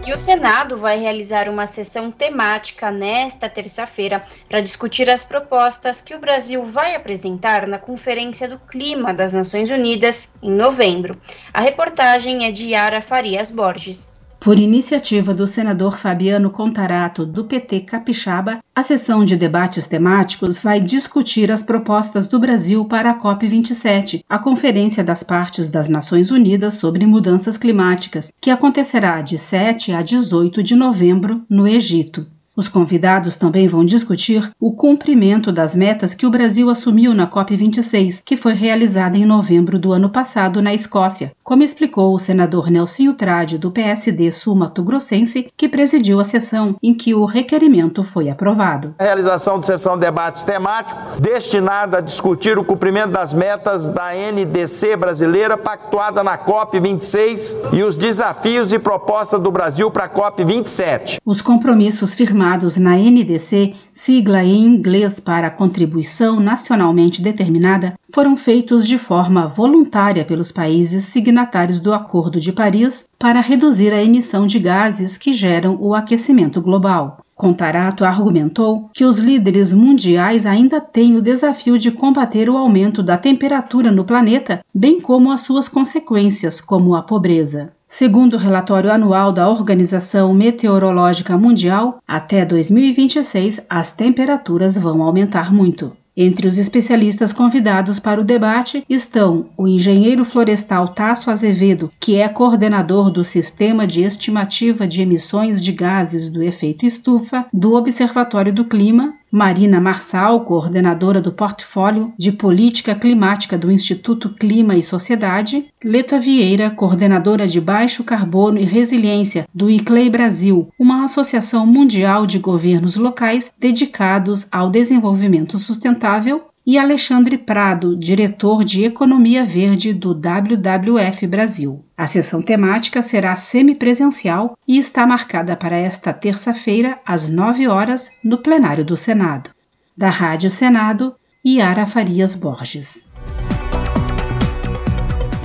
E 0.05 0.13
o 0.13 0.17
Senado 0.17 0.77
vai 0.77 0.97
realizar 0.97 1.49
uma 1.49 1.65
sessão 1.65 2.09
temática 2.09 2.89
nesta 2.89 3.49
terça-feira 3.49 4.23
para 4.47 4.61
discutir 4.61 5.09
as 5.09 5.23
propostas 5.23 6.01
que 6.01 6.15
o 6.15 6.19
Brasil 6.19 6.63
vai 6.63 6.95
apresentar 6.95 7.67
na 7.67 7.77
Conferência 7.77 8.47
do 8.47 8.57
Clima 8.57 9.13
das 9.13 9.33
Nações 9.33 9.69
Unidas 9.69 10.35
em 10.41 10.51
novembro. 10.51 11.17
A 11.53 11.61
reportagem 11.61 12.45
é 12.45 12.51
de 12.51 12.67
Yara 12.67 13.01
Farias 13.01 13.51
Borges. 13.51 14.16
Por 14.47 14.59
iniciativa 14.59 15.33
do 15.33 15.45
senador 15.45 15.97
Fabiano 15.97 16.49
Contarato, 16.49 17.25
do 17.25 17.43
PT 17.43 17.81
Capixaba, 17.81 18.59
a 18.73 18.81
sessão 18.81 19.25
de 19.25 19.35
debates 19.35 19.87
temáticos 19.87 20.57
vai 20.57 20.79
discutir 20.79 21.51
as 21.51 21.61
propostas 21.61 22.29
do 22.29 22.39
Brasil 22.39 22.85
para 22.85 23.11
a 23.11 23.19
COP27, 23.19 24.23
a 24.29 24.39
Conferência 24.39 25.03
das 25.03 25.21
Partes 25.21 25.67
das 25.67 25.89
Nações 25.89 26.31
Unidas 26.31 26.75
sobre 26.75 27.05
Mudanças 27.05 27.57
Climáticas, 27.57 28.31
que 28.39 28.49
acontecerá 28.49 29.19
de 29.21 29.37
7 29.37 29.91
a 29.91 30.01
18 30.01 30.63
de 30.63 30.77
novembro 30.77 31.43
no 31.49 31.67
Egito. 31.67 32.25
Os 32.57 32.67
convidados 32.67 33.35
também 33.35 33.67
vão 33.67 33.85
discutir 33.85 34.51
o 34.59 34.71
cumprimento 34.71 35.51
das 35.51 35.75
metas 35.75 36.15
que 36.15 36.25
o 36.25 36.31
Brasil 36.31 36.71
assumiu 36.71 37.13
na 37.13 37.27
COP26, 37.27 38.23
que 38.25 38.35
foi 38.35 38.53
realizada 38.53 39.15
em 39.15 39.27
novembro 39.27 39.77
do 39.77 39.93
ano 39.93 40.09
passado 40.09 40.59
na 40.59 40.73
Escócia, 40.73 41.33
como 41.43 41.61
explicou 41.61 42.15
o 42.15 42.17
senador 42.17 42.71
Nelsinho 42.71 43.13
Trade, 43.13 43.59
do 43.59 43.69
PSD 43.69 44.31
Sul-Mato 44.31 44.81
Grossense, 44.81 45.51
que 45.55 45.69
presidiu 45.69 46.19
a 46.19 46.23
sessão 46.23 46.75
em 46.81 46.95
que 46.95 47.13
o 47.13 47.25
requerimento 47.25 48.03
foi 48.03 48.27
aprovado. 48.27 48.95
A 48.97 49.03
realização 49.03 49.59
de 49.59 49.67
sessão 49.67 49.93
de 49.93 50.07
debates 50.07 50.43
temático 50.43 50.99
destinada 51.19 51.99
a 51.99 52.01
discutir 52.01 52.57
o 52.57 52.65
cumprimento 52.65 53.11
das 53.11 53.35
metas 53.35 53.87
da 53.87 54.13
NDC 54.13 54.95
brasileira 54.95 55.55
pactuada 55.55 56.23
na 56.23 56.35
COP26 56.39 57.73
e 57.73 57.83
os 57.83 57.95
desafios 57.95 58.73
e 58.73 58.79
propostas 58.79 59.39
do 59.39 59.51
Brasil 59.51 59.91
para 59.91 60.05
a 60.05 60.09
COP27. 60.09 61.17
Os 61.23 61.39
compromissos 61.39 62.15
firmados 62.15 62.46
chamados 62.47 62.77
na 62.77 62.95
NDC, 62.95 63.73
sigla 63.91 64.41
em 64.41 64.63
inglês 64.63 65.19
para 65.19 65.49
Contribuição 65.49 66.39
Nacionalmente 66.39 67.21
Determinada, 67.21 67.95
foram 68.09 68.37
feitos 68.37 68.87
de 68.87 68.97
forma 68.97 69.47
voluntária 69.47 70.23
pelos 70.23 70.49
países 70.49 71.03
signatários 71.03 71.81
do 71.81 71.93
Acordo 71.93 72.39
de 72.39 72.53
Paris 72.53 73.03
para 73.19 73.41
reduzir 73.41 73.91
a 73.91 74.01
emissão 74.01 74.45
de 74.45 74.59
gases 74.59 75.17
que 75.17 75.33
geram 75.33 75.77
o 75.77 75.93
aquecimento 75.93 76.61
global. 76.61 77.17
Contarato 77.35 78.05
argumentou 78.05 78.89
que 78.93 79.03
os 79.03 79.19
líderes 79.19 79.73
mundiais 79.73 80.45
ainda 80.45 80.79
têm 80.79 81.17
o 81.17 81.21
desafio 81.21 81.77
de 81.77 81.91
combater 81.91 82.49
o 82.49 82.55
aumento 82.55 83.03
da 83.03 83.17
temperatura 83.17 83.91
no 83.91 84.05
planeta, 84.05 84.61
bem 84.73 85.01
como 85.01 85.33
as 85.33 85.41
suas 85.41 85.67
consequências, 85.67 86.61
como 86.61 86.95
a 86.95 87.03
pobreza. 87.03 87.73
Segundo 87.87 88.33
o 88.33 88.37
relatório 88.37 88.91
anual 88.91 89.31
da 89.31 89.47
Organização 89.47 90.33
Meteorológica 90.33 91.37
Mundial, 91.37 91.99
até 92.05 92.43
2026 92.43 93.65
as 93.69 93.91
temperaturas 93.91 94.77
vão 94.77 95.01
aumentar 95.01 95.53
muito. 95.53 95.95
Entre 96.19 96.47
os 96.47 96.57
especialistas 96.57 97.31
convidados 97.31 97.99
para 97.99 98.19
o 98.19 98.23
debate 98.23 98.83
estão 98.89 99.49
o 99.55 99.67
engenheiro 99.67 100.25
florestal 100.25 100.87
Tasso 100.87 101.29
Azevedo, 101.29 101.91
que 101.99 102.15
é 102.15 102.27
coordenador 102.27 103.11
do 103.11 103.23
Sistema 103.23 103.85
de 103.85 104.01
Estimativa 104.01 104.87
de 104.87 105.03
Emissões 105.03 105.61
de 105.61 105.71
Gases 105.71 106.27
do 106.27 106.41
Efeito 106.41 106.87
Estufa 106.87 107.45
do 107.53 107.75
Observatório 107.75 108.51
do 108.51 108.65
Clima, 108.65 109.13
Marina 109.31 109.81
Marçal, 109.81 110.41
coordenadora 110.41 111.19
do 111.19 111.31
portfólio 111.31 112.13
de 112.17 112.31
política 112.31 112.95
climática 112.95 113.57
do 113.57 113.71
Instituto 113.71 114.29
Clima 114.29 114.75
e 114.75 114.81
Sociedade, 114.81 115.67
Leta 115.83 116.17
Vieira, 116.17 116.69
coordenadora 116.69 117.45
de 117.45 117.59
baixo 117.59 118.03
carbono 118.03 118.57
e 118.57 118.63
resiliência 118.63 119.45
do 119.53 119.69
ICLEI 119.69 120.09
Brasil, 120.09 120.69
uma 120.79 121.03
associação 121.03 121.65
mundial 121.65 122.25
de 122.25 122.39
governos 122.39 122.95
locais 122.95 123.51
dedicados 123.59 124.47
ao 124.51 124.69
desenvolvimento 124.69 125.59
sustentável, 125.59 126.46
e 126.67 126.77
Alexandre 126.77 127.37
Prado, 127.37 127.95
diretor 127.95 128.61
de 128.65 128.83
Economia 128.83 129.45
Verde 129.45 129.93
do 129.93 130.13
WWF 130.13 131.25
Brasil. 131.25 131.85
A 131.95 132.05
sessão 132.05 132.41
temática 132.41 133.01
será 133.01 133.37
semipresencial 133.37 134.57
e 134.67 134.77
está 134.77 135.07
marcada 135.07 135.55
para 135.55 135.77
esta 135.77 136.11
terça-feira, 136.11 136.99
às 137.05 137.29
9 137.29 137.69
horas, 137.69 138.11
no 138.21 138.39
plenário 138.39 138.83
do 138.83 138.97
Senado. 138.97 139.49
Da 139.95 140.09
Rádio 140.09 140.51
Senado, 140.51 141.15
Yara 141.45 141.87
Farias 141.87 142.35
Borges. 142.35 143.07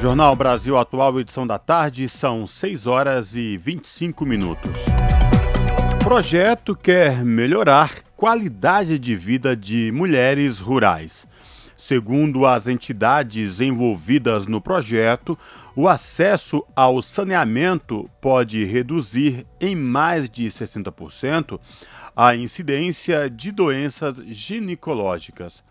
Jornal 0.00 0.34
Brasil 0.34 0.76
Atual, 0.76 1.20
edição 1.20 1.46
da 1.46 1.60
tarde, 1.60 2.08
são 2.08 2.48
6 2.48 2.88
horas 2.88 3.36
e 3.36 3.56
25 3.56 4.26
minutos. 4.26 4.72
Projeto 6.04 6.74
quer 6.74 7.24
melhorar 7.24 8.02
qualidade 8.16 8.98
de 8.98 9.14
vida 9.14 9.56
de 9.56 9.92
mulheres 9.92 10.58
rurais. 10.58 11.26
Segundo 11.76 12.44
as 12.44 12.66
entidades 12.66 13.60
envolvidas 13.60 14.46
no 14.46 14.60
projeto, 14.60 15.38
o 15.74 15.88
acesso 15.88 16.64
ao 16.74 17.00
saneamento 17.00 18.10
pode 18.20 18.64
reduzir 18.64 19.46
em 19.60 19.74
mais 19.76 20.28
de 20.28 20.46
60% 20.46 21.58
a 22.16 22.34
incidência 22.34 23.30
de 23.30 23.50
doenças 23.50 24.16
ginecológicas. 24.26 25.62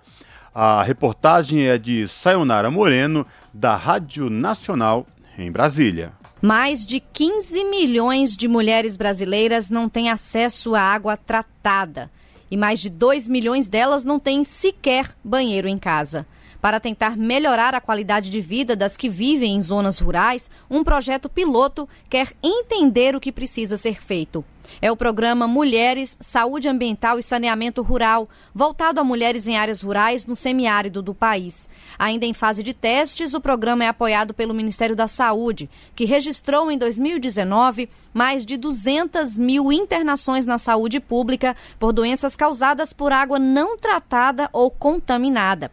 A 0.55 0.81
reportagem 0.81 1.67
é 1.67 1.77
de 1.77 2.07
Sayonara 2.07 2.71
Moreno, 2.71 3.27
da 3.53 3.75
Rádio 3.75 4.29
Nacional, 4.29 5.05
em 5.37 5.51
Brasília. 5.51 6.20
Mais 6.41 6.87
de 6.87 6.99
15 6.99 7.63
milhões 7.65 8.35
de 8.35 8.47
mulheres 8.47 8.97
brasileiras 8.97 9.69
não 9.69 9.87
têm 9.87 10.09
acesso 10.09 10.73
à 10.73 10.81
água 10.81 11.15
tratada 11.15 12.09
e 12.49 12.57
mais 12.57 12.79
de 12.79 12.89
2 12.89 13.27
milhões 13.27 13.69
delas 13.69 14.03
não 14.03 14.19
têm 14.19 14.43
sequer 14.43 15.15
banheiro 15.23 15.67
em 15.67 15.77
casa. 15.77 16.25
Para 16.59 16.79
tentar 16.79 17.15
melhorar 17.15 17.75
a 17.75 17.81
qualidade 17.81 18.31
de 18.31 18.41
vida 18.41 18.75
das 18.75 18.97
que 18.97 19.07
vivem 19.07 19.55
em 19.55 19.61
zonas 19.61 19.99
rurais, 19.99 20.49
um 20.69 20.83
projeto 20.83 21.29
piloto 21.29 21.87
quer 22.09 22.33
entender 22.41 23.15
o 23.15 23.19
que 23.19 23.31
precisa 23.31 23.77
ser 23.77 24.01
feito. 24.01 24.43
É 24.79 24.91
o 24.91 24.95
programa 24.95 25.47
Mulheres, 25.47 26.15
Saúde 26.21 26.69
Ambiental 26.69 27.17
e 27.17 27.23
Saneamento 27.23 27.81
Rural, 27.81 28.29
voltado 28.53 28.99
a 28.99 29.03
mulheres 29.03 29.47
em 29.47 29.57
áreas 29.57 29.81
rurais 29.81 30.27
no 30.27 30.35
semiárido 30.35 31.01
do 31.01 31.15
país. 31.15 31.67
Ainda 31.97 32.25
em 32.25 32.33
fase 32.33 32.61
de 32.61 32.73
testes, 32.73 33.33
o 33.33 33.41
programa 33.41 33.83
é 33.83 33.87
apoiado 33.87 34.33
pelo 34.33 34.53
Ministério 34.53 34.95
da 34.95 35.07
Saúde, 35.07 35.69
que 35.95 36.05
registrou 36.05 36.71
em 36.71 36.77
2019 36.77 37.89
mais 38.13 38.45
de 38.45 38.57
200 38.57 39.37
mil 39.37 39.71
internações 39.71 40.45
na 40.45 40.57
saúde 40.57 40.99
pública 40.99 41.55
por 41.79 41.93
doenças 41.93 42.35
causadas 42.35 42.93
por 42.93 43.11
água 43.11 43.39
não 43.39 43.77
tratada 43.77 44.49
ou 44.51 44.69
contaminada 44.69 45.71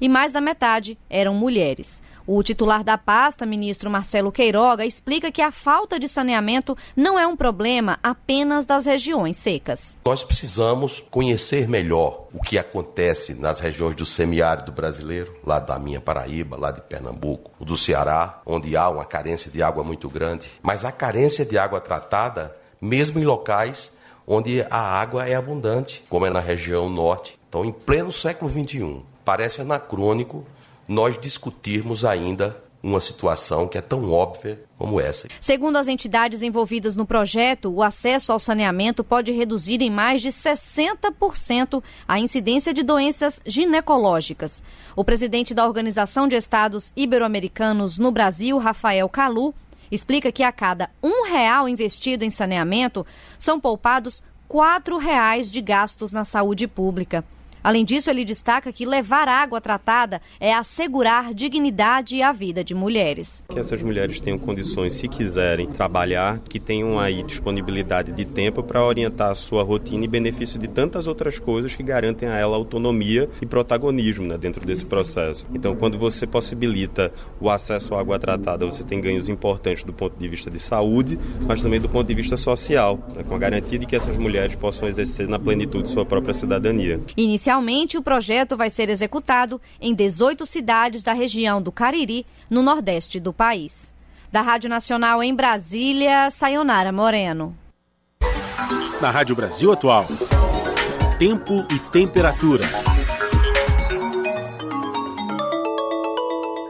e 0.00 0.08
mais 0.08 0.32
da 0.32 0.40
metade 0.40 0.98
eram 1.08 1.34
mulheres. 1.34 2.02
O 2.26 2.42
titular 2.42 2.84
da 2.84 2.96
pasta, 2.96 3.46
ministro 3.46 3.90
Marcelo 3.90 4.30
Queiroga, 4.30 4.84
explica 4.84 5.32
que 5.32 5.42
a 5.42 5.50
falta 5.50 5.98
de 5.98 6.08
saneamento 6.08 6.76
não 6.96 7.18
é 7.18 7.26
um 7.26 7.36
problema 7.36 7.98
apenas 8.02 8.66
das 8.66 8.84
regiões 8.84 9.36
secas. 9.36 9.96
Nós 10.04 10.22
precisamos 10.22 11.04
conhecer 11.10 11.68
melhor 11.68 12.28
o 12.32 12.40
que 12.40 12.58
acontece 12.58 13.34
nas 13.34 13.58
regiões 13.58 13.94
do 13.94 14.06
semiárido 14.06 14.72
brasileiro, 14.72 15.34
lá 15.44 15.58
da 15.58 15.78
minha 15.78 16.00
Paraíba, 16.00 16.56
lá 16.56 16.70
de 16.70 16.80
Pernambuco, 16.80 17.50
do 17.64 17.76
Ceará, 17.76 18.40
onde 18.46 18.76
há 18.76 18.88
uma 18.88 19.04
carência 19.04 19.50
de 19.50 19.62
água 19.62 19.82
muito 19.82 20.08
grande. 20.08 20.50
Mas 20.62 20.84
a 20.84 20.92
carência 20.92 21.44
de 21.44 21.58
água 21.58 21.80
tratada, 21.80 22.56
mesmo 22.80 23.18
em 23.18 23.24
locais 23.24 23.92
onde 24.26 24.64
a 24.70 24.78
água 24.78 25.26
é 25.26 25.34
abundante, 25.34 26.04
como 26.08 26.24
é 26.24 26.30
na 26.30 26.38
região 26.38 26.88
norte. 26.88 27.36
Então, 27.48 27.64
em 27.64 27.72
pleno 27.72 28.12
século 28.12 28.48
XXI, 28.48 29.02
parece 29.24 29.60
anacrônico 29.60 30.46
nós 30.90 31.16
discutirmos 31.16 32.04
ainda 32.04 32.60
uma 32.82 32.98
situação 32.98 33.68
que 33.68 33.78
é 33.78 33.80
tão 33.80 34.10
óbvia 34.10 34.60
como 34.76 35.00
essa. 35.00 35.28
Segundo 35.40 35.76
as 35.76 35.86
entidades 35.86 36.42
envolvidas 36.42 36.96
no 36.96 37.06
projeto, 37.06 37.70
o 37.70 37.80
acesso 37.80 38.32
ao 38.32 38.40
saneamento 38.40 39.04
pode 39.04 39.30
reduzir 39.30 39.82
em 39.82 39.90
mais 39.90 40.20
de 40.20 40.30
60% 40.30 41.80
a 42.08 42.18
incidência 42.18 42.74
de 42.74 42.82
doenças 42.82 43.40
ginecológicas. 43.46 44.64
O 44.96 45.04
presidente 45.04 45.54
da 45.54 45.64
Organização 45.64 46.26
de 46.26 46.34
Estados 46.34 46.92
Ibero-Americanos 46.96 47.96
no 47.96 48.10
Brasil, 48.10 48.58
Rafael 48.58 49.08
Calu, 49.08 49.54
explica 49.92 50.32
que 50.32 50.42
a 50.42 50.50
cada 50.50 50.90
um 51.00 51.24
real 51.24 51.68
investido 51.68 52.24
em 52.24 52.30
saneamento 52.30 53.06
são 53.38 53.60
poupados 53.60 54.24
quatro 54.48 54.98
reais 54.98 55.52
de 55.52 55.60
gastos 55.60 56.10
na 56.10 56.24
saúde 56.24 56.66
pública. 56.66 57.24
Além 57.62 57.84
disso, 57.84 58.08
ele 58.10 58.24
destaca 58.24 58.72
que 58.72 58.86
levar 58.86 59.28
água 59.28 59.60
tratada 59.60 60.20
é 60.38 60.54
assegurar 60.54 61.34
dignidade 61.34 62.22
à 62.22 62.32
vida 62.32 62.64
de 62.64 62.74
mulheres. 62.74 63.44
Que 63.48 63.58
essas 63.58 63.82
mulheres 63.82 64.20
tenham 64.20 64.38
condições, 64.38 64.94
se 64.94 65.08
quiserem 65.08 65.68
trabalhar, 65.68 66.38
que 66.48 66.58
tenham 66.58 66.98
aí 66.98 67.22
disponibilidade 67.22 68.12
de 68.12 68.24
tempo 68.24 68.62
para 68.62 68.84
orientar 68.84 69.30
a 69.30 69.34
sua 69.34 69.62
rotina 69.62 70.04
e 70.04 70.08
benefício 70.08 70.58
de 70.58 70.68
tantas 70.68 71.06
outras 71.06 71.38
coisas 71.38 71.74
que 71.74 71.82
garantem 71.82 72.28
a 72.28 72.36
ela 72.36 72.56
autonomia 72.56 73.28
e 73.42 73.46
protagonismo 73.46 74.26
né, 74.26 74.38
dentro 74.38 74.64
desse 74.64 74.86
processo. 74.86 75.46
Então, 75.52 75.76
quando 75.76 75.98
você 75.98 76.26
possibilita 76.26 77.12
o 77.40 77.50
acesso 77.50 77.94
à 77.94 78.00
água 78.00 78.18
tratada, 78.18 78.64
você 78.64 78.82
tem 78.82 79.00
ganhos 79.00 79.28
importantes 79.28 79.84
do 79.84 79.92
ponto 79.92 80.16
de 80.18 80.28
vista 80.28 80.50
de 80.50 80.60
saúde, 80.60 81.18
mas 81.46 81.62
também 81.62 81.80
do 81.80 81.88
ponto 81.88 82.06
de 82.06 82.14
vista 82.14 82.36
social, 82.36 82.98
né, 83.14 83.22
com 83.22 83.34
a 83.34 83.38
garantia 83.38 83.78
de 83.78 83.86
que 83.86 83.96
essas 83.96 84.16
mulheres 84.16 84.56
possam 84.56 84.88
exercer 84.88 85.28
na 85.28 85.38
plenitude 85.38 85.88
sua 85.88 86.06
própria 86.06 86.32
cidadania. 86.32 86.98
Inicialmente, 87.50 87.98
o 87.98 88.02
projeto 88.02 88.56
vai 88.56 88.70
ser 88.70 88.88
executado 88.88 89.60
em 89.80 89.92
18 89.92 90.46
cidades 90.46 91.02
da 91.02 91.12
região 91.12 91.60
do 91.60 91.72
Cariri, 91.72 92.24
no 92.48 92.62
nordeste 92.62 93.18
do 93.18 93.32
país. 93.32 93.92
Da 94.30 94.40
Rádio 94.40 94.70
Nacional 94.70 95.20
em 95.20 95.34
Brasília, 95.34 96.30
Sayonara 96.30 96.92
Moreno. 96.92 97.58
Na 99.00 99.10
Rádio 99.10 99.34
Brasil 99.34 99.72
Atual, 99.72 100.06
tempo 101.18 101.56
e 101.74 101.78
temperatura. 101.90 102.64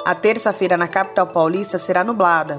A 0.07 0.15
terça-feira 0.15 0.79
na 0.79 0.89
capital 0.89 1.27
paulista 1.27 1.79
será 1.79 2.03
nublada. 2.03 2.59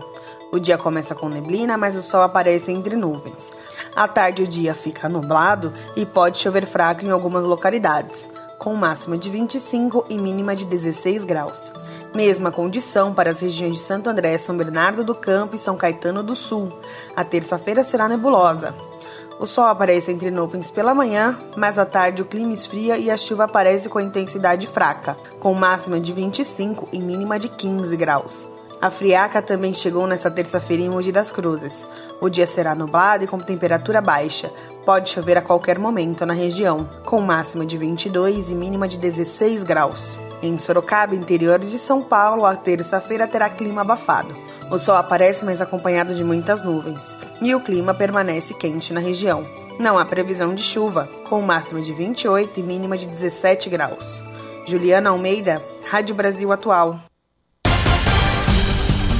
O 0.51 0.59
dia 0.59 0.77
começa 0.77 1.15
com 1.15 1.27
neblina, 1.27 1.75
mas 1.75 1.95
o 1.95 2.03
sol 2.03 2.21
aparece 2.21 2.71
entre 2.71 2.95
nuvens. 2.95 3.51
À 3.95 4.07
tarde, 4.07 4.43
o 4.43 4.47
dia 4.47 4.73
fica 4.73 5.09
nublado 5.09 5.73
e 5.95 6.05
pode 6.05 6.39
chover 6.39 6.65
fraco 6.65 7.03
em 7.03 7.09
algumas 7.09 7.43
localidades, 7.43 8.29
com 8.57 8.73
máxima 8.73 9.17
de 9.17 9.29
25 9.29 10.05
e 10.09 10.17
mínima 10.17 10.55
de 10.55 10.65
16 10.65 11.25
graus. 11.25 11.71
Mesma 12.13 12.51
condição 12.51 13.13
para 13.13 13.29
as 13.29 13.39
regiões 13.39 13.73
de 13.73 13.79
Santo 13.79 14.09
André, 14.09 14.37
São 14.37 14.55
Bernardo 14.55 15.03
do 15.03 15.15
Campo 15.15 15.55
e 15.55 15.59
São 15.59 15.77
Caetano 15.77 16.21
do 16.21 16.35
Sul. 16.35 16.69
A 17.15 17.23
terça-feira 17.23 17.83
será 17.83 18.07
nebulosa. 18.07 18.73
O 19.39 19.47
sol 19.47 19.65
aparece 19.65 20.11
entre 20.11 20.29
nuvens 20.29 20.69
pela 20.69 20.93
manhã, 20.93 21.37
mas 21.57 21.79
à 21.79 21.85
tarde 21.85 22.21
o 22.21 22.25
clima 22.25 22.53
esfria 22.53 22.97
e 22.97 23.09
a 23.09 23.17
chuva 23.17 23.45
aparece 23.45 23.89
com 23.89 23.99
intensidade 23.99 24.67
fraca, 24.67 25.17
com 25.39 25.53
máxima 25.53 25.99
de 25.99 26.13
25 26.13 26.89
e 26.93 26.99
mínima 26.99 27.39
de 27.39 27.49
15 27.49 27.97
graus. 27.97 28.47
A 28.81 28.89
friaca 28.89 29.43
também 29.43 29.75
chegou 29.75 30.07
nesta 30.07 30.31
terça-feira 30.31 30.81
em 30.81 30.89
Mogi 30.89 31.11
das 31.11 31.29
Cruzes. 31.29 31.87
O 32.19 32.27
dia 32.27 32.47
será 32.47 32.73
nublado 32.73 33.23
e 33.23 33.27
com 33.27 33.37
temperatura 33.37 34.01
baixa. 34.01 34.51
Pode 34.83 35.11
chover 35.11 35.37
a 35.37 35.41
qualquer 35.41 35.77
momento 35.77 36.25
na 36.25 36.33
região, 36.33 36.89
com 37.05 37.21
máxima 37.21 37.63
de 37.63 37.77
22 37.77 38.49
e 38.49 38.55
mínima 38.55 38.87
de 38.87 38.97
16 38.97 39.63
graus. 39.63 40.17
Em 40.41 40.57
Sorocaba, 40.57 41.13
interior 41.13 41.59
de 41.59 41.77
São 41.77 42.01
Paulo, 42.01 42.43
a 42.43 42.55
terça-feira 42.55 43.27
terá 43.27 43.51
clima 43.51 43.81
abafado. 43.81 44.33
O 44.71 44.79
sol 44.79 44.95
aparece, 44.95 45.45
mas 45.45 45.61
acompanhado 45.61 46.15
de 46.15 46.23
muitas 46.23 46.63
nuvens, 46.63 47.15
e 47.39 47.53
o 47.53 47.59
clima 47.59 47.93
permanece 47.93 48.55
quente 48.55 48.93
na 48.93 48.99
região. 48.99 49.45
Não 49.77 49.99
há 49.99 50.05
previsão 50.05 50.55
de 50.55 50.63
chuva, 50.63 51.07
com 51.29 51.39
máxima 51.41 51.81
de 51.81 51.91
28 51.91 52.59
e 52.59 52.63
mínima 52.63 52.97
de 52.97 53.05
17 53.05 53.69
graus. 53.69 54.23
Juliana 54.65 55.11
Almeida, 55.11 55.61
Rádio 55.87 56.15
Brasil 56.15 56.51
Atual. 56.51 57.10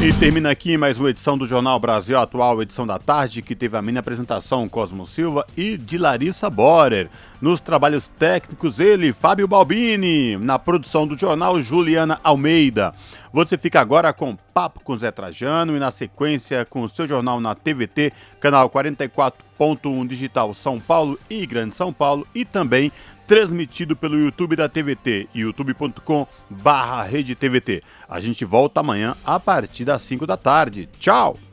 E 0.03 0.11
termina 0.14 0.49
aqui 0.49 0.80
mais 0.80 0.99
uma 0.99 1.11
edição 1.11 1.38
do 1.38 1.45
Jornal 1.45 1.80
Brasil 1.80 2.18
Atual, 2.18 2.60
edição 2.60 2.88
da 2.88 2.98
tarde, 2.98 3.44
que 3.44 3.56
teve 3.56 3.78
a 3.78 3.84
minha 3.84 3.99
apresentação 3.99 4.68
Cosmo 4.68 5.06
Silva 5.06 5.45
e 5.56 5.78
de 5.78 5.95
Larissa 5.95 6.49
Borer. 6.49 7.07
Nos 7.40 7.61
trabalhos 7.61 8.07
técnicos, 8.07 8.80
ele, 8.80 9.14
Fábio 9.14 9.48
Balbini. 9.48 10.38
Na 10.38 10.57
produção 10.57 11.06
do 11.06 11.15
jornal, 11.15 11.61
Juliana 11.61 12.19
Almeida. 12.23 12.95
Você 13.34 13.58
fica 13.58 13.80
agora 13.80 14.12
com 14.12 14.36
Papo 14.53 14.82
com 14.82 14.98
Zé 14.98 15.10
Trajano 15.10 15.76
e 15.76 15.80
na 15.80 15.90
sequência 15.90 16.66
com 16.66 16.84
o 16.84 16.88
seu 16.88 17.08
jornal 17.08 17.40
na 17.40 17.56
TVT, 17.56 18.12
canal 18.41 18.70
44.1 18.70 20.06
digital 20.06 20.53
São 20.53 20.82
Paulo 20.82 21.18
e 21.30 21.45
Grande 21.45 21.76
São 21.76 21.94
Paulo 21.94 22.28
e 22.36 22.44
também 22.44 22.91
transmitido 23.26 23.95
pelo 23.95 24.20
YouTube 24.20 24.58
da 24.58 24.68
TVT, 24.68 25.30
youtube.com 25.34 26.28
barra 26.49 27.08
A 28.10 28.20
gente 28.20 28.44
volta 28.44 28.82
amanhã 28.82 29.16
a 29.24 29.40
partir 29.40 29.86
das 29.86 30.02
5 30.02 30.28
da 30.28 30.36
tarde. 30.36 30.90
Tchau! 30.99 31.38